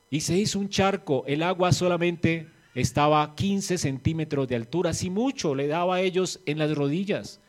y 0.09 0.21
se 0.21 0.38
hizo 0.38 0.57
un 0.59 0.69
charco, 0.69 1.25
el 1.27 1.43
agua 1.43 1.73
solamente 1.73 2.47
estaba 2.81 3.35
15 3.35 3.77
centímetros 3.77 4.47
de 4.47 4.55
altura, 4.55 4.91
así 4.91 5.09
mucho 5.09 5.55
le 5.55 5.67
daba 5.67 5.95
a 5.95 6.01
ellos 6.01 6.39
en 6.45 6.57
las 6.57 6.73
rodillas. 6.75 7.39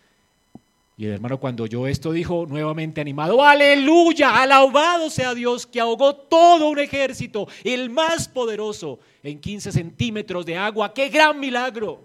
Y 0.97 1.07
el 1.07 1.13
hermano 1.13 1.41
cuando 1.41 1.65
oyó 1.65 1.87
esto 1.87 2.13
dijo 2.13 2.45
nuevamente 2.47 3.01
animado, 3.01 3.43
aleluya, 3.43 4.43
alabado 4.43 5.09
sea 5.09 5.35
Dios 5.35 5.67
que 5.67 5.81
ahogó 5.81 6.15
todo 6.15 6.69
un 6.69 6.79
ejército, 6.79 7.49
el 7.65 7.89
más 7.89 8.29
poderoso, 8.29 8.99
en 9.23 9.41
15 9.41 9.73
centímetros 9.73 10.45
de 10.45 10.59
agua, 10.59 10.93
qué 10.93 11.09
gran 11.09 11.41
milagro. 11.41 12.03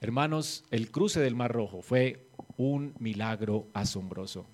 Hermanos, 0.00 0.64
el 0.70 0.90
cruce 0.90 1.20
del 1.20 1.34
Mar 1.34 1.52
Rojo 1.52 1.82
fue 1.82 2.26
un 2.56 2.94
milagro 2.98 3.66
asombroso. 3.74 4.46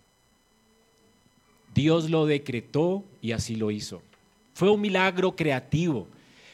Dios 1.75 2.11
lo 2.11 2.27
decretó 2.27 3.05
y 3.21 3.33
así 3.33 3.57
lo 3.57 3.71
hizo. 3.71 4.03
Fue 4.55 4.71
un 4.71 4.81
milagro 4.81 5.35
creativo. 5.35 6.07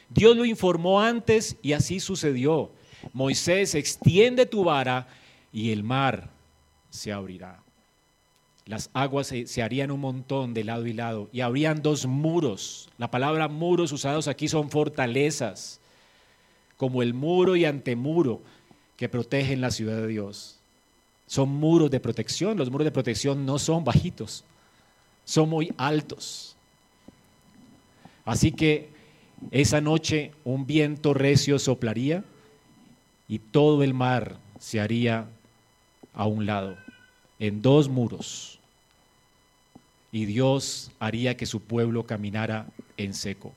Dios 0.09 0.37
lo 0.37 0.45
informó 0.45 1.01
antes 1.01 1.57
y 1.63 1.73
así 1.73 2.01
sucedió. 2.01 2.71
Moisés 3.13 3.75
extiende 3.75 4.47
tu 4.47 4.65
vara 4.65 5.09
y 5.53 5.71
el 5.71 5.83
mar 5.83 6.31
se 6.91 7.13
abrirá. 7.13 7.63
las 8.67 8.91
aguas 8.93 9.33
se, 9.47 9.63
harían 9.63 9.91
un 9.91 10.01
montón 10.01 10.53
de 10.53 10.63
lado 10.63 10.87
y 10.87 10.93
lado 10.93 11.29
y 11.33 11.41
habrían 11.41 11.83
dos 11.83 12.07
muros. 12.07 12.89
La 12.99 13.11
palabra 13.11 13.49
muros 13.49 13.93
usados 13.93 14.29
aquí 14.29 14.47
son 14.47 14.71
fortalezas, 14.71 15.81
como 16.77 17.03
el 17.03 17.15
muro 17.15 17.57
y 17.57 17.65
antemuro 17.65 18.43
que 18.97 19.09
protegen 19.09 19.61
la 19.61 19.71
ciudad 19.71 19.97
de 19.97 20.07
Dios. 20.07 20.59
Son 21.27 21.49
muros 21.49 21.91
de 21.91 22.01
protección. 22.01 22.59
Los 22.59 22.71
muros 22.71 22.85
de 22.85 22.91
protección 22.91 23.47
no 23.47 23.59
son 23.59 23.85
bajitos, 23.85 24.45
son 25.29 25.51
muy 25.51 25.75
altos. 25.77 26.57
Así 28.25 28.51
que 28.51 28.89
esa 29.51 29.83
noche 29.83 30.33
un 30.43 30.67
viento 30.67 31.13
recio 31.13 31.59
soplaría 31.59 32.25
y 33.29 33.39
todo 33.39 33.83
el 33.83 33.93
mar 33.93 34.39
se 34.59 34.81
haría 34.81 35.27
a 36.15 36.27
un 36.27 36.47
lado, 36.47 36.79
en 37.39 37.61
dos 37.61 37.91
muros 37.91 38.59
y 40.11 40.25
Dios 40.25 40.91
haría 40.99 41.37
que 41.37 41.45
su 41.45 41.61
pueblo 41.61 42.07
caminara 42.07 42.67
en 42.97 43.13
seco. 43.13 43.53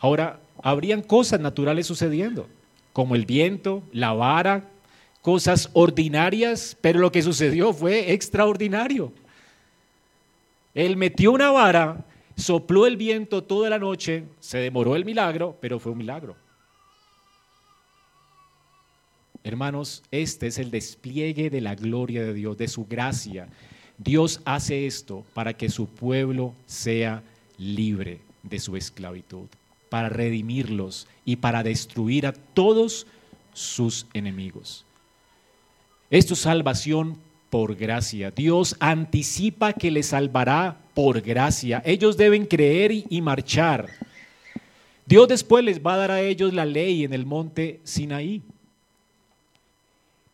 Ahora, 0.00 0.38
habrían 0.62 1.00
cosas 1.00 1.40
naturales 1.40 1.86
sucediendo, 1.86 2.46
como 2.92 3.14
el 3.14 3.24
viento, 3.24 3.82
la 3.90 4.12
vara, 4.12 4.68
cosas 5.22 5.70
ordinarias, 5.72 6.76
pero 6.82 7.00
lo 7.00 7.10
que 7.10 7.22
sucedió 7.22 7.72
fue 7.72 8.12
extraordinario. 8.12 9.14
Él 10.74 10.96
metió 10.96 11.32
una 11.32 11.50
vara, 11.50 12.04
sopló 12.36 12.86
el 12.86 12.96
viento 12.96 13.42
toda 13.42 13.70
la 13.70 13.78
noche, 13.78 14.24
se 14.38 14.58
demoró 14.58 14.96
el 14.96 15.04
milagro, 15.04 15.56
pero 15.60 15.78
fue 15.78 15.92
un 15.92 15.98
milagro. 15.98 16.36
Hermanos, 19.42 20.02
este 20.10 20.48
es 20.48 20.58
el 20.58 20.70
despliegue 20.70 21.50
de 21.50 21.60
la 21.60 21.74
gloria 21.74 22.22
de 22.22 22.34
Dios, 22.34 22.58
de 22.58 22.68
su 22.68 22.84
gracia, 22.84 23.48
Dios 24.02 24.40
hace 24.46 24.86
esto 24.86 25.26
para 25.34 25.52
que 25.52 25.68
su 25.68 25.86
pueblo 25.86 26.54
sea 26.64 27.22
libre 27.58 28.22
de 28.42 28.58
su 28.58 28.74
esclavitud, 28.76 29.46
para 29.90 30.08
redimirlos 30.08 31.06
y 31.26 31.36
para 31.36 31.62
destruir 31.62 32.26
a 32.26 32.32
todos 32.32 33.06
sus 33.52 34.06
enemigos. 34.14 34.86
Esto 36.08 36.32
es 36.32 36.40
salvación 36.40 37.18
por 37.50 37.74
gracia. 37.74 38.30
Dios 38.30 38.76
anticipa 38.78 39.72
que 39.72 39.90
les 39.90 40.06
salvará 40.06 40.80
por 40.94 41.20
gracia. 41.20 41.82
Ellos 41.84 42.16
deben 42.16 42.46
creer 42.46 42.92
y 43.08 43.20
marchar. 43.20 43.88
Dios 45.04 45.26
después 45.26 45.64
les 45.64 45.84
va 45.84 45.94
a 45.94 45.98
dar 45.98 46.10
a 46.12 46.22
ellos 46.22 46.54
la 46.54 46.64
ley 46.64 47.04
en 47.04 47.12
el 47.12 47.26
monte 47.26 47.80
Sinaí. 47.82 48.42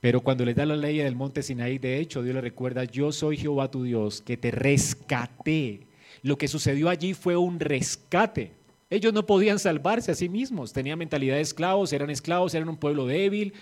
Pero 0.01 0.21
cuando 0.21 0.45
les 0.45 0.55
da 0.55 0.67
la 0.67 0.77
ley 0.77 0.99
del 0.99 1.17
monte 1.17 1.43
Sinaí, 1.43 1.79
de 1.79 1.99
hecho, 1.99 2.23
Dios 2.23 2.35
le 2.35 2.43
recuerda, 2.43 2.85
yo 2.85 3.11
soy 3.11 3.39
Jehová 3.39 3.71
tu 3.71 3.83
Dios, 3.83 4.21
que 4.21 4.37
te 4.37 4.51
rescaté. 4.51 5.81
Lo 6.23 6.37
que 6.37 6.47
sucedió 6.47 6.91
allí 6.91 7.15
fue 7.15 7.37
un 7.37 7.59
rescate. 7.59 8.53
Ellos 8.89 9.13
no 9.13 9.27
podían 9.27 9.59
salvarse 9.59 10.13
a 10.13 10.15
sí 10.15 10.29
mismos, 10.29 10.73
tenían 10.73 10.99
mentalidad 10.99 11.37
de 11.37 11.41
esclavos, 11.41 11.93
eran 11.93 12.11
esclavos, 12.11 12.55
eran 12.55 12.69
un 12.69 12.77
pueblo 12.77 13.07
débil, 13.07 13.53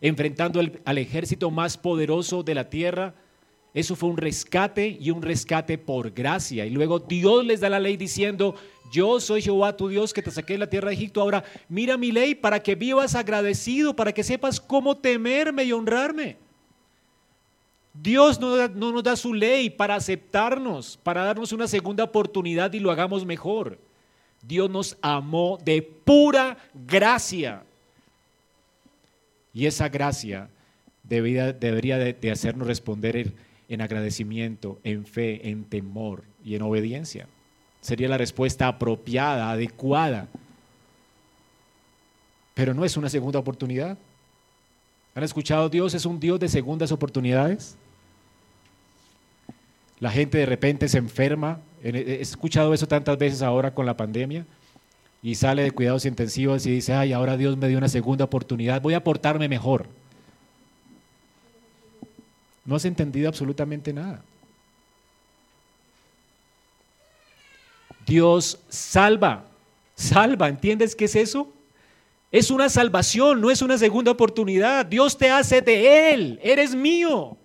enfrentando 0.00 0.60
al 0.84 0.98
ejército 0.98 1.50
más 1.50 1.76
poderoso 1.76 2.42
de 2.42 2.54
la 2.54 2.68
tierra. 2.70 3.14
Eso 3.74 3.96
fue 3.96 4.08
un 4.08 4.16
rescate 4.16 4.96
y 4.98 5.10
un 5.10 5.22
rescate 5.22 5.78
por 5.78 6.10
gracia. 6.10 6.66
Y 6.66 6.70
luego 6.70 6.98
Dios 6.98 7.44
les 7.44 7.60
da 7.60 7.68
la 7.68 7.80
ley 7.80 7.96
diciendo, 7.96 8.54
yo 8.90 9.20
soy 9.20 9.42
Jehová 9.42 9.76
tu 9.76 9.88
Dios 9.88 10.12
que 10.12 10.22
te 10.22 10.30
saqué 10.30 10.54
de 10.54 10.60
la 10.60 10.70
tierra 10.70 10.88
de 10.88 10.94
Egipto. 10.94 11.20
Ahora 11.20 11.44
mira 11.68 11.96
mi 11.96 12.10
ley 12.10 12.34
para 12.34 12.62
que 12.62 12.74
vivas 12.74 13.14
agradecido, 13.14 13.94
para 13.94 14.12
que 14.12 14.24
sepas 14.24 14.60
cómo 14.60 14.96
temerme 14.96 15.64
y 15.64 15.72
honrarme. 15.72 16.36
Dios 17.92 18.40
no, 18.40 18.68
no 18.68 18.92
nos 18.92 19.02
da 19.02 19.16
su 19.16 19.34
ley 19.34 19.70
para 19.70 19.96
aceptarnos, 19.96 20.98
para 21.02 21.24
darnos 21.24 21.52
una 21.52 21.66
segunda 21.66 22.04
oportunidad 22.04 22.72
y 22.72 22.80
lo 22.80 22.90
hagamos 22.90 23.24
mejor. 23.24 23.78
Dios 24.42 24.70
nos 24.70 24.96
amó 25.02 25.58
de 25.64 25.82
pura 25.82 26.56
gracia. 26.72 27.64
Y 29.54 29.66
esa 29.66 29.88
gracia 29.88 30.48
debería, 31.02 31.52
debería 31.52 31.98
de, 31.98 32.30
hacernos 32.30 32.68
responder 32.68 33.32
en 33.68 33.80
agradecimiento, 33.80 34.78
en 34.84 35.06
fe, 35.06 35.48
en 35.48 35.64
temor 35.64 36.24
y 36.44 36.54
en 36.54 36.62
obediencia. 36.62 37.26
Sería 37.80 38.08
la 38.08 38.18
respuesta 38.18 38.68
apropiada, 38.68 39.50
adecuada. 39.50 40.28
Pero 42.54 42.74
no 42.74 42.84
es 42.84 42.96
una 42.96 43.08
segunda 43.08 43.38
oportunidad. 43.38 43.96
¿Han 45.14 45.24
escuchado? 45.24 45.68
Dios 45.68 45.94
es 45.94 46.04
un 46.04 46.20
Dios 46.20 46.40
de 46.40 46.48
segundas 46.48 46.92
oportunidades. 46.92 47.76
La 50.00 50.10
gente 50.10 50.38
de 50.38 50.46
repente 50.46 50.88
se 50.88 50.98
enferma. 50.98 51.60
He 51.82 52.20
escuchado 52.20 52.74
eso 52.74 52.86
tantas 52.86 53.18
veces 53.18 53.42
ahora 53.42 53.74
con 53.74 53.86
la 53.86 53.96
pandemia. 53.96 54.44
Y 55.22 55.34
sale 55.34 55.62
de 55.62 55.70
cuidados 55.72 56.04
intensivos 56.04 56.64
y 56.66 56.70
dice, 56.70 56.94
ay, 56.94 57.12
ahora 57.12 57.36
Dios 57.36 57.56
me 57.56 57.68
dio 57.68 57.78
una 57.78 57.88
segunda 57.88 58.24
oportunidad, 58.24 58.80
voy 58.80 58.94
a 58.94 59.02
portarme 59.02 59.48
mejor. 59.48 59.86
No 62.64 62.76
has 62.76 62.84
entendido 62.84 63.28
absolutamente 63.28 63.92
nada. 63.92 64.22
Dios 68.06 68.58
salva, 68.68 69.44
salva, 69.94 70.48
¿entiendes 70.48 70.94
qué 70.94 71.06
es 71.06 71.16
eso? 71.16 71.50
Es 72.30 72.50
una 72.50 72.68
salvación, 72.68 73.40
no 73.40 73.50
es 73.50 73.62
una 73.62 73.78
segunda 73.78 74.12
oportunidad. 74.12 74.84
Dios 74.84 75.16
te 75.16 75.30
hace 75.30 75.62
de 75.62 76.12
Él, 76.12 76.38
eres 76.42 76.74
mío. 76.74 77.37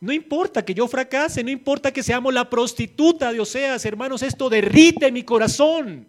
No 0.00 0.12
importa 0.12 0.64
que 0.64 0.72
yo 0.72 0.88
fracase, 0.88 1.44
no 1.44 1.50
importa 1.50 1.92
que 1.92 2.02
seamos 2.02 2.32
la 2.32 2.48
prostituta 2.48 3.30
de 3.32 3.40
Oseas, 3.40 3.84
hermanos, 3.84 4.22
esto 4.22 4.48
derrite 4.48 5.12
mi 5.12 5.22
corazón. 5.22 6.08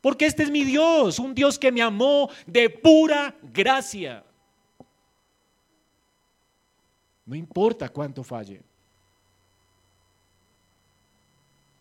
Porque 0.00 0.26
este 0.26 0.44
es 0.44 0.50
mi 0.50 0.62
Dios, 0.62 1.18
un 1.18 1.34
Dios 1.34 1.58
que 1.58 1.72
me 1.72 1.82
amó 1.82 2.30
de 2.46 2.70
pura 2.70 3.34
gracia. 3.42 4.24
No 7.26 7.34
importa 7.34 7.88
cuánto 7.88 8.22
falle. 8.22 8.62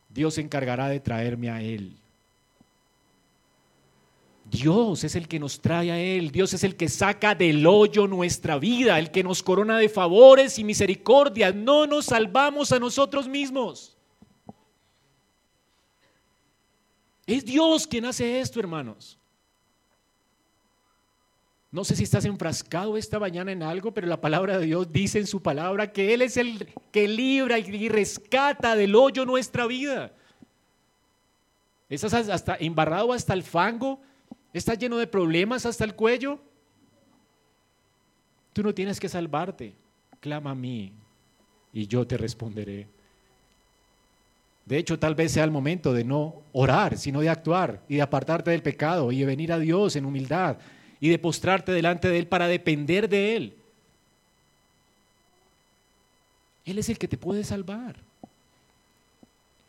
Dios 0.09 0.33
se 0.33 0.41
encargará 0.41 0.89
de 0.89 0.99
traerme 0.99 1.51
a 1.51 1.61
Él. 1.61 1.95
Dios 4.49 5.03
es 5.03 5.15
el 5.15 5.27
que 5.27 5.39
nos 5.39 5.59
trae 5.59 5.91
a 5.91 5.99
Él, 5.99 6.31
Dios 6.31 6.53
es 6.53 6.63
el 6.63 6.75
que 6.75 6.87
saca 6.87 7.35
del 7.35 7.65
hoyo 7.67 8.07
nuestra 8.07 8.57
vida, 8.57 8.97
el 8.97 9.11
que 9.11 9.23
nos 9.23 9.43
corona 9.43 9.77
de 9.77 9.89
favores 9.89 10.57
y 10.57 10.63
misericordia. 10.63 11.51
No 11.51 11.85
nos 11.85 12.05
salvamos 12.05 12.71
a 12.71 12.79
nosotros 12.79 13.27
mismos. 13.27 13.97
Es 17.25 17.43
Dios 17.43 17.85
quien 17.85 18.05
hace 18.05 18.39
esto, 18.39 18.59
hermanos. 18.59 19.17
No 21.69 21.83
sé 21.83 21.97
si 21.97 22.03
estás 22.03 22.23
enfrascado 22.23 22.95
esta 22.95 23.19
mañana 23.19 23.51
en 23.51 23.61
algo, 23.61 23.93
pero 23.93 24.07
la 24.07 24.21
palabra 24.21 24.57
de 24.57 24.65
Dios 24.65 24.91
dice 24.91 25.19
en 25.19 25.27
su 25.27 25.41
palabra 25.41 25.91
que 25.91 26.13
Él 26.13 26.21
es 26.21 26.37
el 26.37 26.73
que 26.93 27.07
libra 27.07 27.59
y 27.59 27.89
rescata 27.89 28.75
del 28.77 28.95
hoyo 28.95 29.25
nuestra 29.25 29.67
vida. 29.67 30.13
Estás 31.89 32.13
hasta 32.13 32.55
embarrado 32.55 33.11
hasta 33.11 33.33
el 33.33 33.43
fango, 33.43 34.01
estás 34.57 34.77
lleno 34.77 34.97
de 34.97 35.07
problemas 35.07 35.65
hasta 35.65 35.83
el 35.83 35.95
cuello. 35.95 36.39
Tú 38.53 38.63
no 38.63 38.73
tienes 38.73 38.99
que 38.99 39.09
salvarte. 39.09 39.73
Clama 40.19 40.51
a 40.51 40.55
mí 40.55 40.91
y 41.73 41.85
yo 41.85 42.07
te 42.07 42.17
responderé. 42.17 42.87
De 44.65 44.77
hecho, 44.77 44.97
tal 44.99 45.15
vez 45.15 45.31
sea 45.31 45.43
el 45.43 45.51
momento 45.51 45.93
de 45.93 46.03
no 46.03 46.41
orar, 46.53 46.97
sino 46.97 47.21
de 47.21 47.29
actuar 47.29 47.81
y 47.87 47.97
de 47.97 48.01
apartarte 48.01 48.51
del 48.51 48.63
pecado 48.63 49.11
y 49.11 49.19
de 49.19 49.25
venir 49.25 49.53
a 49.53 49.59
Dios 49.59 49.95
en 49.95 50.05
humildad 50.05 50.57
y 50.99 51.09
de 51.09 51.19
postrarte 51.19 51.71
delante 51.71 52.09
de 52.09 52.17
Él 52.17 52.27
para 52.27 52.47
depender 52.47 53.07
de 53.07 53.35
Él. 53.35 53.53
Él 56.65 56.79
es 56.79 56.89
el 56.89 56.97
que 56.97 57.07
te 57.07 57.17
puede 57.17 57.43
salvar. 57.43 57.95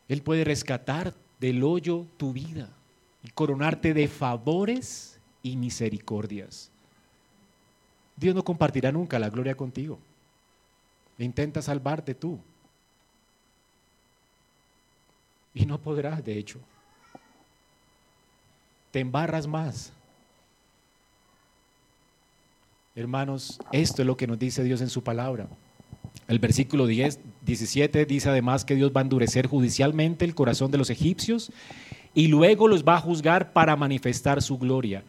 Él 0.09 0.21
puede 0.21 0.43
rescatar 0.43 1.13
del 1.39 1.63
hoyo 1.63 2.05
tu 2.17 2.33
vida 2.33 2.69
y 3.23 3.29
coronarte 3.29 3.93
de 3.93 4.07
favores 4.07 5.19
y 5.43 5.55
misericordias. 5.55 6.69
Dios 8.15 8.35
no 8.35 8.43
compartirá 8.43 8.91
nunca 8.91 9.19
la 9.19 9.29
gloria 9.29 9.55
contigo. 9.55 9.99
Intenta 11.17 11.61
salvarte 11.61 12.13
tú. 12.13 12.39
Y 15.53 15.65
no 15.65 15.77
podrás, 15.77 16.23
de 16.23 16.37
hecho. 16.37 16.59
Te 18.91 18.99
embarras 18.99 19.47
más. 19.47 19.91
Hermanos, 22.95 23.59
esto 23.71 24.01
es 24.01 24.05
lo 24.05 24.17
que 24.17 24.27
nos 24.27 24.39
dice 24.39 24.63
Dios 24.63 24.81
en 24.81 24.89
su 24.89 25.03
palabra. 25.03 25.47
El 26.27 26.39
versículo 26.39 26.85
10, 26.85 27.19
17 27.45 28.05
dice 28.05 28.29
además 28.29 28.65
que 28.65 28.75
Dios 28.75 28.91
va 28.95 29.01
a 29.01 29.03
endurecer 29.03 29.47
judicialmente 29.47 30.25
el 30.25 30.35
corazón 30.35 30.71
de 30.71 30.77
los 30.77 30.89
egipcios 30.89 31.51
y 32.13 32.27
luego 32.27 32.67
los 32.67 32.83
va 32.83 32.95
a 32.95 33.01
juzgar 33.01 33.53
para 33.53 33.75
manifestar 33.75 34.41
su 34.41 34.57
gloria 34.57 35.03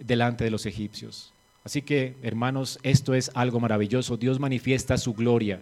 delante 0.00 0.44
de 0.44 0.50
los 0.50 0.66
egipcios. 0.66 1.32
Así 1.64 1.82
que, 1.82 2.14
hermanos, 2.22 2.78
esto 2.82 3.14
es 3.14 3.30
algo 3.34 3.60
maravilloso. 3.60 4.16
Dios 4.16 4.38
manifiesta 4.40 4.96
su 4.96 5.14
gloria, 5.14 5.60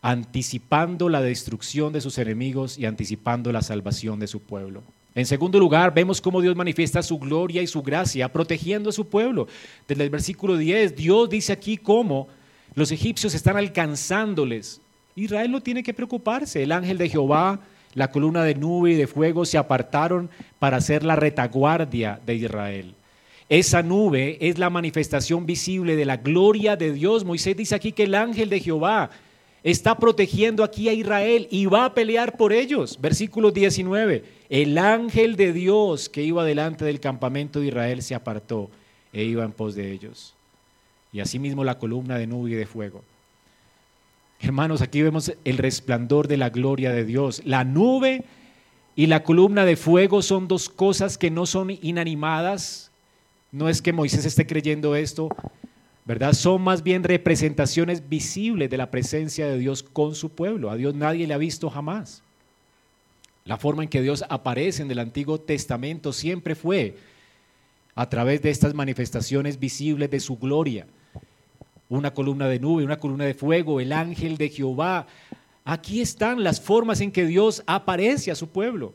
anticipando 0.00 1.08
la 1.08 1.20
destrucción 1.20 1.92
de 1.92 2.00
sus 2.00 2.18
enemigos 2.18 2.78
y 2.78 2.86
anticipando 2.86 3.52
la 3.52 3.62
salvación 3.62 4.18
de 4.18 4.28
su 4.28 4.40
pueblo. 4.40 4.82
En 5.14 5.26
segundo 5.26 5.58
lugar, 5.58 5.94
vemos 5.94 6.20
cómo 6.20 6.42
Dios 6.42 6.54
manifiesta 6.54 7.02
su 7.02 7.18
gloria 7.18 7.62
y 7.62 7.66
su 7.66 7.82
gracia, 7.82 8.30
protegiendo 8.30 8.90
a 8.90 8.92
su 8.92 9.08
pueblo. 9.08 9.48
Desde 9.88 10.04
el 10.04 10.10
versículo 10.10 10.56
10, 10.56 10.94
Dios 10.94 11.28
dice 11.30 11.52
aquí 11.52 11.78
cómo 11.78 12.28
los 12.74 12.92
egipcios 12.92 13.34
están 13.34 13.56
alcanzándoles. 13.56 14.80
Israel 15.14 15.50
no 15.50 15.62
tiene 15.62 15.82
que 15.82 15.94
preocuparse. 15.94 16.62
El 16.62 16.72
ángel 16.72 16.98
de 16.98 17.08
Jehová, 17.08 17.60
la 17.96 18.10
columna 18.12 18.44
de 18.44 18.54
nube 18.54 18.92
y 18.92 18.94
de 18.94 19.06
fuego 19.06 19.46
se 19.46 19.56
apartaron 19.56 20.28
para 20.58 20.76
hacer 20.76 21.02
la 21.02 21.16
retaguardia 21.16 22.20
de 22.24 22.34
Israel. 22.34 22.94
Esa 23.48 23.82
nube 23.82 24.36
es 24.40 24.58
la 24.58 24.68
manifestación 24.68 25.46
visible 25.46 25.96
de 25.96 26.04
la 26.04 26.18
gloria 26.18 26.76
de 26.76 26.92
Dios. 26.92 27.24
Moisés 27.24 27.56
dice 27.56 27.74
aquí 27.74 27.92
que 27.92 28.02
el 28.02 28.14
ángel 28.14 28.50
de 28.50 28.60
Jehová 28.60 29.10
está 29.62 29.96
protegiendo 29.96 30.62
aquí 30.62 30.90
a 30.90 30.92
Israel 30.92 31.48
y 31.50 31.64
va 31.64 31.86
a 31.86 31.94
pelear 31.94 32.36
por 32.36 32.52
ellos. 32.52 32.98
Versículo 33.00 33.50
19. 33.50 34.24
El 34.50 34.76
ángel 34.76 35.34
de 35.36 35.54
Dios 35.54 36.10
que 36.10 36.22
iba 36.22 36.44
delante 36.44 36.84
del 36.84 37.00
campamento 37.00 37.60
de 37.60 37.68
Israel 37.68 38.02
se 38.02 38.14
apartó 38.14 38.68
e 39.10 39.24
iba 39.24 39.42
en 39.42 39.52
pos 39.52 39.74
de 39.74 39.90
ellos. 39.90 40.34
Y 41.14 41.20
asimismo 41.20 41.64
la 41.64 41.78
columna 41.78 42.18
de 42.18 42.26
nube 42.26 42.50
y 42.50 42.54
de 42.54 42.66
fuego. 42.66 43.02
Hermanos, 44.40 44.82
aquí 44.82 45.02
vemos 45.02 45.32
el 45.44 45.58
resplandor 45.58 46.28
de 46.28 46.36
la 46.36 46.50
gloria 46.50 46.92
de 46.92 47.04
Dios. 47.04 47.42
La 47.44 47.64
nube 47.64 48.24
y 48.94 49.06
la 49.06 49.22
columna 49.22 49.64
de 49.64 49.76
fuego 49.76 50.22
son 50.22 50.48
dos 50.48 50.68
cosas 50.68 51.18
que 51.18 51.30
no 51.30 51.46
son 51.46 51.70
inanimadas, 51.82 52.90
no 53.52 53.68
es 53.68 53.80
que 53.80 53.92
Moisés 53.92 54.24
esté 54.24 54.46
creyendo 54.46 54.96
esto, 54.96 55.28
¿verdad? 56.04 56.34
Son 56.34 56.62
más 56.62 56.82
bien 56.82 57.02
representaciones 57.04 58.08
visibles 58.08 58.68
de 58.70 58.76
la 58.76 58.90
presencia 58.90 59.46
de 59.46 59.58
Dios 59.58 59.82
con 59.82 60.14
su 60.14 60.30
pueblo. 60.30 60.70
A 60.70 60.76
Dios 60.76 60.94
nadie 60.94 61.26
le 61.26 61.34
ha 61.34 61.38
visto 61.38 61.70
jamás. 61.70 62.22
La 63.44 63.56
forma 63.56 63.82
en 63.82 63.88
que 63.88 64.02
Dios 64.02 64.24
aparece 64.28 64.82
en 64.82 64.90
el 64.90 64.98
Antiguo 64.98 65.40
Testamento 65.40 66.12
siempre 66.12 66.54
fue 66.54 66.96
a 67.94 68.08
través 68.08 68.42
de 68.42 68.50
estas 68.50 68.74
manifestaciones 68.74 69.58
visibles 69.58 70.10
de 70.10 70.20
su 70.20 70.36
gloria. 70.36 70.86
Una 71.88 72.12
columna 72.12 72.48
de 72.48 72.58
nube, 72.58 72.84
una 72.84 72.98
columna 72.98 73.24
de 73.24 73.34
fuego, 73.34 73.80
el 73.80 73.92
ángel 73.92 74.36
de 74.36 74.48
Jehová. 74.48 75.06
Aquí 75.64 76.00
están 76.00 76.42
las 76.42 76.60
formas 76.60 77.00
en 77.00 77.12
que 77.12 77.26
Dios 77.26 77.62
aparece 77.66 78.30
a 78.30 78.34
su 78.34 78.48
pueblo. 78.48 78.92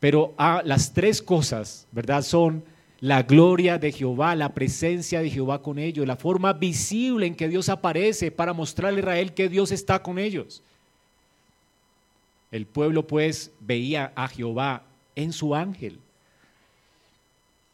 Pero 0.00 0.34
a 0.36 0.62
las 0.64 0.92
tres 0.92 1.20
cosas, 1.20 1.86
¿verdad? 1.92 2.22
Son 2.22 2.62
la 3.00 3.22
gloria 3.22 3.78
de 3.78 3.92
Jehová, 3.92 4.34
la 4.34 4.54
presencia 4.54 5.20
de 5.20 5.30
Jehová 5.30 5.62
con 5.62 5.78
ellos, 5.78 6.06
la 6.06 6.16
forma 6.16 6.52
visible 6.52 7.26
en 7.26 7.34
que 7.34 7.48
Dios 7.48 7.68
aparece 7.68 8.30
para 8.30 8.52
mostrarle 8.52 8.98
a 8.98 9.02
Israel 9.02 9.34
que 9.34 9.48
Dios 9.48 9.70
está 9.70 10.02
con 10.02 10.18
ellos. 10.18 10.62
El 12.50 12.66
pueblo 12.66 13.06
pues 13.06 13.50
veía 13.60 14.12
a 14.14 14.28
Jehová 14.28 14.82
en 15.14 15.32
su 15.32 15.54
ángel. 15.54 15.98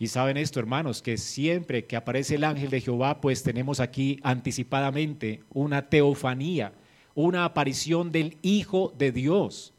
Y 0.02 0.08
saben 0.08 0.36
esto, 0.36 0.58
hermanos, 0.58 1.00
que 1.00 1.16
siempre 1.16 1.84
que 1.84 1.94
aparece 1.94 2.34
el 2.34 2.42
ángel 2.42 2.70
de 2.70 2.80
Jehová, 2.80 3.20
pues 3.20 3.44
tenemos 3.44 3.78
aquí 3.78 4.18
anticipadamente 4.24 5.44
una 5.54 5.88
teofanía, 5.88 6.72
una 7.14 7.44
aparición 7.44 8.10
del 8.10 8.36
Hijo 8.42 8.92
de 8.98 9.12
Dios. 9.12 9.72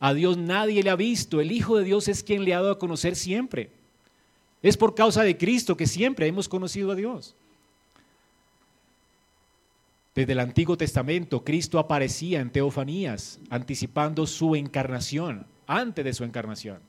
A 0.00 0.12
Dios 0.12 0.36
nadie 0.36 0.82
le 0.82 0.90
ha 0.90 0.96
visto, 0.96 1.40
el 1.40 1.50
Hijo 1.50 1.78
de 1.78 1.84
Dios 1.84 2.08
es 2.08 2.22
quien 2.22 2.44
le 2.44 2.52
ha 2.52 2.58
dado 2.58 2.72
a 2.72 2.78
conocer 2.78 3.16
siempre. 3.16 3.70
Es 4.62 4.76
por 4.76 4.94
causa 4.94 5.22
de 5.22 5.38
Cristo 5.38 5.78
que 5.78 5.86
siempre 5.86 6.26
hemos 6.26 6.46
conocido 6.46 6.92
a 6.92 6.94
Dios. 6.94 7.34
Desde 10.14 10.32
el 10.32 10.40
Antiguo 10.40 10.76
Testamento, 10.76 11.42
Cristo 11.42 11.78
aparecía 11.78 12.42
en 12.42 12.50
teofanías, 12.50 13.40
anticipando 13.48 14.26
su 14.26 14.56
encarnación, 14.56 15.46
antes 15.66 16.04
de 16.04 16.12
su 16.12 16.22
encarnación. 16.24 16.80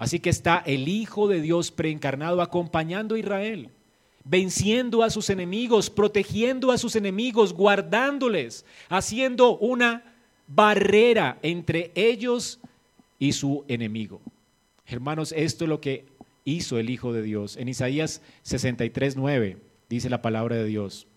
Así 0.00 0.18
que 0.18 0.30
está 0.30 0.62
el 0.64 0.88
Hijo 0.88 1.28
de 1.28 1.42
Dios 1.42 1.70
preencarnado 1.70 2.40
acompañando 2.40 3.16
a 3.16 3.18
Israel, 3.18 3.68
venciendo 4.24 5.02
a 5.02 5.10
sus 5.10 5.28
enemigos, 5.28 5.90
protegiendo 5.90 6.72
a 6.72 6.78
sus 6.78 6.96
enemigos, 6.96 7.52
guardándoles, 7.52 8.64
haciendo 8.88 9.58
una 9.58 10.02
barrera 10.46 11.38
entre 11.42 11.92
ellos 11.94 12.60
y 13.18 13.32
su 13.32 13.66
enemigo. 13.68 14.22
Hermanos, 14.86 15.34
esto 15.36 15.64
es 15.64 15.68
lo 15.68 15.82
que 15.82 16.06
hizo 16.46 16.78
el 16.78 16.88
Hijo 16.88 17.12
de 17.12 17.20
Dios. 17.20 17.58
En 17.58 17.68
Isaías 17.68 18.22
63, 18.44 19.16
9 19.16 19.58
dice 19.90 20.08
la 20.08 20.22
palabra 20.22 20.56
de 20.56 20.64
Dios. 20.64 21.08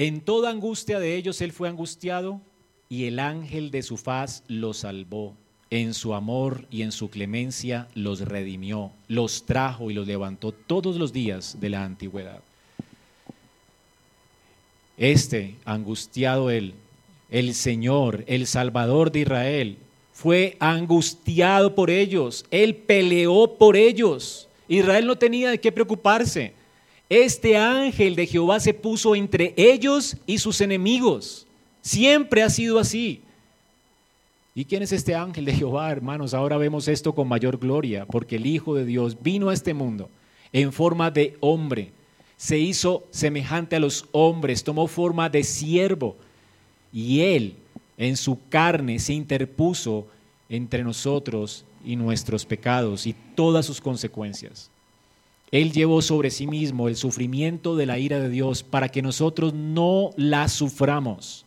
En 0.00 0.22
toda 0.22 0.48
angustia 0.48 0.98
de 0.98 1.14
ellos 1.14 1.42
él 1.42 1.52
fue 1.52 1.68
angustiado 1.68 2.40
y 2.88 3.04
el 3.04 3.18
ángel 3.18 3.70
de 3.70 3.82
su 3.82 3.98
faz 3.98 4.42
los 4.48 4.78
salvó. 4.78 5.34
En 5.68 5.92
su 5.92 6.14
amor 6.14 6.64
y 6.70 6.80
en 6.80 6.90
su 6.90 7.10
clemencia 7.10 7.86
los 7.94 8.22
redimió, 8.22 8.92
los 9.08 9.44
trajo 9.44 9.90
y 9.90 9.94
los 9.94 10.06
levantó 10.06 10.52
todos 10.52 10.96
los 10.96 11.12
días 11.12 11.58
de 11.60 11.68
la 11.68 11.84
antigüedad. 11.84 12.40
Este, 14.96 15.56
angustiado 15.66 16.48
él, 16.48 16.72
el 17.30 17.52
Señor, 17.52 18.24
el 18.26 18.46
Salvador 18.46 19.12
de 19.12 19.20
Israel, 19.20 19.76
fue 20.14 20.56
angustiado 20.60 21.74
por 21.74 21.90
ellos, 21.90 22.46
él 22.50 22.74
peleó 22.74 23.58
por 23.58 23.76
ellos. 23.76 24.48
Israel 24.66 25.06
no 25.06 25.16
tenía 25.16 25.50
de 25.50 25.60
qué 25.60 25.70
preocuparse. 25.70 26.54
Este 27.10 27.58
ángel 27.58 28.16
de 28.16 28.26
Jehová 28.26 28.58
se 28.60 28.72
puso 28.72 29.14
entre 29.14 29.52
ellos 29.58 30.16
y 30.26 30.38
sus 30.38 30.62
enemigos. 30.62 31.46
Siempre 31.82 32.42
ha 32.42 32.48
sido 32.48 32.78
así. 32.78 33.20
¿Y 34.54 34.64
quién 34.64 34.82
es 34.82 34.92
este 34.92 35.14
ángel 35.14 35.44
de 35.44 35.54
Jehová, 35.54 35.90
hermanos? 35.90 36.32
Ahora 36.32 36.56
vemos 36.56 36.88
esto 36.88 37.14
con 37.14 37.28
mayor 37.28 37.58
gloria, 37.58 38.06
porque 38.06 38.36
el 38.36 38.46
Hijo 38.46 38.74
de 38.74 38.86
Dios 38.86 39.22
vino 39.22 39.50
a 39.50 39.54
este 39.54 39.74
mundo 39.74 40.08
en 40.52 40.72
forma 40.72 41.10
de 41.10 41.36
hombre 41.40 41.92
se 42.40 42.58
hizo 42.58 43.04
semejante 43.10 43.76
a 43.76 43.80
los 43.80 44.06
hombres, 44.12 44.64
tomó 44.64 44.86
forma 44.86 45.28
de 45.28 45.44
siervo 45.44 46.16
y 46.90 47.20
él 47.20 47.54
en 47.98 48.16
su 48.16 48.38
carne 48.48 48.98
se 48.98 49.12
interpuso 49.12 50.06
entre 50.48 50.82
nosotros 50.82 51.66
y 51.84 51.96
nuestros 51.96 52.46
pecados 52.46 53.06
y 53.06 53.14
todas 53.34 53.66
sus 53.66 53.78
consecuencias. 53.78 54.70
Él 55.52 55.72
llevó 55.72 56.00
sobre 56.00 56.30
sí 56.30 56.46
mismo 56.46 56.88
el 56.88 56.96
sufrimiento 56.96 57.74
de 57.76 57.86
la 57.86 57.98
ira 57.98 58.20
de 58.20 58.28
Dios 58.28 58.62
para 58.62 58.88
que 58.88 59.02
nosotros 59.02 59.52
no 59.52 60.10
la 60.16 60.48
suframos. 60.48 61.44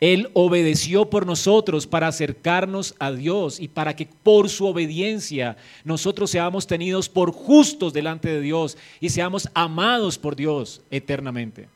Él 0.00 0.28
obedeció 0.34 1.08
por 1.08 1.24
nosotros 1.24 1.86
para 1.86 2.08
acercarnos 2.08 2.94
a 2.98 3.10
Dios 3.10 3.58
y 3.58 3.68
para 3.68 3.96
que 3.96 4.06
por 4.06 4.50
su 4.50 4.66
obediencia 4.66 5.56
nosotros 5.84 6.30
seamos 6.30 6.66
tenidos 6.66 7.08
por 7.08 7.32
justos 7.32 7.92
delante 7.92 8.28
de 8.28 8.40
Dios 8.40 8.76
y 9.00 9.08
seamos 9.08 9.48
amados 9.54 10.18
por 10.18 10.36
Dios 10.36 10.82
eternamente. 10.90 11.68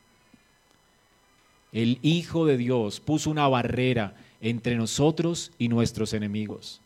El 1.71 1.99
Hijo 2.01 2.45
de 2.45 2.57
Dios 2.57 2.99
puso 2.99 3.29
una 3.29 3.47
barrera 3.47 4.15
entre 4.41 4.75
nosotros 4.75 5.51
y 5.57 5.67
nuestros 5.67 6.13
enemigos. 6.13 6.81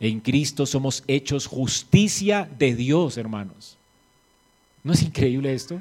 En 0.00 0.20
Cristo 0.20 0.66
somos 0.66 1.04
hechos 1.06 1.46
justicia 1.46 2.50
de 2.58 2.74
Dios, 2.74 3.16
hermanos. 3.16 3.76
¿No 4.82 4.94
es 4.94 5.02
increíble 5.02 5.52
esto? 5.52 5.80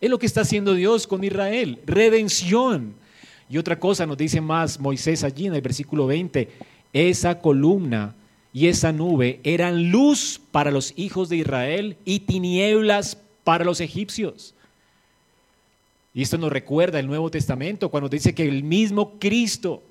Es 0.00 0.08
lo 0.08 0.18
que 0.18 0.26
está 0.26 0.42
haciendo 0.42 0.72
Dios 0.72 1.06
con 1.06 1.22
Israel, 1.24 1.80
redención 1.84 2.94
y 3.50 3.58
otra 3.58 3.80
cosa 3.80 4.06
nos 4.06 4.16
dice 4.16 4.40
más 4.40 4.78
Moisés 4.78 5.24
allí 5.24 5.46
en 5.46 5.54
el 5.54 5.60
versículo 5.60 6.06
20, 6.06 6.48
esa 6.92 7.40
columna 7.40 8.14
y 8.52 8.68
esa 8.68 8.92
nube 8.92 9.40
eran 9.42 9.90
luz 9.90 10.40
para 10.52 10.70
los 10.70 10.94
hijos 10.96 11.28
de 11.28 11.38
Israel 11.38 11.96
y 12.04 12.20
tinieblas 12.20 13.18
para 13.42 13.64
los 13.64 13.80
egipcios. 13.80 14.54
Y 16.14 16.22
esto 16.22 16.38
nos 16.38 16.52
recuerda 16.52 17.00
el 17.00 17.08
Nuevo 17.08 17.28
Testamento 17.28 17.88
cuando 17.88 18.08
dice 18.08 18.34
que 18.34 18.44
el 18.44 18.62
mismo 18.62 19.18
Cristo 19.18 19.82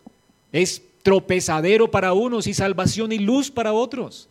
es 0.53 0.81
tropezadero 1.03 1.91
para 1.91 2.13
unos 2.13 2.47
y 2.47 2.53
salvación 2.53 3.11
y 3.11 3.19
luz 3.19 3.51
para 3.51 3.73
otros. 3.73 4.29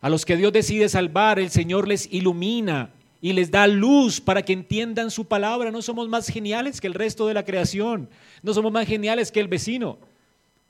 A 0.00 0.08
los 0.08 0.24
que 0.24 0.36
Dios 0.36 0.52
decide 0.52 0.88
salvar, 0.88 1.38
el 1.38 1.50
Señor 1.50 1.86
les 1.86 2.12
ilumina 2.12 2.92
y 3.20 3.32
les 3.32 3.52
da 3.52 3.68
luz 3.68 4.20
para 4.20 4.42
que 4.42 4.52
entiendan 4.52 5.12
su 5.12 5.26
palabra. 5.26 5.70
No 5.70 5.80
somos 5.80 6.08
más 6.08 6.26
geniales 6.26 6.80
que 6.80 6.88
el 6.88 6.94
resto 6.94 7.28
de 7.28 7.34
la 7.34 7.44
creación. 7.44 8.08
No 8.42 8.52
somos 8.52 8.72
más 8.72 8.86
geniales 8.86 9.30
que 9.30 9.38
el 9.38 9.46
vecino. 9.46 9.98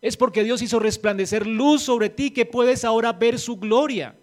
Es 0.03 0.19
porque 0.19 0.45
Dios 0.45 0.61
hizo 0.61 0.79
resplandecer 0.79 1.47
luz 1.47 1.83
sobre 1.83 2.11
ti 2.11 2.31
que 2.31 2.45
puedes 2.45 2.85
ahora 2.85 3.13
ver 3.13 3.39
su 3.39 3.57
gloria 3.57 4.17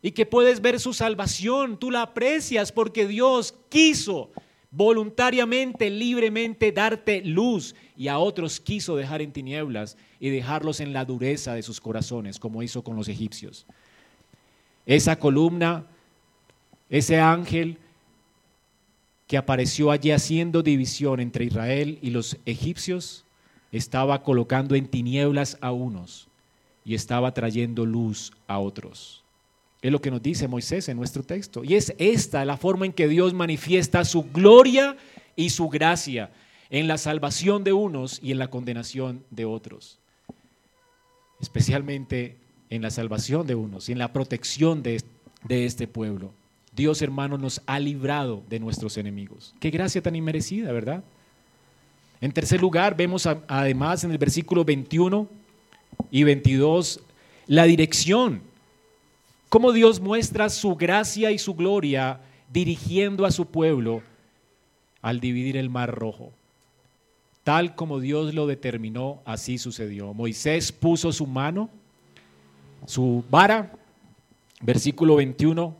y 0.00 0.12
que 0.12 0.24
puedes 0.24 0.62
ver 0.62 0.80
su 0.80 0.94
salvación. 0.94 1.78
Tú 1.78 1.90
la 1.90 2.02
aprecias 2.02 2.72
porque 2.72 3.06
Dios 3.06 3.54
quiso 3.68 4.30
voluntariamente, 4.76 5.88
libremente 5.88 6.72
darte 6.72 7.22
luz 7.24 7.74
y 7.96 8.08
a 8.08 8.18
otros 8.18 8.58
quiso 8.58 8.96
dejar 8.96 9.22
en 9.22 9.32
tinieblas 9.32 9.96
y 10.18 10.30
dejarlos 10.30 10.80
en 10.80 10.92
la 10.92 11.04
dureza 11.04 11.54
de 11.54 11.62
sus 11.62 11.80
corazones, 11.80 12.38
como 12.38 12.62
hizo 12.62 12.82
con 12.82 12.96
los 12.96 13.08
egipcios. 13.08 13.66
Esa 14.84 15.16
columna, 15.18 15.86
ese 16.90 17.20
ángel 17.20 17.78
que 19.26 19.36
apareció 19.36 19.90
allí 19.90 20.10
haciendo 20.10 20.62
división 20.62 21.20
entre 21.20 21.44
Israel 21.44 21.98
y 22.02 22.10
los 22.10 22.36
egipcios, 22.44 23.24
estaba 23.72 24.22
colocando 24.22 24.74
en 24.74 24.88
tinieblas 24.88 25.56
a 25.60 25.72
unos 25.72 26.28
y 26.84 26.94
estaba 26.94 27.32
trayendo 27.32 27.86
luz 27.86 28.32
a 28.46 28.58
otros. 28.58 29.23
Es 29.84 29.92
lo 29.92 30.00
que 30.00 30.10
nos 30.10 30.22
dice 30.22 30.48
Moisés 30.48 30.88
en 30.88 30.96
nuestro 30.96 31.22
texto. 31.22 31.62
Y 31.62 31.74
es 31.74 31.94
esta 31.98 32.42
la 32.46 32.56
forma 32.56 32.86
en 32.86 32.92
que 32.94 33.06
Dios 33.06 33.34
manifiesta 33.34 34.06
su 34.06 34.22
gloria 34.22 34.96
y 35.36 35.50
su 35.50 35.68
gracia 35.68 36.30
en 36.70 36.88
la 36.88 36.96
salvación 36.96 37.64
de 37.64 37.74
unos 37.74 38.18
y 38.22 38.32
en 38.32 38.38
la 38.38 38.48
condenación 38.48 39.22
de 39.30 39.44
otros. 39.44 39.98
Especialmente 41.38 42.38
en 42.70 42.80
la 42.80 42.88
salvación 42.88 43.46
de 43.46 43.56
unos 43.56 43.90
y 43.90 43.92
en 43.92 43.98
la 43.98 44.10
protección 44.10 44.82
de, 44.82 45.02
de 45.46 45.66
este 45.66 45.86
pueblo. 45.86 46.32
Dios, 46.74 47.02
hermano, 47.02 47.36
nos 47.36 47.60
ha 47.66 47.78
librado 47.78 48.42
de 48.48 48.60
nuestros 48.60 48.96
enemigos. 48.96 49.54
Qué 49.60 49.68
gracia 49.68 50.00
tan 50.00 50.16
inmerecida, 50.16 50.72
¿verdad? 50.72 51.04
En 52.22 52.32
tercer 52.32 52.62
lugar, 52.62 52.96
vemos 52.96 53.26
además 53.26 54.02
en 54.02 54.12
el 54.12 54.18
versículo 54.18 54.64
21 54.64 55.28
y 56.10 56.24
22 56.24 57.00
la 57.48 57.64
dirección 57.64 58.53
cómo 59.54 59.72
Dios 59.72 60.00
muestra 60.00 60.48
su 60.48 60.74
gracia 60.74 61.30
y 61.30 61.38
su 61.38 61.54
gloria 61.54 62.18
dirigiendo 62.50 63.24
a 63.24 63.30
su 63.30 63.46
pueblo 63.46 64.02
al 65.00 65.20
dividir 65.20 65.56
el 65.56 65.70
mar 65.70 65.94
rojo. 65.94 66.32
Tal 67.44 67.76
como 67.76 68.00
Dios 68.00 68.34
lo 68.34 68.48
determinó, 68.48 69.22
así 69.24 69.58
sucedió. 69.58 70.12
Moisés 70.12 70.72
puso 70.72 71.12
su 71.12 71.28
mano, 71.28 71.70
su 72.84 73.22
vara, 73.30 73.70
versículo 74.60 75.14
21, 75.14 75.76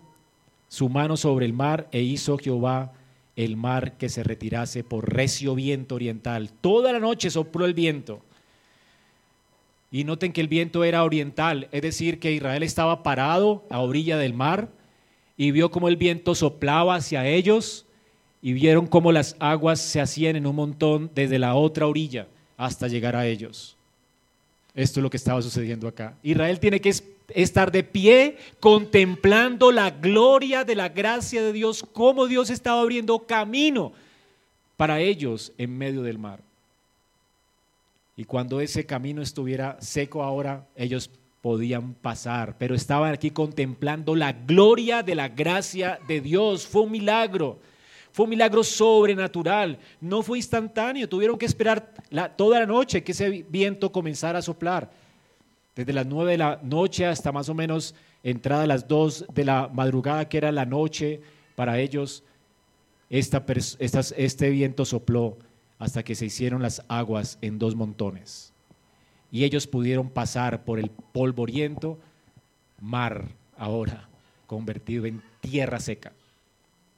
su 0.69 0.89
mano 0.89 1.17
sobre 1.17 1.45
el 1.45 1.53
mar 1.53 1.89
e 1.91 2.01
hizo 2.01 2.39
Jehová 2.39 2.93
el 3.35 3.57
mar 3.57 3.97
que 3.97 4.09
se 4.09 4.23
retirase 4.23 4.85
por 4.85 5.13
recio 5.13 5.57
viento 5.57 5.97
oriental. 5.97 6.53
Toda 6.61 6.93
la 6.93 7.01
noche 7.01 7.29
sopló 7.29 7.65
el 7.65 7.75
viento 7.75 8.23
y 9.95 10.03
noten 10.03 10.33
que 10.33 10.41
el 10.41 10.49
viento 10.49 10.83
era 10.83 11.05
oriental, 11.05 11.69
es 11.71 11.81
decir, 11.81 12.19
que 12.19 12.33
Israel 12.33 12.65
estaba 12.65 13.05
parado 13.05 13.65
a 13.71 13.79
orilla 13.79 14.19
del 14.19 14.35
mar 14.35 14.69
y 15.37 15.53
vio 15.53 15.71
cómo 15.71 15.87
el 15.87 15.97
viento 15.97 16.35
soplaba 16.35 16.97
hacia 16.97 17.29
ellos 17.29 17.87
y 18.43 18.55
vieron 18.55 18.89
cómo 18.89 19.13
las 19.13 19.37
aguas 19.39 19.81
se 19.81 20.01
hacían 20.01 20.35
en 20.35 20.49
un 20.49 20.57
montón 20.57 21.13
desde 21.15 21.39
la 21.39 21.55
otra 21.55 21.87
orilla 21.87 22.27
hasta 22.57 22.89
llegar 22.89 23.15
a 23.15 23.29
ellos. 23.29 23.77
Esto 24.75 24.99
es 24.99 25.03
lo 25.05 25.11
que 25.11 25.17
estaba 25.17 25.41
sucediendo 25.41 25.87
acá. 25.87 26.17
Israel 26.25 26.59
tiene 26.59 26.81
que 26.81 26.93
estar 27.29 27.71
de 27.71 27.85
pie 27.85 28.37
contemplando 28.59 29.71
la 29.71 29.91
gloria 29.91 30.65
de 30.65 30.75
la 30.75 30.89
gracia 30.89 31.41
de 31.41 31.53
Dios, 31.53 31.87
cómo 31.93 32.27
Dios 32.27 32.51
estaba 32.51 32.81
abriendo 32.81 33.21
camino 33.21 33.93
para 34.77 34.99
ellos 34.99 35.53
en 35.57 35.79
medio 35.79 36.03
del 36.03 36.19
mar. 36.19 36.41
Y 38.17 38.25
cuando 38.25 38.61
ese 38.61 38.87
camino 38.87 39.23
estuviera 39.23 39.77
seco 39.81 40.23
ahora, 40.23 40.67
ellos 40.77 41.11
podían 41.41 41.95
pasar, 41.95 42.57
pero 42.57 42.75
estaban 42.75 43.13
aquí 43.13 43.31
contemplando 43.31 44.15
la 44.15 44.33
gloria 44.33 45.03
de 45.03 45.15
la 45.15 45.29
gracia 45.29 45.99
de 46.09 46.21
Dios. 46.21 46.67
Fue 46.67 46.83
un 46.83 46.93
milagro, 46.93 47.59
fue 48.13 48.25
un 48.25 48.31
milagro 48.31 48.65
sobrenatural, 48.65 49.79
no 50.01 50.23
fue 50.23 50.39
instantáneo, 50.39 51.09
tuvieron 51.09 51.37
que 51.37 51.45
esperar 51.45 51.93
toda 52.37 52.61
la 52.61 52.67
noche 52.67 53.03
que 53.03 53.13
ese 53.13 53.45
viento 53.49 53.93
comenzara 53.93 54.39
a 54.39 54.43
soplar. 54.43 54.91
Desde 55.75 55.93
las 55.93 56.07
nueve 56.07 56.31
de 56.33 56.39
la 56.39 56.61
noche 56.63 57.05
hasta 57.05 57.33
más 57.33 57.49
o 57.49 57.55
menos 57.55 57.95
entrada 58.23 58.67
las 58.67 58.87
dos 58.87 59.27
de 59.35 59.45
la 59.45 59.69
madrugada, 59.71 60.29
que 60.29 60.39
era 60.39 60.53
la 60.53 60.65
noche 60.65 61.21
para 61.57 61.79
ellos, 61.79 62.23
este 63.11 64.51
viento 64.51 64.85
sopló 64.85 65.37
hasta 65.79 66.03
que 66.03 66.15
se 66.15 66.27
hicieron 66.27 66.63
las 66.63 66.83
aguas 66.89 67.39
en 67.41 67.59
dos 67.59 67.75
montones. 67.75 68.53
Y 69.31 69.45
ellos 69.45 69.67
pudieron 69.67 70.09
pasar 70.09 70.65
por 70.65 70.79
el 70.79 70.91
polvoriento 70.91 71.99
mar 72.81 73.29
ahora 73.57 74.09
convertido 74.47 75.07
en 75.07 75.23
tierra 75.41 75.81
seca. 75.81 76.13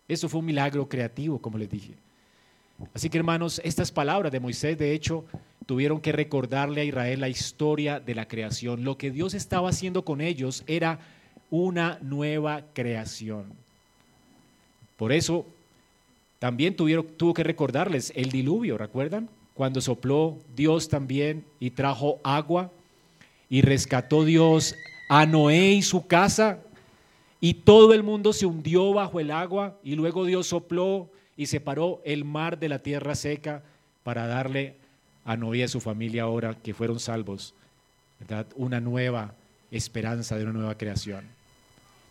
Eso 0.09 0.29
fue 0.29 0.41
un 0.41 0.47
milagro 0.47 0.89
creativo, 0.89 1.41
como 1.41 1.59
les 1.59 1.71
dije. 1.71 1.95
Así 2.95 3.09
que 3.09 3.19
hermanos, 3.19 3.61
estas 3.65 3.91
palabras 3.91 4.31
de 4.31 4.41
Moisés, 4.41 4.77
de 4.77 4.93
hecho, 4.93 5.25
tuvieron 5.65 6.01
que 6.01 6.13
recordarle 6.13 6.83
a 6.83 6.85
Israel 6.85 7.21
la 7.21 7.29
historia 7.29 7.99
de 8.01 8.15
la 8.15 8.29
creación. 8.29 8.85
Lo 8.85 8.99
que 8.99 9.11
Dios 9.11 9.35
estaba 9.35 9.71
haciendo 9.71 10.05
con 10.05 10.21
ellos 10.21 10.63
era 10.67 10.99
una 11.51 11.99
nueva 12.03 12.65
creación. 12.75 13.47
Por 14.97 15.13
eso 15.13 15.47
también 16.39 16.77
tuvieron, 16.77 17.07
tuvo 17.17 17.35
que 17.35 17.43
recordarles 17.43 18.13
el 18.15 18.31
diluvio, 18.31 18.77
¿recuerdan? 18.77 19.29
Cuando 19.55 19.81
sopló 19.81 20.37
Dios 20.55 20.89
también 20.89 21.45
y 21.61 21.71
trajo 21.71 22.21
agua 22.23 22.71
y 23.49 23.63
rescató 23.63 24.25
Dios 24.25 24.75
a 25.09 25.25
Noé 25.25 25.73
y 25.73 25.83
su 25.83 26.07
casa 26.07 26.61
y 27.41 27.55
todo 27.55 27.95
el 27.95 28.03
mundo 28.03 28.33
se 28.33 28.45
hundió 28.45 28.93
bajo 28.93 29.19
el 29.19 29.31
agua 29.31 29.79
y 29.83 29.95
luego 29.95 30.27
Dios 30.27 30.49
sopló 30.49 31.09
y 31.39 31.47
separó 31.47 32.03
el 32.05 32.25
mar 32.25 32.59
de 32.59 32.69
la 32.69 32.81
tierra 32.81 33.15
seca 33.15 33.63
para 34.03 34.27
darle 34.27 34.75
a 35.25 35.37
Noé 35.37 35.59
y 35.59 35.63
a 35.63 35.69
su 35.69 35.81
familia 35.81 36.25
ahora 36.25 36.55
que 36.55 36.75
fueron 36.75 37.01
salvos. 37.01 37.55
Una 38.57 38.81
nueva 38.81 39.35
esperanza 39.71 40.37
de 40.37 40.45
una 40.45 40.53
nueva 40.53 40.77
creación. 40.77 41.25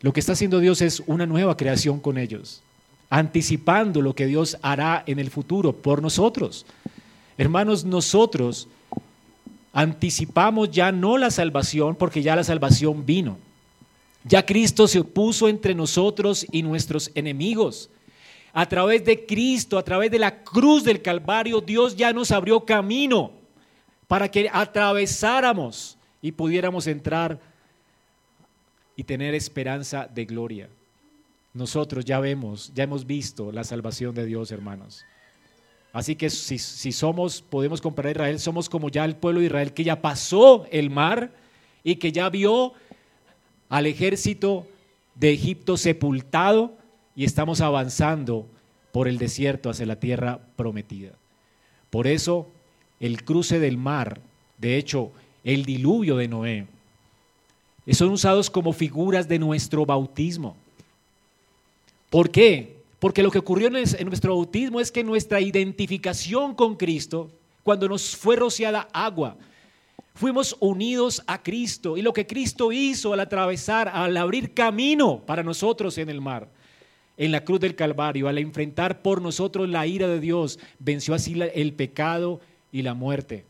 Lo 0.01 0.13
que 0.13 0.19
está 0.19 0.34
haciendo 0.34 0.59
Dios 0.59 0.82
es 0.82 1.01
una 1.05 1.26
nueva 1.26 1.57
creación 1.57 1.99
con 1.99 2.17
ellos 2.17 2.63
anticipando 3.10 4.01
lo 4.01 4.14
que 4.16 4.26
Dios 4.26 4.58
hará 4.62 5.03
en 5.06 5.20
el 5.20 5.30
futuro 5.30 5.74
por 5.74 6.01
nosotros. 6.01 6.66
Hermanos, 7.38 7.86
nosotros 7.86 8.68
anticipamos 9.74 10.72
ya 10.72 10.91
no 10.91 11.18
la 11.18 11.32
salvación 11.32 11.95
porque 11.95 12.22
ya 12.22 12.36
la 12.36 12.43
salvación 12.43 13.06
vino. 13.06 13.38
Ya 14.24 14.45
Cristo 14.45 14.88
se 14.88 14.99
opuso 14.99 15.47
entre 15.49 15.76
nosotros 15.76 16.45
y 16.51 16.64
nuestros 16.64 17.12
enemigos. 17.14 17.89
A 18.53 18.66
través 18.68 19.03
de 19.06 19.26
Cristo, 19.26 19.78
a 19.78 19.84
través 19.84 20.10
de 20.10 20.18
la 20.18 20.43
cruz 20.43 20.84
del 20.84 21.01
Calvario, 21.01 21.62
Dios 21.62 21.95
ya 21.95 22.14
nos 22.14 22.32
abrió 22.32 22.66
camino 22.66 23.32
para 24.08 24.32
que 24.32 24.49
atravesáramos 24.51 25.97
y 26.22 26.32
pudiéramos 26.32 26.88
entrar 26.88 27.39
y 28.95 29.03
tener 29.03 29.36
esperanza 29.36 30.08
de 30.08 30.26
gloria 30.26 30.70
nosotros 31.56 32.03
ya 32.03 32.20
vemos, 32.20 32.72
ya 32.76 32.84
hemos 32.84 33.08
visto 33.08 33.51
la 33.51 33.64
salvación 33.64 34.14
de 34.14 34.26
Dios, 34.26 34.51
hermanos. 34.51 35.06
Así 35.93 36.18
que 36.18 36.30
si, 36.30 36.60
somos, 36.91 37.41
podemos 37.41 37.80
comparar 37.80 38.10
a 38.10 38.12
Israel, 38.12 38.39
somos 38.39 38.68
como 38.68 38.89
ya 38.89 39.06
el 39.06 39.16
pueblo 39.16 39.39
de 39.39 39.45
Israel 39.45 39.74
que 39.74 39.86
ya 39.86 40.01
pasó 40.01 40.66
el 40.70 40.89
mar 40.89 41.32
y 41.82 41.95
que 41.95 42.12
ya 42.12 42.30
vio 42.30 42.74
al 43.70 43.86
ejército 43.86 44.68
de 45.16 45.32
Egipto 45.32 45.78
sepultado 45.78 46.74
y 47.16 47.24
estamos 47.24 47.62
avanzando 47.62 48.45
por 48.91 49.08
el 49.08 49.18
desierto 49.18 49.70
hacia 49.70 49.86
la 49.86 49.97
tierra 49.97 50.41
prometida. 50.58 51.12
Por 51.89 52.06
eso 52.06 52.49
el 52.99 53.24
cruce 53.24 53.60
del 53.60 53.78
mar, 53.78 54.20
de 54.58 54.76
hecho 54.76 55.14
el 55.45 55.64
diluvio 55.64 56.18
de 56.18 56.28
Noé, 56.28 56.68
son 57.93 58.10
usados 58.10 58.49
como 58.49 58.74
figuras 58.74 59.30
de 59.30 59.39
nuestro 59.39 59.86
bautismo. 59.86 60.58
¿Por 62.16 62.32
qué? 62.32 62.78
Porque 62.99 63.22
lo 63.22 63.30
que 63.30 63.39
ocurrió 63.39 63.68
en 63.68 64.07
nuestro 64.07 64.34
bautismo 64.34 64.80
es 64.80 64.89
que 64.89 65.03
nuestra 65.03 65.41
identificación 65.41 66.55
con 66.55 66.78
Cristo, 66.78 67.30
cuando 67.61 67.89
nos 67.89 68.16
fue 68.16 68.38
rociada 68.38 68.88
agua, 68.93 69.36
fuimos 70.13 70.55
unidos 70.61 71.22
a 71.28 71.43
Cristo. 71.43 71.97
Y 71.97 72.01
lo 72.01 72.13
que 72.13 72.26
Cristo 72.26 72.72
hizo 72.72 73.11
al 73.11 73.20
atravesar, 73.20 73.89
al 73.89 74.16
abrir 74.16 74.53
camino 74.53 75.26
para 75.26 75.43
nosotros 75.43 75.97
en 75.97 76.09
el 76.09 76.22
mar, 76.22 76.47
en 77.18 77.34
la 77.34 77.43
cruz 77.43 77.59
del 77.59 77.76
Calvario, 77.76 78.30
al 78.30 78.38
enfrentar 78.38 79.01
por 79.01 79.22
nosotros 79.22 79.68
la 79.68 79.86
ira 79.86 80.07
de 80.07 80.22
Dios, 80.22 80.57
venció 80.80 81.16
así 81.16 81.38
el 81.53 81.74
pecado 81.74 82.39
y 82.72 82.84
la 82.84 82.93
muerte. 82.93 83.43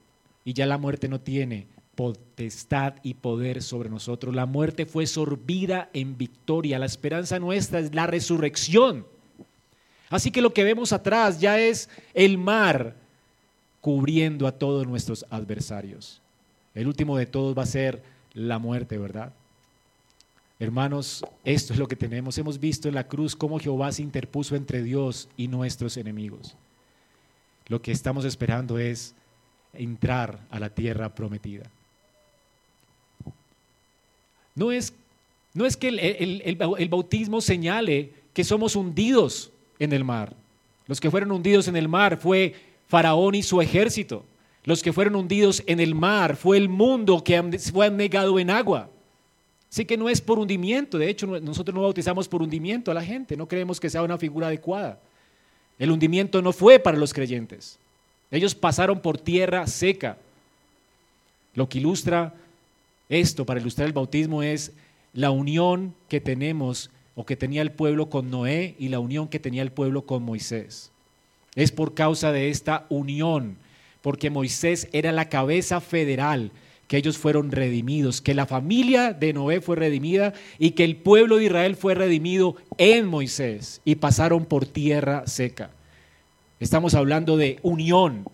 Y 0.44 0.54
ya 0.54 0.66
la 0.66 0.80
muerte 0.80 1.08
no 1.08 1.22
tiene 1.22 1.68
potestad 1.96 2.96
y 3.04 3.16
poder 3.16 3.64
sobre 3.64 3.90
nosotros. 3.90 4.36
La 4.36 4.46
muerte 4.46 4.86
fue 4.86 5.08
sorbida 5.08 5.90
en 5.94 6.18
victoria. 6.18 6.80
La 6.80 6.86
esperanza 6.86 7.40
nuestra 7.40 7.80
es 7.80 7.96
la 7.96 8.08
resurrección. 8.08 9.06
Así 10.10 10.32
que 10.32 10.42
lo 10.42 10.54
que 10.54 10.64
vemos 10.64 10.94
atrás 10.94 11.40
ya 11.40 11.60
es 11.60 11.90
el 12.14 12.38
mar 12.38 12.96
cubriendo 13.82 14.48
a 14.48 14.52
todos 14.52 14.88
nuestros 14.88 15.26
adversarios. 15.30 16.22
El 16.74 16.88
último 16.88 17.18
de 17.18 17.26
todos 17.26 17.58
va 17.58 17.64
a 17.64 17.68
ser 17.68 18.04
la 18.34 18.60
muerte, 18.60 18.98
¿verdad? 18.98 19.34
Hermanos, 20.60 21.26
esto 21.44 21.74
es 21.74 21.80
lo 21.80 21.88
que 21.88 21.96
tenemos. 21.96 22.38
Hemos 22.38 22.60
visto 22.60 22.88
en 22.88 22.96
la 22.96 23.08
cruz 23.08 23.36
cómo 23.36 23.60
Jehová 23.60 23.92
se 23.92 24.02
interpuso 24.02 24.56
entre 24.56 24.84
Dios 24.84 25.28
y 25.36 25.48
nuestros 25.48 25.98
enemigos. 25.98 26.56
Lo 27.68 27.82
que 27.82 27.92
estamos 27.92 28.26
esperando 28.26 28.78
es 28.78 29.16
entrar 29.74 30.40
a 30.50 30.60
la 30.60 30.70
tierra 30.70 31.14
prometida. 31.14 31.70
No 34.56 34.72
es, 34.72 34.94
no 35.54 35.66
es 35.66 35.78
que 35.78 35.90
el, 35.90 36.88
bautismo 36.90 37.42
señale 37.42 38.12
que 38.34 38.44
somos 38.44 38.76
hundidos 38.76 39.52
en 39.80 39.94
el 39.94 40.04
mar. 40.04 40.34
Los 40.88 41.00
que 41.00 41.12
fueron 41.12 41.32
hundidos 41.32 41.68
en 41.68 41.76
el 41.76 41.88
mar 41.88 42.18
fue 42.18 42.56
Faraón 42.88 43.36
y 43.36 43.44
su 43.44 43.62
ejército. 43.62 44.24
Los 44.64 44.82
que 44.82 44.94
fueron 44.94 45.16
hundidos 45.16 45.62
en 45.68 45.80
el 45.80 45.94
mar 45.94 46.36
fue 46.36 46.58
el 46.58 46.70
mundo 46.70 47.24
que 47.24 47.42
fue 47.72 47.92
negado 47.92 48.40
en 48.40 48.50
agua. 48.50 48.90
Así 49.70 49.86
que 49.86 49.98
no 49.98 50.10
es 50.10 50.22
por 50.22 50.40
hundimiento, 50.40 50.98
de 50.98 51.10
hecho 51.10 51.28
nosotros 51.28 51.76
no 51.76 51.82
bautizamos 51.82 52.30
por 52.30 52.42
hundimiento 52.42 52.92
a 52.92 52.94
la 52.94 53.04
gente, 53.04 53.36
no 53.36 53.48
creemos 53.48 53.80
que 53.80 53.90
sea 53.90 54.04
una 54.04 54.18
figura 54.18 54.48
adecuada. 54.48 55.00
El 55.78 55.92
hundimiento 55.92 56.42
no 56.42 56.54
fue 56.54 56.80
para 56.80 56.98
los 56.98 57.14
creyentes. 57.14 57.78
Ellos 58.32 58.56
pasaron 58.56 59.02
por 59.02 59.18
tierra 59.18 59.68
seca. 59.68 60.18
Lo 61.54 61.68
que 61.68 61.80
ilustra 61.80 62.34
esto, 63.10 63.46
para 63.46 63.60
ilustrar 63.60 63.88
el 63.88 63.94
bautismo, 63.94 64.44
es 64.44 64.74
la 65.14 65.32
unión 65.32 65.96
que 66.10 66.20
tenemos 66.20 66.90
o 67.16 67.26
que 67.26 67.36
tenía 67.36 67.62
el 67.62 67.72
pueblo 67.72 68.10
con 68.10 68.30
Noé 68.30 68.76
y 68.78 68.90
la 68.90 69.00
unión 69.00 69.28
que 69.28 69.40
tenía 69.40 69.62
el 69.62 69.72
pueblo 69.72 70.06
con 70.06 70.24
Moisés. 70.24 70.92
Es 71.56 71.72
por 71.72 71.94
causa 71.94 72.32
de 72.32 72.50
esta 72.50 72.86
unión, 72.90 73.58
porque 74.02 74.30
Moisés 74.30 74.90
era 74.92 75.12
la 75.12 75.30
cabeza 75.30 75.80
federal 75.80 76.52
que 76.88 76.98
ellos 76.98 77.18
fueron 77.18 77.52
redimidos, 77.52 78.22
que 78.22 78.36
la 78.36 78.46
familia 78.46 79.14
de 79.14 79.34
Noé 79.34 79.62
fue 79.62 79.76
redimida 79.76 80.34
y 80.60 80.72
que 80.72 80.84
el 80.84 80.98
pueblo 80.98 81.38
de 81.38 81.46
Israel 81.46 81.76
fue 81.76 81.96
redimido 81.96 82.58
en 82.78 83.08
Moisés 83.08 83.82
y 83.86 83.96
pasaron 83.96 84.46
por 84.46 84.66
tierra 84.66 85.26
seca. 85.26 85.72
Estamos 86.60 86.94
hablando 86.94 87.38
de 87.38 87.60
unión. 87.64 88.26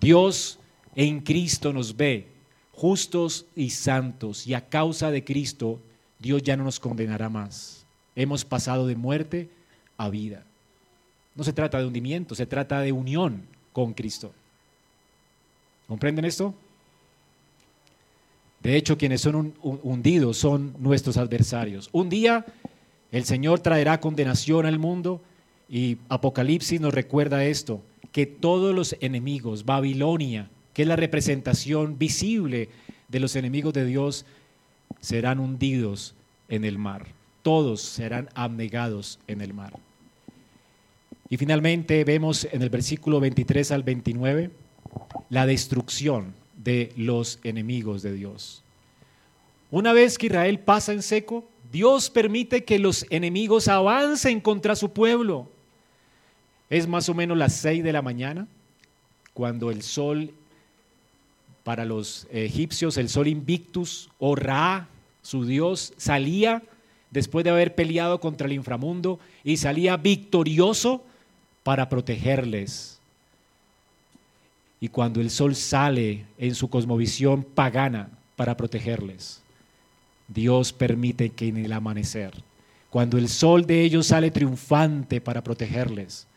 Dios 0.00 0.60
en 0.94 1.20
Cristo 1.20 1.72
nos 1.72 1.96
ve 1.96 2.35
justos 2.76 3.46
y 3.56 3.70
santos 3.70 4.46
y 4.46 4.54
a 4.54 4.68
causa 4.68 5.10
de 5.10 5.24
Cristo 5.24 5.80
Dios 6.18 6.42
ya 6.42 6.56
no 6.56 6.64
nos 6.64 6.78
condenará 6.78 7.28
más. 7.28 7.84
Hemos 8.14 8.44
pasado 8.44 8.86
de 8.86 8.96
muerte 8.96 9.48
a 9.96 10.08
vida. 10.08 10.44
No 11.34 11.42
se 11.42 11.52
trata 11.52 11.78
de 11.78 11.86
hundimiento, 11.86 12.34
se 12.34 12.46
trata 12.46 12.80
de 12.80 12.92
unión 12.92 13.42
con 13.72 13.92
Cristo. 13.92 14.32
¿Comprenden 15.88 16.24
esto? 16.24 16.54
De 18.62 18.76
hecho, 18.76 18.98
quienes 18.98 19.20
son 19.20 19.54
hundidos 19.62 20.38
son 20.38 20.74
nuestros 20.78 21.16
adversarios. 21.16 21.88
Un 21.92 22.08
día 22.08 22.44
el 23.12 23.24
Señor 23.24 23.60
traerá 23.60 24.00
condenación 24.00 24.66
al 24.66 24.78
mundo 24.78 25.20
y 25.68 25.98
Apocalipsis 26.08 26.80
nos 26.80 26.94
recuerda 26.94 27.44
esto, 27.44 27.80
que 28.12 28.26
todos 28.26 28.74
los 28.74 28.96
enemigos, 29.00 29.64
Babilonia, 29.64 30.50
que 30.76 30.82
es 30.82 30.88
la 30.88 30.96
representación 30.96 31.98
visible 31.98 32.68
de 33.08 33.18
los 33.18 33.34
enemigos 33.34 33.72
de 33.72 33.86
Dios, 33.86 34.26
serán 35.00 35.40
hundidos 35.40 36.14
en 36.50 36.66
el 36.66 36.76
mar. 36.76 37.06
Todos 37.40 37.80
serán 37.80 38.28
abnegados 38.34 39.18
en 39.26 39.40
el 39.40 39.54
mar. 39.54 39.72
Y 41.30 41.38
finalmente 41.38 42.04
vemos 42.04 42.46
en 42.52 42.60
el 42.60 42.68
versículo 42.68 43.20
23 43.20 43.70
al 43.70 43.84
29 43.84 44.50
la 45.30 45.46
destrucción 45.46 46.34
de 46.62 46.92
los 46.94 47.38
enemigos 47.42 48.02
de 48.02 48.12
Dios. 48.12 48.62
Una 49.70 49.94
vez 49.94 50.18
que 50.18 50.26
Israel 50.26 50.58
pasa 50.58 50.92
en 50.92 51.00
seco, 51.00 51.48
Dios 51.72 52.10
permite 52.10 52.64
que 52.64 52.78
los 52.78 53.06
enemigos 53.08 53.68
avancen 53.68 54.42
contra 54.42 54.76
su 54.76 54.92
pueblo. 54.92 55.50
Es 56.68 56.86
más 56.86 57.08
o 57.08 57.14
menos 57.14 57.38
las 57.38 57.54
seis 57.54 57.82
de 57.82 57.94
la 57.94 58.02
mañana, 58.02 58.46
cuando 59.32 59.70
el 59.70 59.80
sol, 59.80 60.34
para 61.66 61.84
los 61.84 62.28
egipcios, 62.30 62.96
el 62.96 63.08
sol 63.08 63.26
invictus 63.26 64.08
o 64.20 64.36
Ra, 64.36 64.86
su 65.20 65.44
Dios, 65.44 65.92
salía 65.96 66.62
después 67.10 67.42
de 67.42 67.50
haber 67.50 67.74
peleado 67.74 68.20
contra 68.20 68.46
el 68.46 68.52
inframundo 68.52 69.18
y 69.42 69.56
salía 69.56 69.96
victorioso 69.96 71.02
para 71.64 71.88
protegerles 71.88 73.00
y 74.80 74.88
cuando 74.88 75.20
el 75.20 75.30
sol 75.30 75.56
sale 75.56 76.26
en 76.38 76.54
su 76.54 76.68
cosmovisión 76.68 77.42
pagana 77.42 78.08
para 78.36 78.56
protegerles, 78.56 79.42
Dios 80.28 80.72
permite 80.72 81.30
que 81.30 81.48
en 81.48 81.56
el 81.56 81.72
amanecer, 81.72 82.32
cuando 82.90 83.18
el 83.18 83.28
sol 83.28 83.66
de 83.66 83.82
ellos 83.82 84.06
sale 84.06 84.30
triunfante 84.30 85.20
para 85.20 85.42
protegerles, 85.42 86.28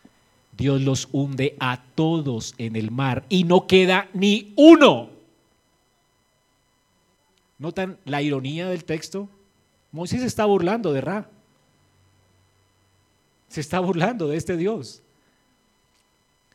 Dios 0.58 0.82
los 0.82 1.10
hunde 1.12 1.56
a 1.60 1.84
todos 1.96 2.54
en 2.58 2.76
el 2.76 2.92
mar 2.92 3.24
y 3.30 3.44
no 3.44 3.68
queda 3.68 4.10
ni 4.14 4.54
uno. 4.56 5.19
¿Notan 7.60 8.00
la 8.06 8.22
ironía 8.22 8.70
del 8.70 8.86
texto? 8.86 9.30
Moisés 9.92 10.24
está 10.24 10.46
burlando 10.46 10.94
de 10.94 11.02
Ra. 11.02 11.30
Se 13.50 13.60
está 13.60 13.80
burlando 13.82 14.28
de 14.30 14.38
este 14.38 14.56
Dios. 14.56 15.04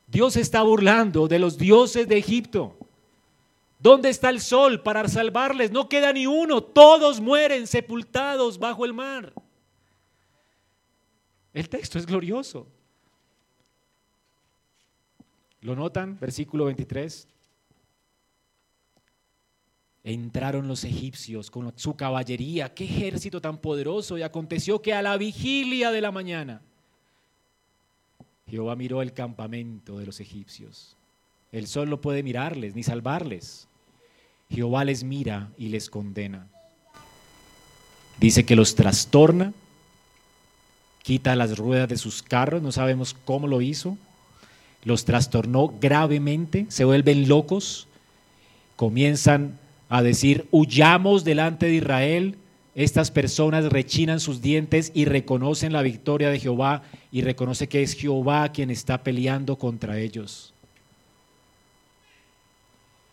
Dios 0.07 0.37
está 0.37 0.63
burlando 0.63 1.29
de 1.29 1.39
los 1.39 1.59
dioses 1.59 2.09
de 2.09 2.17
Egipto. 2.17 2.77
¿Dónde 3.79 4.09
está 4.09 4.31
el 4.31 4.41
sol 4.41 4.83
para 4.83 5.07
salvarles? 5.09 5.71
No 5.71 5.91
queda 5.91 6.11
ni 6.13 6.27
uno. 6.27 6.63
Todos 6.63 7.21
mueren 7.21 7.67
sepultados 7.67 8.59
bajo 8.59 8.87
el 8.87 8.95
mar. 8.95 9.33
El 11.53 11.69
texto 11.69 11.99
es 11.99 12.07
glorioso. 12.07 12.67
¿Lo 15.61 15.77
notan? 15.77 16.19
Versículo 16.19 16.65
23. 16.67 17.29
Entraron 20.05 20.69
los 20.69 20.85
egipcios 20.85 21.51
con 21.51 21.73
su 21.77 21.97
caballería. 21.97 22.75
Qué 22.75 22.85
ejército 22.85 23.41
tan 23.41 23.59
poderoso. 23.59 24.19
Y 24.19 24.23
aconteció 24.23 24.83
que 24.83 24.93
a 24.93 25.01
la 25.01 25.17
vigilia 25.17 25.91
de 25.91 26.03
la 26.03 26.13
mañana 26.13 26.61
Jehová 28.47 28.77
miró 28.77 29.03
el 29.03 29.13
campamento 29.13 29.99
de 29.99 30.07
los 30.07 30.21
egipcios. 30.21 30.97
El 31.51 31.67
sol 31.67 31.89
no 31.89 32.01
puede 32.01 32.23
mirarles 32.23 32.75
ni 32.75 32.83
salvarles. 32.83 33.67
Jehová 34.51 34.85
les 34.85 35.03
mira 35.05 35.51
y 35.57 35.69
les 35.69 35.89
condena. 35.89 36.47
Dice 38.21 38.45
que 38.45 38.57
los 38.57 38.75
trastorna, 38.75 39.53
quita 41.03 41.35
las 41.35 41.59
ruedas 41.59 41.89
de 41.89 41.97
sus 41.97 42.23
carros, 42.23 42.63
no 42.63 42.71
sabemos 42.71 43.15
cómo 43.25 43.47
lo 43.49 43.61
hizo, 43.61 43.97
los 44.85 45.05
trastornó 45.05 45.73
gravemente, 45.81 46.67
se 46.69 46.85
vuelven 46.85 47.29
locos, 47.29 47.89
comienzan 48.77 49.59
a 49.89 50.03
decir, 50.03 50.47
huyamos 50.51 51.25
delante 51.25 51.67
de 51.67 51.75
Israel, 51.75 52.37
estas 52.75 53.11
personas 53.11 53.67
rechinan 53.67 54.19
sus 54.19 54.43
dientes 54.43 54.91
y 54.95 55.05
reconocen 55.05 55.73
la 55.73 55.83
victoria 55.83 56.31
de 56.31 56.41
Jehová 56.41 56.83
y 57.13 57.23
reconoce 57.23 57.69
que 57.69 57.83
es 57.83 57.95
Jehová 57.95 58.51
quien 58.51 58.71
está 58.71 59.03
peleando 59.03 59.57
contra 59.57 59.99
ellos. 59.99 60.53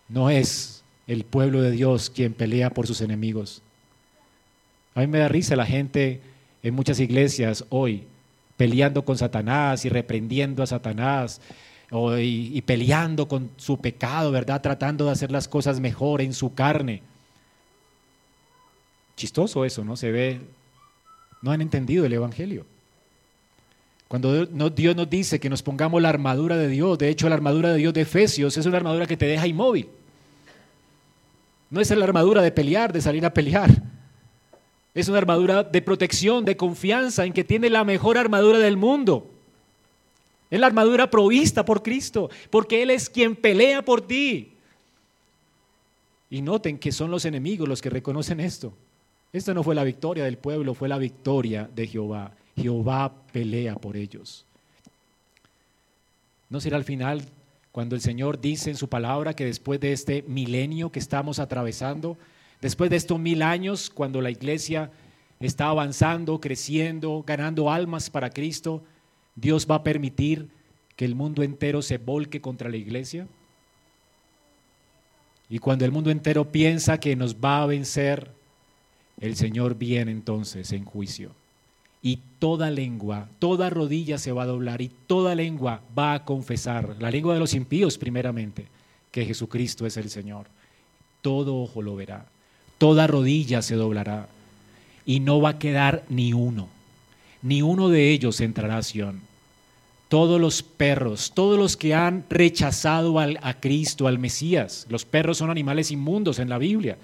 No 0.10 0.30
es 0.30 0.84
el 1.08 1.24
pueblo 1.24 1.62
de 1.62 1.72
Dios 1.72 2.10
quien 2.10 2.34
pelea 2.34 2.72
por 2.72 2.88
sus 2.88 3.02
enemigos. 3.02 3.62
A 4.96 5.02
mí 5.02 5.08
me 5.08 5.20
da 5.20 5.28
risa 5.28 5.56
la 5.56 5.66
gente 5.66 6.22
en 6.64 6.74
muchas 6.74 7.00
iglesias 7.00 7.66
hoy 7.70 8.04
peleando 8.58 9.04
con 9.06 9.18
Satanás 9.18 9.86
y 9.86 9.90
reprendiendo 9.90 10.62
a 10.62 10.68
Satanás 10.68 11.42
y, 11.92 12.52
y 12.54 12.62
peleando 12.62 13.28
con 13.28 13.52
su 13.58 13.80
pecado, 13.80 14.32
¿verdad? 14.32 14.62
Tratando 14.62 15.06
de 15.06 15.12
hacer 15.12 15.32
las 15.32 15.48
cosas 15.48 15.80
mejor 15.80 16.22
en 16.22 16.34
su 16.34 16.54
carne. 16.54 17.02
Chistoso 19.16 19.66
eso, 19.66 19.84
¿no? 19.84 19.98
Se 19.98 20.12
ve, 20.12 20.42
no 21.42 21.52
han 21.52 21.62
entendido 21.62 22.06
el 22.06 22.14
Evangelio. 22.14 22.66
Cuando 24.12 24.46
Dios 24.46 24.96
nos 24.96 25.10
dice 25.10 25.40
que 25.40 25.50
nos 25.50 25.64
pongamos 25.64 26.02
la 26.02 26.10
armadura 26.10 26.58
de 26.58 26.68
Dios, 26.68 26.98
de 26.98 27.08
hecho 27.08 27.30
la 27.30 27.36
armadura 27.36 27.70
de 27.70 27.78
Dios 27.78 27.94
de 27.94 28.02
Efesios 28.02 28.58
es 28.58 28.66
una 28.66 28.76
armadura 28.76 29.06
que 29.06 29.16
te 29.16 29.26
deja 29.26 29.48
inmóvil. 29.48 29.88
No 31.70 31.80
es 31.80 31.90
la 31.92 32.04
armadura 32.04 32.42
de 32.42 32.52
pelear, 32.52 32.92
de 32.92 33.02
salir 33.02 33.26
a 33.26 33.34
pelear. 33.34 33.72
Es 34.94 35.08
una 35.08 35.20
armadura 35.20 35.64
de 35.64 35.82
protección, 35.82 36.44
de 36.44 36.58
confianza, 36.58 37.26
en 37.26 37.32
que 37.32 37.46
tiene 37.46 37.70
la 37.70 37.86
mejor 37.86 38.18
armadura 38.18 38.60
del 38.60 38.76
mundo. 38.76 39.31
Es 40.52 40.60
la 40.60 40.68
armadura 40.68 41.10
provista 41.10 41.66
por 41.66 41.82
Cristo, 41.82 42.30
porque 42.52 42.84
Él 42.84 42.92
es 42.92 43.10
quien 43.10 43.36
pelea 43.36 43.84
por 43.84 44.02
ti. 44.02 44.54
Y 46.30 46.44
noten 46.44 46.78
que 46.78 46.92
son 46.92 47.10
los 47.10 47.26
enemigos 47.26 47.68
los 47.68 47.82
que 47.82 47.90
reconocen 47.90 48.40
esto. 48.40 48.74
Esta 49.34 49.54
no 49.54 49.64
fue 49.64 49.74
la 49.74 49.84
victoria 49.84 50.26
del 50.26 50.38
pueblo, 50.38 50.76
fue 50.76 50.88
la 50.88 51.00
victoria 51.00 51.68
de 51.74 51.88
Jehová. 51.88 52.34
Jehová 52.56 53.12
pelea 53.32 53.76
por 53.76 53.98
ellos. 53.98 54.46
¿No 56.50 56.62
será 56.62 56.78
al 56.78 56.84
final 56.84 57.24
cuando 57.72 57.96
el 57.96 58.02
Señor 58.02 58.40
dice 58.40 58.70
en 58.70 58.76
su 58.76 58.90
palabra 58.90 59.34
que 59.34 59.46
después 59.46 59.80
de 59.80 59.94
este 59.94 60.24
milenio 60.28 60.92
que 60.92 61.00
estamos 61.00 61.40
atravesando, 61.40 62.18
Después 62.62 62.92
de 62.92 62.96
estos 62.96 63.20
mil 63.20 63.42
años, 63.42 63.90
cuando 63.90 64.22
la 64.22 64.30
iglesia 64.30 64.92
está 65.40 65.70
avanzando, 65.70 66.40
creciendo, 66.40 67.24
ganando 67.26 67.72
almas 67.72 68.12
para 68.12 68.30
Cristo, 68.30 68.84
Dios 69.36 69.68
va 69.70 69.76
a 69.76 69.84
permitir 69.84 70.50
que 70.96 71.06
el 71.06 71.16
mundo 71.16 71.44
entero 71.44 71.82
se 71.82 71.98
volque 71.98 72.42
contra 72.42 72.70
la 72.70 72.78
iglesia. 72.78 73.28
Y 75.50 75.60
cuando 75.60 75.86
el 75.86 75.92
mundo 75.92 76.12
entero 76.12 76.52
piensa 76.52 77.00
que 77.00 77.16
nos 77.16 77.36
va 77.36 77.64
a 77.64 77.66
vencer, 77.66 78.32
el 79.20 79.36
Señor 79.36 79.76
viene 79.76 80.12
entonces 80.12 80.72
en 80.72 80.86
juicio. 80.86 81.32
Y 82.02 82.20
toda 82.40 82.72
lengua, 82.72 83.30
toda 83.40 83.70
rodilla 83.70 84.18
se 84.18 84.32
va 84.32 84.44
a 84.44 84.48
doblar 84.48 84.82
y 84.82 84.90
toda 85.08 85.36
lengua 85.36 85.82
va 85.98 86.14
a 86.14 86.26
confesar, 86.26 86.96
la 87.00 87.12
lengua 87.12 87.34
de 87.34 87.40
los 87.40 87.54
impíos 87.54 87.98
primeramente, 87.98 88.68
que 89.12 89.26
Jesucristo 89.26 89.86
es 89.86 89.98
el 89.98 90.10
Señor. 90.10 90.48
Todo 91.22 91.62
ojo 91.62 91.82
lo 91.82 91.96
verá 91.96 92.26
toda 92.82 93.06
rodilla 93.06 93.62
se 93.62 93.76
doblará 93.76 94.28
y 95.06 95.20
no 95.20 95.40
va 95.40 95.50
a 95.50 95.60
quedar 95.60 96.04
ni 96.10 96.34
uno, 96.34 96.68
ni 97.42 97.62
uno 97.62 97.90
de 97.90 98.12
ellos 98.12 98.42
entrará 98.42 98.78
a 98.78 98.84
Sion. 98.84 99.22
Todos 100.10 100.42
los 100.42 100.62
perros, 100.62 101.32
todos 101.34 101.58
los 101.58 101.78
que 101.78 101.94
han 101.94 102.26
rechazado 102.30 103.18
a 103.20 103.54
Cristo, 103.60 104.08
al 104.08 104.20
Mesías, 104.20 104.86
los 104.90 105.06
perros 105.06 105.38
son 105.38 105.50
animales 105.50 105.90
inmundos 105.92 106.40
en 106.40 106.50
la 106.50 106.58
Biblia, 106.58 106.98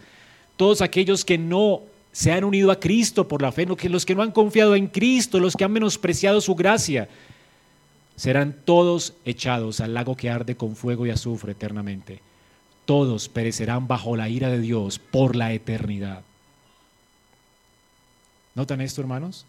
todos 0.57 0.81
aquellos 0.81 1.23
que 1.23 1.38
no 1.38 1.81
se 2.11 2.31
han 2.31 2.43
unido 2.43 2.71
a 2.71 2.79
Cristo 2.79 3.27
por 3.27 3.41
la 3.41 3.51
fe, 3.51 3.65
los 3.65 4.05
que 4.05 4.15
no 4.15 4.23
han 4.23 4.31
confiado 4.31 4.75
en 4.75 4.88
Cristo, 4.88 5.39
los 5.39 5.55
que 5.55 5.63
han 5.63 5.71
menospreciado 5.71 6.41
su 6.41 6.55
gracia, 6.55 7.07
serán 8.15 8.55
todos 8.65 9.13
echados 9.23 9.79
al 9.79 9.93
lago 9.93 10.17
que 10.17 10.29
arde 10.29 10.55
con 10.55 10.75
fuego 10.75 11.05
y 11.05 11.11
azufre 11.11 11.53
eternamente 11.53 12.21
todos 12.88 13.27
perecerán 13.27 13.85
bajo 13.85 14.15
la 14.15 14.29
ira 14.29 14.49
de 14.49 14.61
Dios 14.61 14.97
por 14.97 15.35
la 15.35 15.51
eternidad. 15.51 16.23
¿Notan 18.55 18.79
esto, 18.79 19.01
hermanos? 19.01 19.45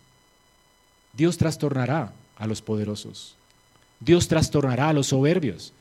Dios 1.19 1.37
trastornará 1.37 2.12
a 2.37 2.47
los 2.47 2.62
poderosos. 2.62 3.35
Dios 3.99 4.29
trastornará 4.29 4.91
a 4.91 4.93
los 4.93 5.09
soberbios. 5.09 5.73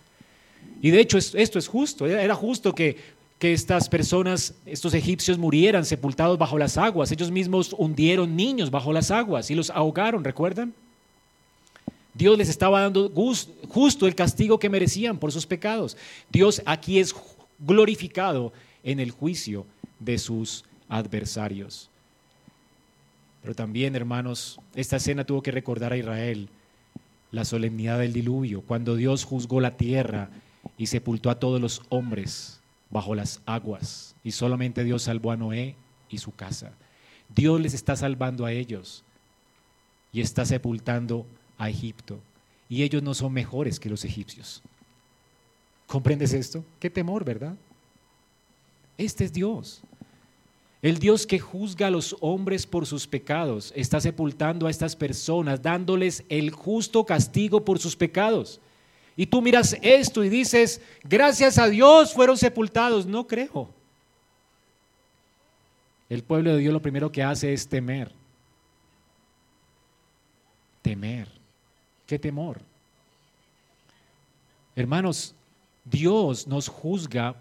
Y 0.81 0.89
de 0.89 0.99
hecho 0.99 1.19
esto 1.19 1.59
es 1.59 1.67
justo. 1.67 2.07
Era 2.07 2.33
justo 2.33 2.73
que, 2.73 2.97
que 3.37 3.53
estas 3.53 3.87
personas, 3.87 4.55
estos 4.65 4.95
egipcios 4.95 5.37
murieran 5.37 5.85
sepultados 5.85 6.39
bajo 6.39 6.57
las 6.57 6.75
aguas. 6.75 7.11
Ellos 7.11 7.29
mismos 7.29 7.75
hundieron 7.77 8.35
niños 8.35 8.71
bajo 8.71 8.91
las 8.91 9.11
aguas 9.11 9.51
y 9.51 9.55
los 9.55 9.69
ahogaron, 9.69 10.23
¿recuerdan? 10.23 10.73
Dios 12.15 12.35
les 12.35 12.49
estaba 12.49 12.81
dando 12.81 13.11
justo 13.69 14.07
el 14.07 14.15
castigo 14.15 14.57
que 14.57 14.69
merecían 14.71 15.19
por 15.19 15.31
sus 15.31 15.45
pecados. 15.45 15.97
Dios 16.31 16.63
aquí 16.65 16.97
es 16.97 17.13
glorificado 17.59 18.53
en 18.83 18.99
el 18.99 19.11
juicio 19.11 19.67
de 19.99 20.17
sus 20.17 20.65
adversarios. 20.89 21.91
Pero 23.47 23.55
también, 23.55 23.95
hermanos, 23.95 24.59
esta 24.75 24.97
escena 24.97 25.23
tuvo 25.23 25.41
que 25.41 25.51
recordar 25.51 25.93
a 25.93 25.97
Israel 25.97 26.49
la 27.31 27.45
solemnidad 27.45 27.97
del 27.97 28.11
diluvio, 28.11 28.59
cuando 28.59 28.97
Dios 28.97 29.23
juzgó 29.23 29.61
la 29.61 29.77
tierra 29.77 30.29
y 30.77 30.87
sepultó 30.87 31.29
a 31.29 31.39
todos 31.39 31.61
los 31.61 31.81
hombres 31.87 32.59
bajo 32.89 33.15
las 33.15 33.39
aguas, 33.45 34.17
y 34.21 34.31
solamente 34.31 34.83
Dios 34.83 35.03
salvó 35.03 35.31
a 35.31 35.37
Noé 35.37 35.77
y 36.09 36.17
su 36.17 36.35
casa. 36.35 36.73
Dios 37.33 37.61
les 37.61 37.73
está 37.73 37.95
salvando 37.95 38.45
a 38.45 38.51
ellos 38.51 39.05
y 40.11 40.19
está 40.19 40.45
sepultando 40.45 41.25
a 41.57 41.69
Egipto, 41.69 42.19
y 42.67 42.83
ellos 42.83 43.01
no 43.01 43.13
son 43.13 43.31
mejores 43.31 43.79
que 43.79 43.89
los 43.89 44.03
egipcios. 44.03 44.61
¿Comprendes 45.85 46.33
esto? 46.33 46.65
Qué 46.81 46.89
temor, 46.89 47.23
¿verdad? 47.23 47.55
Este 48.97 49.23
es 49.23 49.31
Dios. 49.31 49.83
El 50.81 50.99
Dios 50.99 51.25
que 51.25 51.39
juzga 51.39 51.87
a 51.87 51.91
los 51.91 52.15
hombres 52.19 52.65
por 52.67 52.85
sus 52.85 53.07
pecados 53.07 53.73
está 53.75 53.99
sepultando 53.99 54.67
a 54.67 54.69
estas 54.69 54.95
personas, 54.95 55.61
dándoles 55.61 56.23
el 56.29 56.51
justo 56.51 57.05
castigo 57.05 57.65
por 57.65 57.79
sus 57.79 57.95
pecados. 57.95 58.59
Y 59.15 59.25
tú 59.25 59.41
miras 59.41 59.75
esto 59.81 60.23
y 60.23 60.29
dices, 60.29 60.79
gracias 61.03 61.57
a 61.57 61.67
Dios 61.67 62.13
fueron 62.13 62.37
sepultados. 62.37 63.07
No 63.07 63.25
creo. 63.25 63.69
El 66.09 66.23
pueblo 66.23 66.53
de 66.53 66.59
Dios 66.59 66.71
lo 66.71 66.81
primero 66.81 67.11
que 67.11 67.23
hace 67.23 67.51
es 67.51 67.67
temer. 67.67 68.11
Temer. 70.83 71.27
¿Qué 72.05 72.19
temor? 72.19 72.61
Hermanos, 74.75 75.33
Dios 75.83 76.45
nos 76.45 76.67
juzga, 76.67 77.35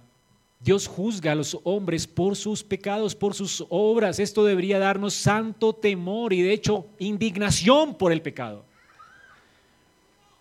Dios 0.67 0.89
juzga 0.89 1.31
a 1.31 1.37
los 1.37 1.57
hombres 1.62 2.09
por 2.09 2.35
sus 2.35 2.64
pecados, 2.64 3.14
por 3.14 3.35
sus 3.35 3.64
obras. 3.71 4.19
Esto 4.19 4.45
debería 4.45 4.81
darnos 4.81 5.14
santo 5.14 5.73
temor 5.73 6.33
y 6.33 6.43
de 6.43 6.53
hecho 6.53 6.89
indignación 6.99 7.97
por 7.97 8.11
el 8.11 8.21
pecado. 8.21 8.64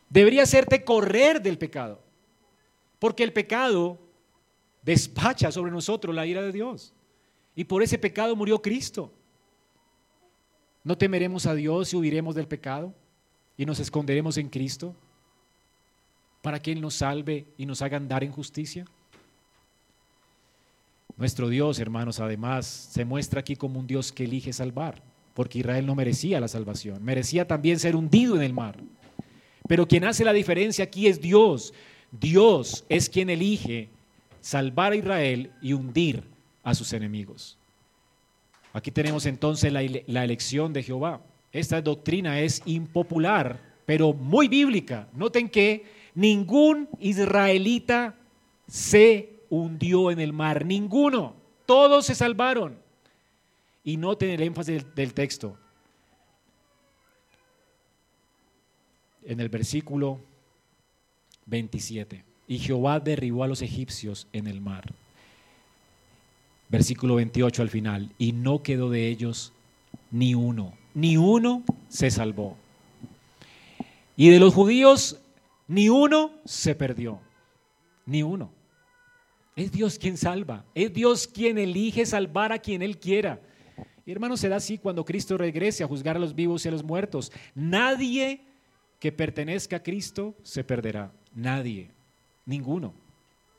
Debería 0.10 0.42
hacerte 0.42 0.84
correr 0.84 1.44
del 1.44 1.60
pecado, 1.60 2.02
porque 2.98 3.24
el 3.24 3.34
pecado 3.34 4.00
despacha 4.82 5.52
sobre 5.52 5.72
nosotros 5.72 6.16
la 6.16 6.26
ira 6.26 6.42
de 6.42 6.52
Dios. 6.52 6.92
Y 7.56 7.66
por 7.66 7.84
ese 7.84 8.00
pecado 8.00 8.36
murió 8.36 8.60
Cristo. 8.64 9.14
¿No 10.84 10.98
temeremos 10.98 11.46
a 11.46 11.54
Dios 11.54 11.94
y 11.94 11.98
huiremos 11.98 12.34
del 12.34 12.48
pecado 12.48 12.96
y 13.56 13.66
nos 13.68 13.80
esconderemos 13.80 14.38
en 14.38 14.50
Cristo? 14.50 14.96
para 16.46 16.62
que 16.62 16.72
Él 16.72 16.80
nos 16.80 16.94
salve 16.94 17.48
y 17.58 17.66
nos 17.66 17.82
haga 17.82 17.98
andar 17.98 18.24
en 18.24 18.32
justicia? 18.32 18.86
Nuestro 21.18 21.50
Dios, 21.50 21.80
hermanos, 21.80 22.20
además 22.20 22.66
se 22.66 23.06
muestra 23.06 23.40
aquí 23.40 23.56
como 23.56 23.80
un 23.80 23.88
Dios 23.88 24.12
que 24.12 24.26
elige 24.26 24.52
salvar, 24.54 25.02
porque 25.34 25.60
Israel 25.60 25.86
no 25.86 25.96
merecía 25.96 26.40
la 26.40 26.48
salvación, 26.48 27.04
merecía 27.04 27.48
también 27.48 27.80
ser 27.80 27.96
hundido 27.96 28.36
en 28.36 28.42
el 28.42 28.54
mar. 28.54 28.78
Pero 29.68 29.88
quien 29.88 30.04
hace 30.04 30.26
la 30.26 30.34
diferencia 30.34 30.84
aquí 30.84 31.08
es 31.08 31.22
Dios. 31.22 31.74
Dios 32.12 32.86
es 32.90 33.10
quien 33.10 33.30
elige 33.30 33.90
salvar 34.42 34.92
a 34.92 34.96
Israel 34.96 35.52
y 35.62 35.74
hundir 35.74 36.24
a 36.64 36.76
sus 36.76 36.94
enemigos. 36.94 37.58
Aquí 38.74 38.92
tenemos 38.92 39.26
entonces 39.26 39.72
la, 39.72 39.82
elección 40.24 40.74
de 40.74 40.84
Jehová. 40.84 41.22
Esta 41.52 41.82
doctrina 41.82 42.42
es 42.42 42.62
impopular, 42.66 43.60
pero 43.86 44.14
muy 44.14 44.48
bíblica. 44.48 45.08
Noten 45.14 45.50
que 45.50 45.86
Ningún 46.16 46.88
israelita 47.02 48.16
se 48.68 49.35
hundió 49.62 50.12
en 50.12 50.20
el 50.20 50.34
mar, 50.34 50.66
ninguno. 50.66 51.36
Todos 51.66 52.06
se 52.06 52.16
salvaron. 52.16 52.78
Y 53.84 53.98
noten 53.98 54.32
el 54.32 54.42
énfasis 54.42 54.84
del, 54.84 54.96
del 54.96 55.14
texto. 55.14 55.58
En 59.24 59.40
el 59.40 59.50
versículo 59.50 60.20
27. 61.46 62.24
Y 62.48 62.60
Jehová 62.60 63.00
derribó 63.00 63.44
a 63.44 63.48
los 63.48 63.62
egipcios 63.62 64.28
en 64.34 64.48
el 64.48 64.62
mar. 64.62 64.94
Versículo 66.70 67.16
28 67.16 67.62
al 67.62 67.70
final. 67.70 68.12
Y 68.18 68.32
no 68.34 68.62
quedó 68.64 68.90
de 68.90 69.08
ellos 69.08 69.54
ni 70.12 70.36
uno. 70.36 70.74
Ni 70.94 71.18
uno 71.18 71.64
se 71.90 72.10
salvó. 72.12 72.58
Y 74.16 74.30
de 74.30 74.40
los 74.40 74.54
judíos 74.54 75.20
ni 75.68 75.90
uno 75.90 76.32
se 76.46 76.76
perdió. 76.76 77.20
Ni 78.06 78.24
uno. 78.24 78.55
Es 79.56 79.72
Dios 79.72 79.98
quien 79.98 80.18
salva. 80.18 80.66
Es 80.76 80.94
Dios 80.94 81.28
quien 81.28 81.58
elige 81.58 82.06
salvar 82.06 82.52
a 82.52 82.60
quien 82.60 82.82
Él 82.82 82.98
quiera. 82.98 83.40
Y 84.06 84.12
hermano, 84.12 84.38
será 84.38 84.58
así 84.58 84.78
cuando 84.78 85.06
Cristo 85.06 85.38
regrese 85.38 85.84
a 85.84 85.88
juzgar 85.88 86.18
a 86.18 86.20
los 86.20 86.36
vivos 86.36 86.66
y 86.66 86.68
a 86.68 86.72
los 86.72 86.84
muertos. 86.84 87.32
Nadie 87.56 88.42
que 89.00 89.12
pertenezca 89.12 89.78
a 89.78 89.84
Cristo 89.84 90.36
se 90.44 90.64
perderá. 90.64 91.12
Nadie. 91.34 91.90
Ninguno. 92.46 92.94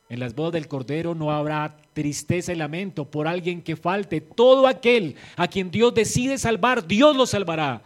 En 0.09 0.19
las 0.19 0.35
bodas 0.35 0.53
del 0.53 0.67
Cordero 0.67 1.15
no 1.15 1.31
habrá 1.31 1.75
tristeza 1.93 2.53
y 2.53 2.55
lamento 2.55 3.05
por 3.05 3.27
alguien 3.27 3.61
que 3.61 3.75
falte. 3.75 4.21
Todo 4.21 4.67
aquel 4.67 5.15
a 5.35 5.47
quien 5.47 5.69
Dios 5.69 5.93
decide 5.93 6.37
salvar, 6.37 6.87
Dios 6.87 7.15
lo 7.15 7.25
salvará. 7.25 7.81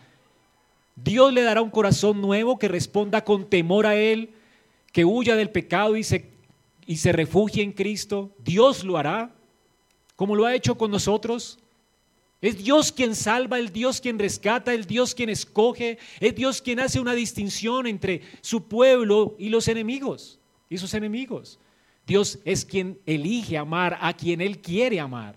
Dios 0.95 1.34
le 1.34 1.41
dará 1.41 1.62
un 1.62 1.72
corazón 1.72 2.22
nuevo 2.22 2.59
que 2.59 2.68
responda 2.68 3.24
con 3.24 3.49
temor 3.49 3.88
a 3.88 3.95
Él, 3.95 4.30
que 4.91 5.03
huya 5.03 5.36
del 5.36 5.49
pecado 5.49 5.97
y 5.97 6.03
se, 6.03 6.30
y 6.86 6.97
se 6.97 7.11
refugie 7.11 7.63
en 7.63 7.71
Cristo. 7.71 8.36
Dios 8.43 8.84
lo 8.84 8.97
hará, 8.97 9.34
como 10.15 10.36
lo 10.36 10.45
ha 10.45 10.55
hecho 10.55 10.77
con 10.77 10.91
nosotros. 10.91 11.59
Es 12.41 12.57
Dios 12.57 12.91
quien 12.91 13.15
salva, 13.15 13.59
el 13.59 13.71
Dios 13.71 14.01
quien 14.01 14.17
rescata, 14.17 14.73
el 14.73 14.86
Dios 14.86 15.13
quien 15.13 15.29
escoge, 15.29 15.99
es 16.19 16.36
Dios 16.36 16.61
quien 16.61 16.79
hace 16.79 16.99
una 16.99 17.13
distinción 17.13 17.86
entre 17.86 18.21
su 18.41 18.67
pueblo 18.67 19.36
y 19.38 19.49
los 19.49 19.67
enemigos 19.67 20.39
y 20.69 20.77
sus 20.77 20.93
enemigos. 20.93 21.59
Dios 22.07 22.39
es 22.43 22.65
quien 22.65 22.99
elige 23.05 23.57
amar 23.57 23.97
a 24.01 24.13
quien 24.13 24.41
Él 24.41 24.59
quiere 24.59 24.99
amar. 24.99 25.36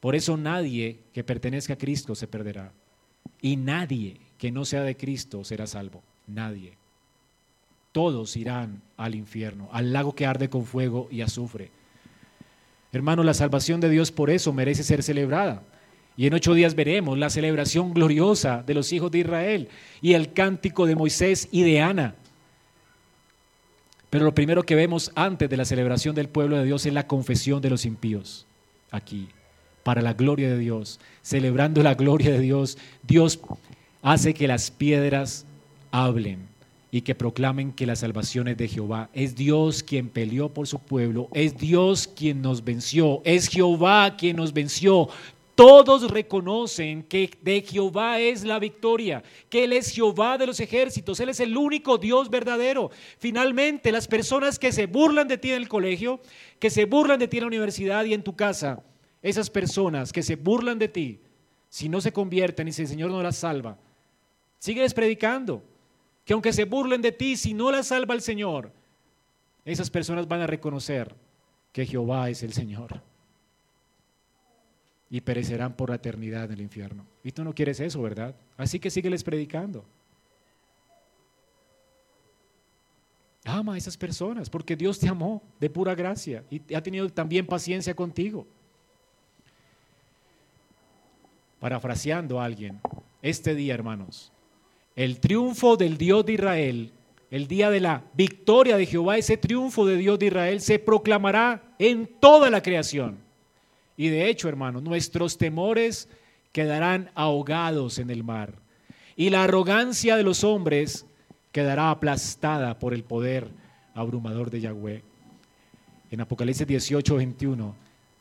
Por 0.00 0.14
eso 0.14 0.36
nadie 0.36 1.00
que 1.14 1.24
pertenezca 1.24 1.72
a 1.72 1.78
Cristo 1.78 2.14
se 2.14 2.28
perderá. 2.28 2.72
Y 3.40 3.56
nadie 3.56 4.20
que 4.36 4.52
no 4.52 4.66
sea 4.66 4.82
de 4.82 4.96
Cristo 4.96 5.42
será 5.44 5.66
salvo. 5.66 6.02
Nadie. 6.26 6.76
Todos 7.94 8.36
irán 8.36 8.82
al 8.96 9.14
infierno, 9.14 9.68
al 9.70 9.92
lago 9.92 10.16
que 10.16 10.26
arde 10.26 10.50
con 10.50 10.66
fuego 10.66 11.06
y 11.12 11.20
azufre. 11.20 11.70
Hermano, 12.90 13.22
la 13.22 13.34
salvación 13.34 13.80
de 13.80 13.88
Dios 13.88 14.10
por 14.10 14.30
eso 14.30 14.52
merece 14.52 14.82
ser 14.82 15.04
celebrada. 15.04 15.62
Y 16.16 16.26
en 16.26 16.34
ocho 16.34 16.54
días 16.54 16.74
veremos 16.74 17.16
la 17.16 17.30
celebración 17.30 17.94
gloriosa 17.94 18.64
de 18.66 18.74
los 18.74 18.92
hijos 18.92 19.12
de 19.12 19.20
Israel 19.20 19.68
y 20.02 20.14
el 20.14 20.32
cántico 20.32 20.86
de 20.86 20.96
Moisés 20.96 21.46
y 21.52 21.62
de 21.62 21.82
Ana. 21.82 22.16
Pero 24.10 24.24
lo 24.24 24.34
primero 24.34 24.64
que 24.64 24.74
vemos 24.74 25.12
antes 25.14 25.48
de 25.48 25.56
la 25.56 25.64
celebración 25.64 26.16
del 26.16 26.28
pueblo 26.28 26.56
de 26.56 26.64
Dios 26.64 26.84
es 26.86 26.92
la 26.92 27.06
confesión 27.06 27.62
de 27.62 27.70
los 27.70 27.84
impíos. 27.84 28.44
Aquí, 28.90 29.28
para 29.84 30.02
la 30.02 30.14
gloria 30.14 30.48
de 30.48 30.58
Dios, 30.58 30.98
celebrando 31.22 31.80
la 31.84 31.94
gloria 31.94 32.32
de 32.32 32.40
Dios, 32.40 32.76
Dios 33.04 33.38
hace 34.02 34.34
que 34.34 34.48
las 34.48 34.72
piedras 34.72 35.46
hablen 35.92 36.52
y 36.94 37.02
que 37.02 37.16
proclamen 37.16 37.72
que 37.72 37.86
la 37.86 37.96
salvación 37.96 38.46
es 38.46 38.56
de 38.56 38.68
Jehová. 38.68 39.10
Es 39.12 39.34
Dios 39.34 39.82
quien 39.82 40.08
peleó 40.08 40.50
por 40.50 40.68
su 40.68 40.78
pueblo, 40.78 41.28
es 41.32 41.58
Dios 41.58 42.06
quien 42.06 42.40
nos 42.40 42.62
venció, 42.62 43.20
es 43.24 43.48
Jehová 43.48 44.14
quien 44.16 44.36
nos 44.36 44.52
venció. 44.52 45.08
Todos 45.56 46.08
reconocen 46.08 47.02
que 47.02 47.30
de 47.42 47.62
Jehová 47.62 48.20
es 48.20 48.44
la 48.44 48.60
victoria, 48.60 49.24
que 49.50 49.64
Él 49.64 49.72
es 49.72 49.90
Jehová 49.90 50.38
de 50.38 50.46
los 50.46 50.60
ejércitos, 50.60 51.18
Él 51.18 51.30
es 51.30 51.40
el 51.40 51.56
único 51.56 51.98
Dios 51.98 52.30
verdadero. 52.30 52.92
Finalmente, 53.18 53.90
las 53.90 54.06
personas 54.06 54.60
que 54.60 54.70
se 54.70 54.86
burlan 54.86 55.26
de 55.26 55.38
ti 55.38 55.50
en 55.50 55.56
el 55.56 55.68
colegio, 55.68 56.20
que 56.60 56.70
se 56.70 56.84
burlan 56.84 57.18
de 57.18 57.26
ti 57.26 57.38
en 57.38 57.42
la 57.42 57.48
universidad 57.48 58.04
y 58.04 58.14
en 58.14 58.22
tu 58.22 58.36
casa, 58.36 58.84
esas 59.20 59.50
personas 59.50 60.12
que 60.12 60.22
se 60.22 60.36
burlan 60.36 60.78
de 60.78 60.86
ti, 60.86 61.18
si 61.68 61.88
no 61.88 62.00
se 62.00 62.12
convierten 62.12 62.68
y 62.68 62.72
si 62.72 62.82
el 62.82 62.88
Señor 62.88 63.10
no 63.10 63.20
las 63.20 63.38
salva, 63.38 63.78
sigues 64.60 64.94
predicando, 64.94 65.60
que 66.24 66.32
aunque 66.32 66.52
se 66.52 66.64
burlen 66.64 67.02
de 67.02 67.12
ti, 67.12 67.36
si 67.36 67.54
no 67.54 67.70
las 67.70 67.88
salva 67.88 68.14
el 68.14 68.22
Señor, 68.22 68.72
esas 69.64 69.90
personas 69.90 70.26
van 70.26 70.40
a 70.40 70.46
reconocer 70.46 71.14
que 71.72 71.86
Jehová 71.86 72.30
es 72.30 72.42
el 72.42 72.52
Señor 72.52 73.02
y 75.10 75.20
perecerán 75.20 75.74
por 75.74 75.90
la 75.90 75.96
eternidad 75.96 76.44
en 76.44 76.52
el 76.52 76.60
infierno. 76.60 77.06
Y 77.22 77.32
tú 77.32 77.44
no 77.44 77.54
quieres 77.54 77.80
eso, 77.80 78.02
¿verdad? 78.02 78.34
Así 78.56 78.80
que 78.80 78.90
sígueles 78.90 79.22
predicando. 79.22 79.84
Ama 83.44 83.74
a 83.74 83.76
esas 83.76 83.96
personas 83.96 84.48
porque 84.48 84.74
Dios 84.74 84.98
te 84.98 85.08
amó 85.08 85.42
de 85.60 85.68
pura 85.68 85.94
gracia 85.94 86.44
y 86.50 86.74
ha 86.74 86.82
tenido 86.82 87.08
también 87.10 87.46
paciencia 87.46 87.94
contigo. 87.94 88.46
Parafraseando 91.60 92.40
a 92.40 92.44
alguien, 92.44 92.80
este 93.20 93.54
día, 93.54 93.74
hermanos, 93.74 94.32
el 94.96 95.18
triunfo 95.20 95.76
del 95.76 95.98
Dios 95.98 96.24
de 96.24 96.34
Israel, 96.34 96.92
el 97.30 97.48
día 97.48 97.70
de 97.70 97.80
la 97.80 98.04
victoria 98.14 98.76
de 98.76 98.86
Jehová, 98.86 99.18
ese 99.18 99.36
triunfo 99.36 99.86
de 99.86 99.96
Dios 99.96 100.18
de 100.18 100.26
Israel 100.26 100.60
se 100.60 100.78
proclamará 100.78 101.62
en 101.78 102.06
toda 102.20 102.50
la 102.50 102.62
creación. 102.62 103.18
Y 103.96 104.08
de 104.08 104.28
hecho, 104.28 104.48
hermanos, 104.48 104.82
nuestros 104.82 105.36
temores 105.36 106.08
quedarán 106.52 107.10
ahogados 107.14 107.98
en 107.98 108.10
el 108.10 108.22
mar. 108.22 108.54
Y 109.16 109.30
la 109.30 109.44
arrogancia 109.44 110.16
de 110.16 110.22
los 110.22 110.44
hombres 110.44 111.06
quedará 111.52 111.90
aplastada 111.90 112.78
por 112.78 112.94
el 112.94 113.04
poder 113.04 113.48
abrumador 113.94 114.50
de 114.50 114.60
Yahweh. 114.60 115.02
En 116.10 116.20
Apocalipsis 116.20 116.66
18, 116.66 117.16
21 117.16 117.74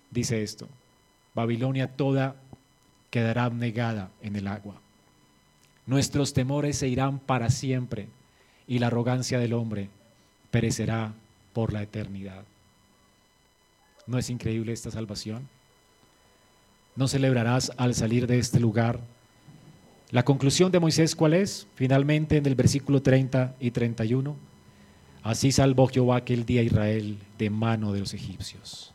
dice 0.09 0.41
esto, 0.41 0.67
Babilonia 1.33 1.87
toda 1.87 2.35
quedará 3.09 3.49
negada 3.49 4.11
en 4.21 4.35
el 4.35 4.47
agua. 4.47 4.82
Nuestros 5.85 6.33
temores 6.33 6.77
se 6.77 6.87
irán 6.87 7.19
para 7.19 7.49
siempre 7.49 8.07
y 8.67 8.79
la 8.79 8.87
arrogancia 8.87 9.39
del 9.39 9.53
hombre 9.53 9.89
perecerá 10.51 11.13
por 11.53 11.73
la 11.73 11.83
eternidad. 11.83 12.43
¿No 14.07 14.17
es 14.17 14.29
increíble 14.29 14.73
esta 14.73 14.91
salvación? 14.91 15.47
no 16.95 17.07
celebrarás 17.07 17.71
al 17.77 17.95
salir 17.95 18.27
de 18.27 18.39
este 18.39 18.59
lugar. 18.59 18.99
La 20.11 20.23
conclusión 20.23 20.71
de 20.71 20.79
Moisés, 20.79 21.15
¿cuál 21.15 21.33
es? 21.33 21.67
Finalmente 21.75 22.37
en 22.37 22.45
el 22.45 22.55
versículo 22.55 23.01
30 23.01 23.55
y 23.59 23.71
31. 23.71 24.35
Así 25.23 25.51
salvó 25.51 25.87
Jehová 25.87 26.17
aquel 26.17 26.45
día 26.45 26.61
Israel 26.61 27.17
de 27.39 27.49
mano 27.49 27.93
de 27.93 28.01
los 28.01 28.13
egipcios. 28.13 28.93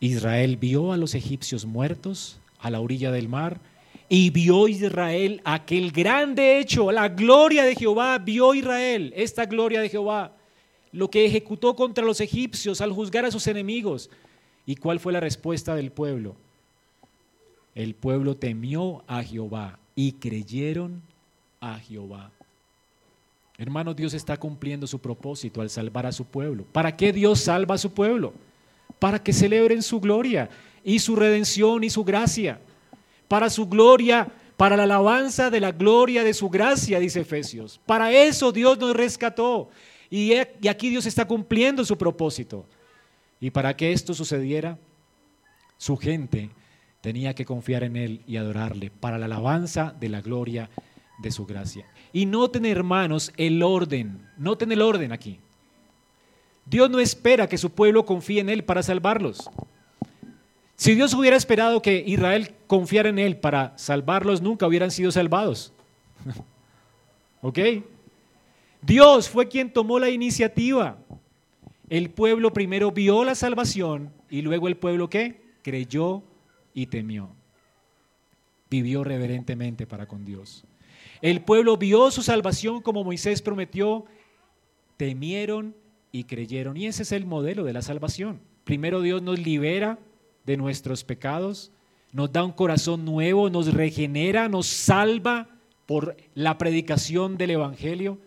Israel 0.00 0.56
vio 0.56 0.92
a 0.92 0.96
los 0.96 1.14
egipcios 1.14 1.66
muertos 1.66 2.38
a 2.60 2.70
la 2.70 2.80
orilla 2.80 3.12
del 3.12 3.28
mar 3.28 3.60
y 4.08 4.30
vio 4.30 4.68
Israel 4.68 5.40
aquel 5.44 5.92
grande 5.92 6.58
hecho, 6.58 6.90
la 6.90 7.08
gloria 7.08 7.64
de 7.64 7.74
Jehová, 7.74 8.18
vio 8.18 8.54
Israel, 8.54 9.12
esta 9.16 9.46
gloria 9.46 9.80
de 9.80 9.88
Jehová, 9.88 10.32
lo 10.92 11.10
que 11.10 11.26
ejecutó 11.26 11.76
contra 11.76 12.04
los 12.04 12.20
egipcios 12.20 12.80
al 12.80 12.92
juzgar 12.92 13.24
a 13.24 13.30
sus 13.30 13.46
enemigos. 13.46 14.10
¿Y 14.66 14.76
cuál 14.76 15.00
fue 15.00 15.12
la 15.12 15.20
respuesta 15.20 15.74
del 15.74 15.90
pueblo? 15.90 16.36
el 17.78 17.94
pueblo 17.94 18.36
temió 18.36 19.04
a 19.06 19.22
Jehová 19.22 19.78
y 19.94 20.10
creyeron 20.10 21.00
a 21.60 21.78
Jehová. 21.78 22.32
Hermanos, 23.56 23.94
Dios 23.94 24.14
está 24.14 24.36
cumpliendo 24.36 24.84
su 24.88 24.98
propósito 24.98 25.60
al 25.60 25.70
salvar 25.70 26.04
a 26.04 26.10
su 26.10 26.24
pueblo. 26.24 26.64
¿Para 26.72 26.96
qué 26.96 27.12
Dios 27.12 27.38
salva 27.38 27.76
a 27.76 27.78
su 27.78 27.92
pueblo? 27.92 28.32
Para 28.98 29.22
que 29.22 29.32
celebren 29.32 29.80
su 29.82 30.00
gloria 30.00 30.50
y 30.82 30.98
su 30.98 31.14
redención 31.14 31.84
y 31.84 31.90
su 31.90 32.02
gracia. 32.02 32.60
Para 33.28 33.50
su 33.50 33.66
gloria, 33.66 34.28
para 34.56 34.76
la 34.76 34.84
alabanza 34.84 35.50
de 35.50 35.60
la 35.60 35.72
gloria 35.72 36.24
de 36.24 36.34
su 36.34 36.48
gracia, 36.48 36.98
dice 36.98 37.20
Efesios. 37.20 37.80
Para 37.86 38.10
eso 38.10 38.50
Dios 38.50 38.78
nos 38.78 38.96
rescató. 38.96 39.68
Y 40.10 40.34
aquí 40.34 40.88
Dios 40.88 41.06
está 41.06 41.26
cumpliendo 41.26 41.84
su 41.84 41.96
propósito. 41.96 42.64
Y 43.40 43.50
para 43.50 43.76
que 43.76 43.92
esto 43.92 44.14
sucediera, 44.14 44.78
su 45.76 45.96
gente 45.96 46.50
tenía 47.00 47.34
que 47.34 47.44
confiar 47.44 47.84
en 47.84 47.96
Él 47.96 48.22
y 48.26 48.36
adorarle 48.36 48.90
para 48.90 49.18
la 49.18 49.26
alabanza 49.26 49.94
de 50.00 50.08
la 50.08 50.20
gloria 50.20 50.70
de 51.18 51.30
su 51.30 51.46
gracia. 51.46 51.86
Y 52.12 52.26
noten, 52.26 52.64
hermanos, 52.64 53.32
el 53.36 53.62
orden. 53.62 54.26
Noten 54.36 54.72
el 54.72 54.82
orden 54.82 55.12
aquí. 55.12 55.38
Dios 56.64 56.90
no 56.90 57.00
espera 57.00 57.48
que 57.48 57.58
su 57.58 57.70
pueblo 57.70 58.04
confíe 58.04 58.40
en 58.40 58.48
Él 58.48 58.64
para 58.64 58.82
salvarlos. 58.82 59.48
Si 60.78 60.94
Dios 60.94 61.12
hubiera 61.12 61.36
esperado 61.36 61.82
que 61.82 62.04
Israel 62.06 62.54
confiara 62.68 63.08
en 63.08 63.18
Él 63.18 63.36
para 63.36 63.76
salvarlos, 63.76 64.40
nunca 64.40 64.64
hubieran 64.64 64.92
sido 64.92 65.10
salvados. 65.10 65.72
¿Ok? 67.42 67.58
Dios 68.80 69.28
fue 69.28 69.48
quien 69.48 69.72
tomó 69.72 69.98
la 69.98 70.08
iniciativa. 70.08 70.96
El 71.88 72.10
pueblo 72.10 72.52
primero 72.52 72.92
vio 72.92 73.24
la 73.24 73.34
salvación 73.34 74.12
y 74.30 74.42
luego 74.42 74.68
el 74.68 74.76
pueblo 74.76 75.10
qué? 75.10 75.40
Creyó 75.62 76.22
y 76.72 76.86
temió. 76.86 77.28
Vivió 78.70 79.02
reverentemente 79.02 79.84
para 79.84 80.06
con 80.06 80.24
Dios. 80.24 80.64
El 81.20 81.40
pueblo 81.40 81.76
vio 81.76 82.12
su 82.12 82.22
salvación 82.22 82.82
como 82.82 83.02
Moisés 83.02 83.42
prometió, 83.42 84.04
temieron 84.96 85.74
y 86.12 86.22
creyeron. 86.22 86.76
Y 86.76 86.86
ese 86.86 87.02
es 87.02 87.10
el 87.10 87.26
modelo 87.26 87.64
de 87.64 87.72
la 87.72 87.82
salvación. 87.82 88.40
Primero 88.62 89.00
Dios 89.00 89.22
nos 89.22 89.40
libera 89.40 89.98
de 90.48 90.56
nuestros 90.56 91.04
pecados, 91.04 91.70
nos 92.12 92.32
da 92.32 92.42
un 92.42 92.50
corazón 92.50 93.04
nuevo, 93.04 93.50
nos 93.50 93.72
regenera, 93.72 94.48
nos 94.48 94.66
salva 94.66 95.48
por 95.86 96.16
la 96.34 96.58
predicación 96.58 97.36
del 97.36 97.52
Evangelio. 97.52 98.18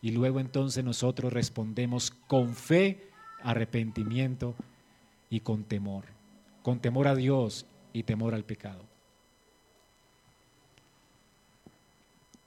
Y 0.00 0.12
luego 0.12 0.40
entonces 0.40 0.82
nosotros 0.82 1.32
respondemos 1.32 2.10
con 2.10 2.54
fe, 2.54 3.10
arrepentimiento 3.42 4.54
y 5.28 5.40
con 5.40 5.64
temor 5.64 6.04
con 6.62 6.80
temor 6.80 7.08
a 7.08 7.14
Dios 7.14 7.66
y 7.92 8.02
temor 8.02 8.34
al 8.34 8.44
pecado. 8.44 8.84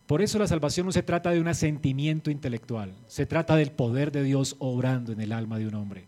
Por 0.08 0.22
eso 0.22 0.38
la 0.38 0.48
salvación 0.48 0.86
no 0.86 0.92
se 0.92 1.02
trata 1.02 1.32
de 1.32 1.40
un 1.40 1.48
asentimiento 1.48 2.30
intelectual, 2.30 2.94
se 3.08 3.26
trata 3.26 3.56
del 3.56 3.72
poder 3.72 4.12
de 4.12 4.24
Dios 4.24 4.56
obrando 4.60 5.12
en 5.12 5.22
el 5.22 5.32
alma 5.32 5.58
de 5.58 5.68
un 5.68 5.76
hombre. 5.76 6.08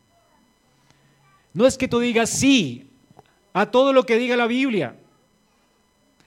No 1.56 1.66
es 1.66 1.78
que 1.78 1.88
tú 1.88 2.00
digas 2.00 2.30
sí 2.30 2.90
a 3.54 3.66
todo 3.72 3.94
lo 3.94 4.06
que 4.06 4.18
diga 4.18 4.36
la 4.36 4.46
Biblia. 4.46 4.98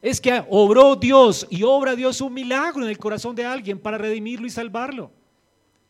Es 0.01 0.22
que 0.22 0.43
obró 0.49 0.97
Dios 0.97 1.47
y 1.51 1.64
obra 1.64 1.95
Dios 1.95 2.22
un 2.22 2.33
milagro 2.33 2.83
en 2.83 2.89
el 2.89 2.97
corazón 2.97 3.37
de 3.37 3.45
alguien 3.45 3.79
para 3.79 3.99
redimirlo 3.99 4.47
y 4.47 4.51
salvarlo. 4.51 5.11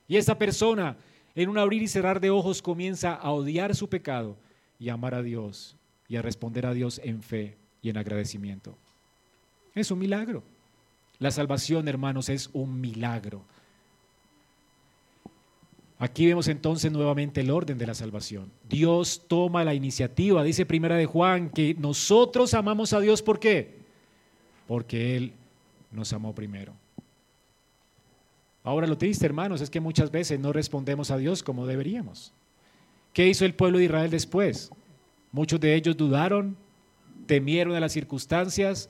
Y 0.09 0.17
esa 0.17 0.37
persona, 0.37 0.97
en 1.37 1.49
un 1.49 1.57
abrir 1.57 1.81
y 1.81 1.87
cerrar 1.87 2.19
de 2.19 2.31
ojos, 2.31 2.61
comienza 2.61 3.15
a 3.15 3.31
odiar 3.31 3.77
su 3.77 3.89
pecado 3.89 4.37
y 4.77 4.89
amar 4.89 5.15
a 5.15 5.23
Dios 5.23 5.77
y 6.09 6.17
a 6.17 6.23
responder 6.23 6.67
a 6.67 6.75
Dios 6.75 7.01
en 7.05 7.23
fe 7.23 7.57
y 7.81 7.91
en 7.91 7.97
agradecimiento. 7.97 8.77
Es 9.73 9.93
un 9.93 10.01
milagro. 10.01 10.43
La 11.21 11.31
salvación, 11.31 11.87
hermanos, 11.87 12.29
es 12.29 12.51
un 12.53 12.81
milagro. 12.81 13.45
Aquí 16.01 16.27
vemos 16.27 16.47
entonces 16.47 16.93
nuevamente 16.93 17.41
el 17.41 17.51
orden 17.51 17.77
de 17.77 17.87
la 17.87 17.95
salvación. 17.95 18.53
Dios 18.69 19.25
toma 19.27 19.65
la 19.65 19.75
iniciativa, 19.75 20.45
dice 20.45 20.65
Primera 20.65 20.97
de 20.97 21.07
Juan, 21.07 21.51
que 21.51 21.75
nosotros 21.75 22.55
amamos 22.55 22.93
a 22.93 23.01
Dios, 23.01 23.21
¿por 23.21 23.41
qué? 23.41 23.79
Porque 24.69 25.17
Él 25.17 25.33
nos 25.91 26.13
amó 26.13 26.35
primero. 26.35 26.73
Ahora 28.63 28.87
lo 28.87 28.97
triste, 28.97 29.27
hermanos, 29.27 29.61
es 29.61 29.71
que 29.71 29.81
muchas 29.81 30.11
veces 30.11 30.39
no 30.39 30.53
respondemos 30.53 31.11
a 31.11 31.17
Dios 31.17 31.43
como 31.43 31.67
deberíamos. 31.67 32.33
¿Qué 33.13 33.27
hizo 33.27 33.45
el 33.45 33.55
pueblo 33.55 33.79
de 33.79 33.87
Israel 33.87 34.11
después? 34.11 34.71
Muchos 35.33 35.59
de 35.59 35.75
ellos 35.75 35.97
dudaron, 35.97 36.57
temieron 37.27 37.75
a 37.75 37.81
las 37.81 37.93
circunstancias, 37.93 38.89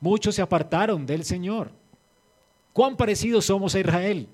muchos 0.00 0.34
se 0.34 0.42
apartaron 0.42 1.06
del 1.06 1.24
Señor. 1.24 1.70
¿Cuán 2.72 2.96
parecidos 2.96 3.44
somos 3.44 3.74
a 3.74 3.80
Israel? 3.80 4.28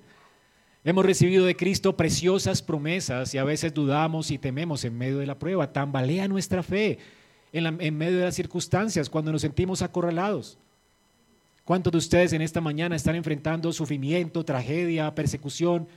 Hemos 0.87 1.03
recibido 1.03 1.47
de 1.47 1.55
Cristo 1.55 1.97
preciosas 1.97 2.61
promesas 2.61 3.33
y 3.33 3.39
a 3.39 3.43
veces 3.43 3.73
dudamos 3.73 4.29
y 4.29 4.37
tememos 4.37 4.85
en 4.85 4.95
medio 4.95 5.17
de 5.17 5.25
la 5.25 5.39
prueba. 5.39 5.73
Tambalea 5.73 6.27
nuestra 6.27 6.61
fe 6.61 6.99
en, 7.51 7.97
medio 7.97 8.19
de 8.19 8.25
las 8.25 8.35
circunstancias 8.35 9.09
cuando 9.09 9.31
nos 9.31 9.41
sentimos 9.41 9.81
acorralados. 9.81 10.59
¿Cuántos 11.63 11.91
de 11.91 11.97
ustedes 11.97 12.33
en 12.33 12.43
esta 12.43 12.61
mañana 12.61 12.95
están 12.95 13.15
enfrentando 13.15 13.73
sufrimiento, 13.73 14.45
tragedia, 14.45 15.15
persecución 15.15 15.87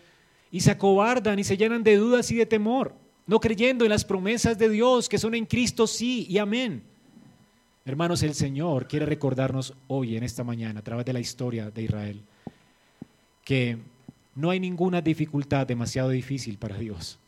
y 0.51 0.61
se 0.61 0.71
acobardan 0.71 1.39
y 1.39 1.45
se 1.45 1.59
llenan 1.59 1.85
de 1.85 1.99
dudas 1.99 2.31
y 2.31 2.37
de 2.37 2.47
temor, 2.47 2.95
no 3.27 3.41
creyendo 3.41 3.85
en 3.85 3.91
las 3.91 4.07
promesas 4.07 4.57
de 4.57 4.71
Dios 4.71 5.11
que 5.11 5.19
son 5.19 5.35
en 5.35 5.45
Cristo 5.45 5.87
sí 5.87 6.27
y 6.31 6.39
amén? 6.39 6.83
Hermanos, 7.85 8.23
el 8.23 8.33
Señor 8.33 8.89
quiere 8.89 9.05
recordarnos 9.05 9.75
hoy, 9.87 10.17
en 10.17 10.23
esta 10.23 10.45
mañana, 10.45 10.81
a 10.81 10.83
través 10.83 11.05
de 11.05 11.13
la 11.13 11.21
historia 11.21 11.71
de 11.71 11.83
Israel, 11.83 12.23
que 13.45 13.77
no 14.39 14.51
hay 14.51 14.61
ninguna 14.61 15.01
dificultad 15.01 15.67
demasiado 15.67 16.11
difícil 16.11 16.59
para 16.59 16.79
Dios 16.79 17.19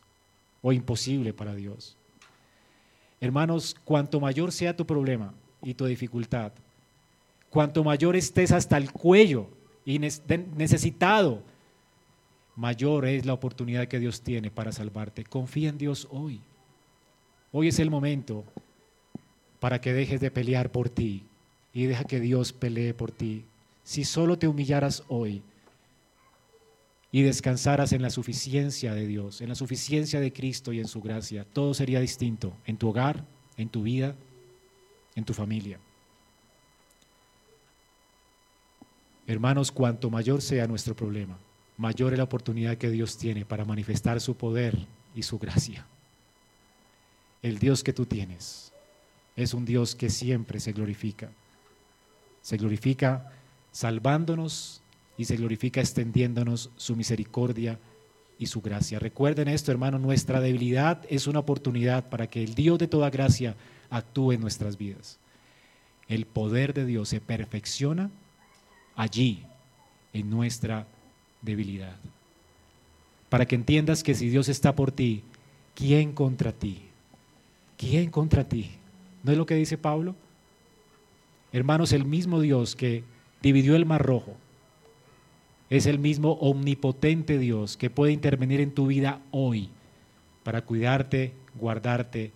o 0.62 0.72
imposible 0.72 1.32
para 1.32 1.56
Dios. 1.56 1.96
Hermanos, 3.20 3.74
cuanto 3.84 4.20
mayor 4.20 4.52
sea 4.52 4.76
tu 4.76 4.86
problema 4.86 5.34
y 5.61 5.74
tu 5.74 5.86
dificultad, 5.86 6.52
cuanto 7.50 7.82
mayor 7.82 8.14
estés 8.14 8.52
hasta 8.52 8.76
el 8.76 8.92
cuello 8.92 9.48
y 9.84 9.98
necesitado, 9.98 11.42
mayor 12.54 13.06
es 13.06 13.26
la 13.26 13.32
oportunidad 13.32 13.88
que 13.88 13.98
Dios 13.98 14.20
tiene 14.20 14.52
para 14.52 14.70
salvarte. 14.70 15.24
Confía 15.24 15.68
en 15.68 15.78
Dios 15.78 16.06
hoy. 16.12 16.40
Hoy 17.50 17.66
es 17.66 17.80
el 17.80 17.90
momento 17.90 18.44
para 19.58 19.80
que 19.80 19.92
dejes 19.92 20.20
de 20.20 20.30
pelear 20.30 20.70
por 20.70 20.88
ti 20.88 21.24
y 21.74 21.86
deja 21.86 22.04
que 22.04 22.20
Dios 22.20 22.52
pelee 22.52 22.94
por 22.94 23.11
ti. 23.11 23.46
Si 23.82 24.04
solo 24.04 24.38
te 24.38 24.46
humillaras 24.46 25.02
hoy, 25.08 25.42
y 27.12 27.22
descansaras 27.22 27.92
en 27.92 28.02
la 28.02 28.11
suficiencia 28.11 28.94
de 28.94 29.06
Dios, 29.06 29.40
en 29.40 29.48
la 29.48 29.54
suficiencia 29.54 30.20
de 30.20 30.32
Cristo 30.32 30.72
y 30.72 30.78
en 30.78 30.86
su 30.86 31.00
gracia, 31.00 31.44
todo 31.44 31.74
sería 31.74 32.00
distinto 32.00 32.52
en 32.66 32.76
tu 32.76 32.88
hogar, 32.88 33.24
en 33.56 33.68
tu 33.68 33.82
vida, 33.82 34.14
en 35.16 35.24
tu 35.24 35.34
familia. 35.34 35.78
Hermanos, 39.26 39.72
cuanto 39.72 40.11
mayor 40.11 40.42
sea 40.42 40.66
nuestro 40.66 40.94
problema, 40.94 41.38
mayor 41.76 42.12
es 42.12 42.18
la 42.18 42.24
oportunidad 42.24 42.78
que 42.78 42.90
Dios 42.90 43.16
tiene 43.16 43.44
para 43.44 43.64
manifestar 43.64 44.20
su 44.20 44.36
poder 44.36 44.78
y 45.14 45.22
su 45.22 45.38
gracia. 45.38 45.86
El 47.42 47.58
Dios 47.58 47.82
que 47.82 47.92
tú 47.92 48.06
tienes 48.06 48.72
es 49.36 49.54
un 49.54 49.64
Dios 49.64 49.94
que 49.94 50.11
siempre 50.11 50.61
se 50.61 50.72
glorifica. 50.72 51.30
Se 52.42 52.56
glorifica 52.56 53.32
salvándonos 53.72 54.79
y 55.20 55.26
se 55.26 55.36
glorifica 55.36 55.82
extendiéndonos 55.82 56.70
su 56.76 56.96
misericordia 56.96 57.78
y 58.38 58.46
su 58.46 58.62
gracia. 58.62 58.98
Recuerden 58.98 59.48
esto, 59.48 59.70
hermano, 59.70 59.98
nuestra 59.98 60.40
debilidad 60.40 61.02
es 61.10 61.26
una 61.26 61.40
oportunidad 61.40 62.08
para 62.08 62.26
que 62.26 62.42
el 62.42 62.54
Dios 62.54 62.78
de 62.78 62.88
toda 62.88 63.10
gracia 63.10 63.54
actúe 63.90 64.32
en 64.32 64.40
nuestras 64.40 64.78
vidas. 64.78 65.18
El 66.08 66.24
poder 66.24 66.72
de 66.72 66.86
Dios 66.86 67.10
se 67.10 67.20
perfecciona 67.20 68.10
allí, 68.96 69.44
en 70.14 70.30
nuestra 70.30 70.86
debilidad. 71.42 71.96
Para 73.28 73.44
que 73.44 73.56
entiendas 73.56 74.02
que 74.02 74.14
si 74.14 74.30
Dios 74.30 74.48
está 74.48 74.74
por 74.74 74.90
ti, 74.90 75.22
¿quién 75.74 76.12
contra 76.12 76.50
ti? 76.50 76.84
¿Quién 77.76 78.10
contra 78.10 78.48
ti? 78.48 78.70
¿No 79.22 79.32
es 79.32 79.36
lo 79.36 79.44
que 79.44 79.54
dice 79.54 79.76
Pablo? 79.76 80.14
Hermanos, 81.52 81.92
el 81.92 82.06
mismo 82.06 82.40
Dios 82.40 82.74
que 82.74 83.04
dividió 83.42 83.76
el 83.76 83.84
mar 83.84 84.02
rojo, 84.02 84.34
es 85.70 85.86
el 85.86 86.00
mismo 86.00 86.32
omnipotente 86.32 87.38
Dios 87.38 87.76
que 87.76 87.90
puede 87.90 88.12
intervenir 88.12 88.60
en 88.60 88.72
tu 88.72 88.88
vida 88.88 89.20
hoy 89.30 89.68
para 90.42 90.62
cuidarte, 90.62 91.32
guardarte 91.54 92.32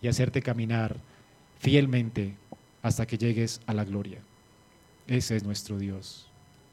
y 0.00 0.08
hacerte 0.08 0.40
caminar 0.40 0.96
fielmente 1.58 2.34
hasta 2.82 3.06
que 3.06 3.18
llegues 3.18 3.60
a 3.66 3.74
la 3.74 3.84
gloria. 3.84 4.20
Ese 5.06 5.36
es 5.36 5.44
nuestro 5.44 5.78
Dios. 5.78 6.26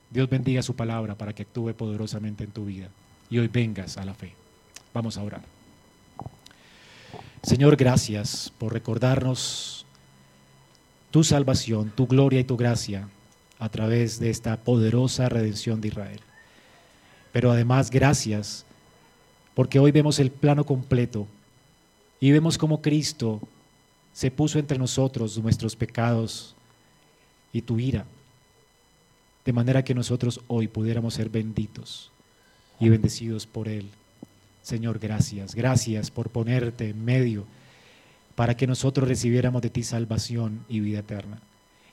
Dios 0.09 0.29
bendiga 0.29 0.61
su 0.61 0.75
palabra 0.75 1.17
para 1.17 1.33
que 1.33 1.43
actúe 1.43 1.73
poderosamente 1.73 2.45
en 2.45 2.51
tu 2.51 2.65
vida 2.65 2.87
y 3.29 3.39
hoy 3.39 3.49
vengas 3.49 3.97
a 3.97 4.05
la 4.05 4.13
fe. 4.13 4.33
Vamos 4.93 5.17
a 5.17 5.23
orar. 5.23 5.41
Señor, 7.43 7.75
gracias 7.75 8.53
por 8.57 8.71
recordarnos 8.71 9.85
tu 11.11 11.23
salvación, 11.25 11.91
tu 11.91 12.07
gloria 12.07 12.39
y 12.39 12.45
tu 12.45 12.55
gracia 12.55 13.09
a 13.59 13.69
través 13.69 14.19
de 14.19 14.29
esta 14.29 14.57
poderosa 14.57 15.29
redención 15.29 15.81
de 15.81 15.89
Israel. 15.89 16.19
Pero 17.31 17.51
además, 17.51 17.89
gracias, 17.89 18.65
porque 19.53 19.79
hoy 19.79 19.91
vemos 19.91 20.19
el 20.19 20.31
plano 20.31 20.65
completo 20.65 21.27
y 22.19 22.31
vemos 22.31 22.57
cómo 22.57 22.81
Cristo 22.81 23.41
se 24.13 24.31
puso 24.31 24.59
entre 24.59 24.77
nosotros 24.77 25.37
nuestros 25.37 25.75
pecados 25.75 26.55
y 27.51 27.61
tu 27.61 27.79
ira, 27.79 28.05
de 29.43 29.53
manera 29.53 29.83
que 29.83 29.93
nosotros 29.93 30.41
hoy 30.47 30.67
pudiéramos 30.67 31.13
ser 31.13 31.29
benditos 31.29 32.11
y 32.79 32.89
bendecidos 32.89 33.45
por 33.45 33.67
Él. 33.67 33.89
Señor, 34.61 34.99
gracias, 34.99 35.53
gracias 35.53 36.09
por 36.11 36.29
ponerte 36.29 36.89
en 36.89 37.03
medio 37.05 37.45
para 38.35 38.57
que 38.57 38.67
nosotros 38.67 39.07
recibiéramos 39.07 39.61
de 39.61 39.69
ti 39.69 39.83
salvación 39.83 40.65
y 40.67 40.79
vida 40.79 40.99
eterna. 40.99 41.39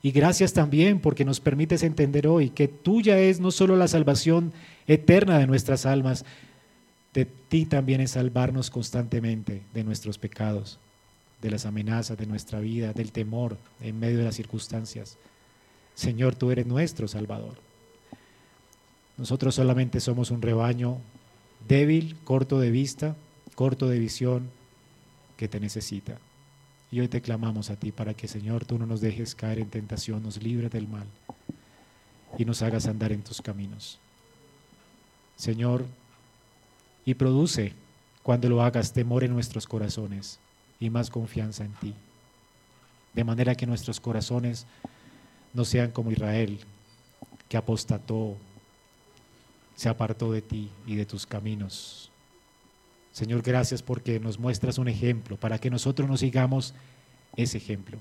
Y 0.03 0.11
gracias 0.11 0.53
también 0.53 0.99
porque 0.99 1.25
nos 1.25 1.39
permites 1.39 1.85
entender 1.85 2.27
hoy 2.27 2.51
que 2.51 2.67
tuya 2.67 3.19
es 3.21 3.39
no 3.39 3.53
solo 3.53 3.77
la 3.77 3.87
salvación 3.87 4.53
eterna 4.89 5.39
de 5.39 5.47
nuestras 5.47 5.87
almas, 5.87 6.25
de 7.15 7.25
ti 7.25 7.67
también 7.67 8.01
es 8.01 8.13
salvarnos 8.13 8.71
constantemente 8.71 9.63
de 9.73 9.85
nuestros 9.85 10.19
pecados, 10.19 10.81
de 11.41 11.51
las 11.51 11.67
amenazas 11.67 12.19
de 12.19 12.27
nuestra 12.27 12.59
vida, 12.59 12.93
del 12.93 13.13
temor 13.13 13.59
en 13.81 14.01
medio 14.01 14.19
de 14.19 14.25
las 14.25 14.35
circunstancias. 14.35 15.19
Señor, 15.95 16.35
tú 16.35 16.51
eres 16.51 16.67
nuestro 16.67 17.07
Salvador. 17.07 17.59
Nosotros 19.17 19.55
solamente 19.55 20.01
somos 20.01 20.31
un 20.33 20.43
rebaño 20.43 20.99
débil, 21.69 22.17
corto 22.25 22.59
de 22.59 22.71
vista, 22.71 23.15
corto 23.55 23.89
de 23.89 24.01
visión, 24.01 24.51
que 25.37 25.49
te 25.49 25.61
necesita. 25.61 26.19
Y 26.93 27.01
hoy 27.01 27.09
te 27.09 27.23
clamamos 27.23 27.71
a 27.71 27.77
ti 27.77 27.91
para 27.91 28.13
que, 28.13 28.29
Señor, 28.29 28.67
tú 28.67 28.79
no 28.79 28.85
nos 28.85 29.01
dejes 29.01 29.35
caer 29.35 29.59
en 29.59 29.71
tentación, 29.71 30.23
nos 30.23 30.43
libres 30.43 30.71
del 30.71 30.87
mal 30.87 31.07
y 32.37 32.45
nos 32.45 32.61
hagas 32.61 32.87
andar 32.87 33.13
en 33.13 33.23
tus 33.23 33.41
caminos. 33.41 33.99
Señor, 35.35 35.87
y 37.07 37.15
produce 37.15 37.73
cuando 38.23 38.51
lo 38.51 38.63
hagas 38.63 38.93
temor 38.93 39.25
en 39.25 39.33
nuestros 39.33 39.67
corazones 39.67 40.39
y 40.79 40.91
más 40.91 41.09
confianza 41.09 41.65
en 41.65 41.73
ti. 41.73 41.95
De 43.15 43.25
manera 43.25 43.55
que 43.55 43.67
nuestros 43.67 43.99
corazones 43.99 44.67
no 45.55 45.65
sean 45.65 45.93
como 45.93 46.13
Israel, 46.13 46.61
que 47.49 47.57
apostató, 47.57 48.37
se 49.77 49.89
apartó 49.89 50.31
de 50.31 50.43
ti 50.43 50.71
y 50.87 50.97
de 50.97 51.07
tus 51.07 51.25
caminos 51.25 52.12
Señor, 53.13 53.43
gracias 53.43 53.83
porque 53.83 54.19
nos 54.19 54.39
muestras 54.39 54.79
un 54.79 54.89
ejemplo 54.89 55.37
para 55.37 55.59
que 55.59 55.71
nosotros 55.71 56.09
no 56.09 56.17
sigamos 56.17 56.75
ese 57.37 57.59
ejemplo, 57.59 57.99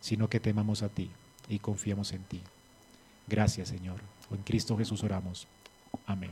sino 0.00 0.28
que 0.28 0.40
temamos 0.40 0.82
a 0.82 0.88
ti 0.88 1.10
y 1.48 1.58
confiemos 1.58 2.12
en 2.12 2.22
ti. 2.24 2.40
Gracias, 3.26 3.68
Señor. 3.68 4.00
En 4.30 4.42
Cristo 4.42 4.76
Jesús 4.76 5.02
oramos. 5.02 5.46
Amén. 6.06 6.30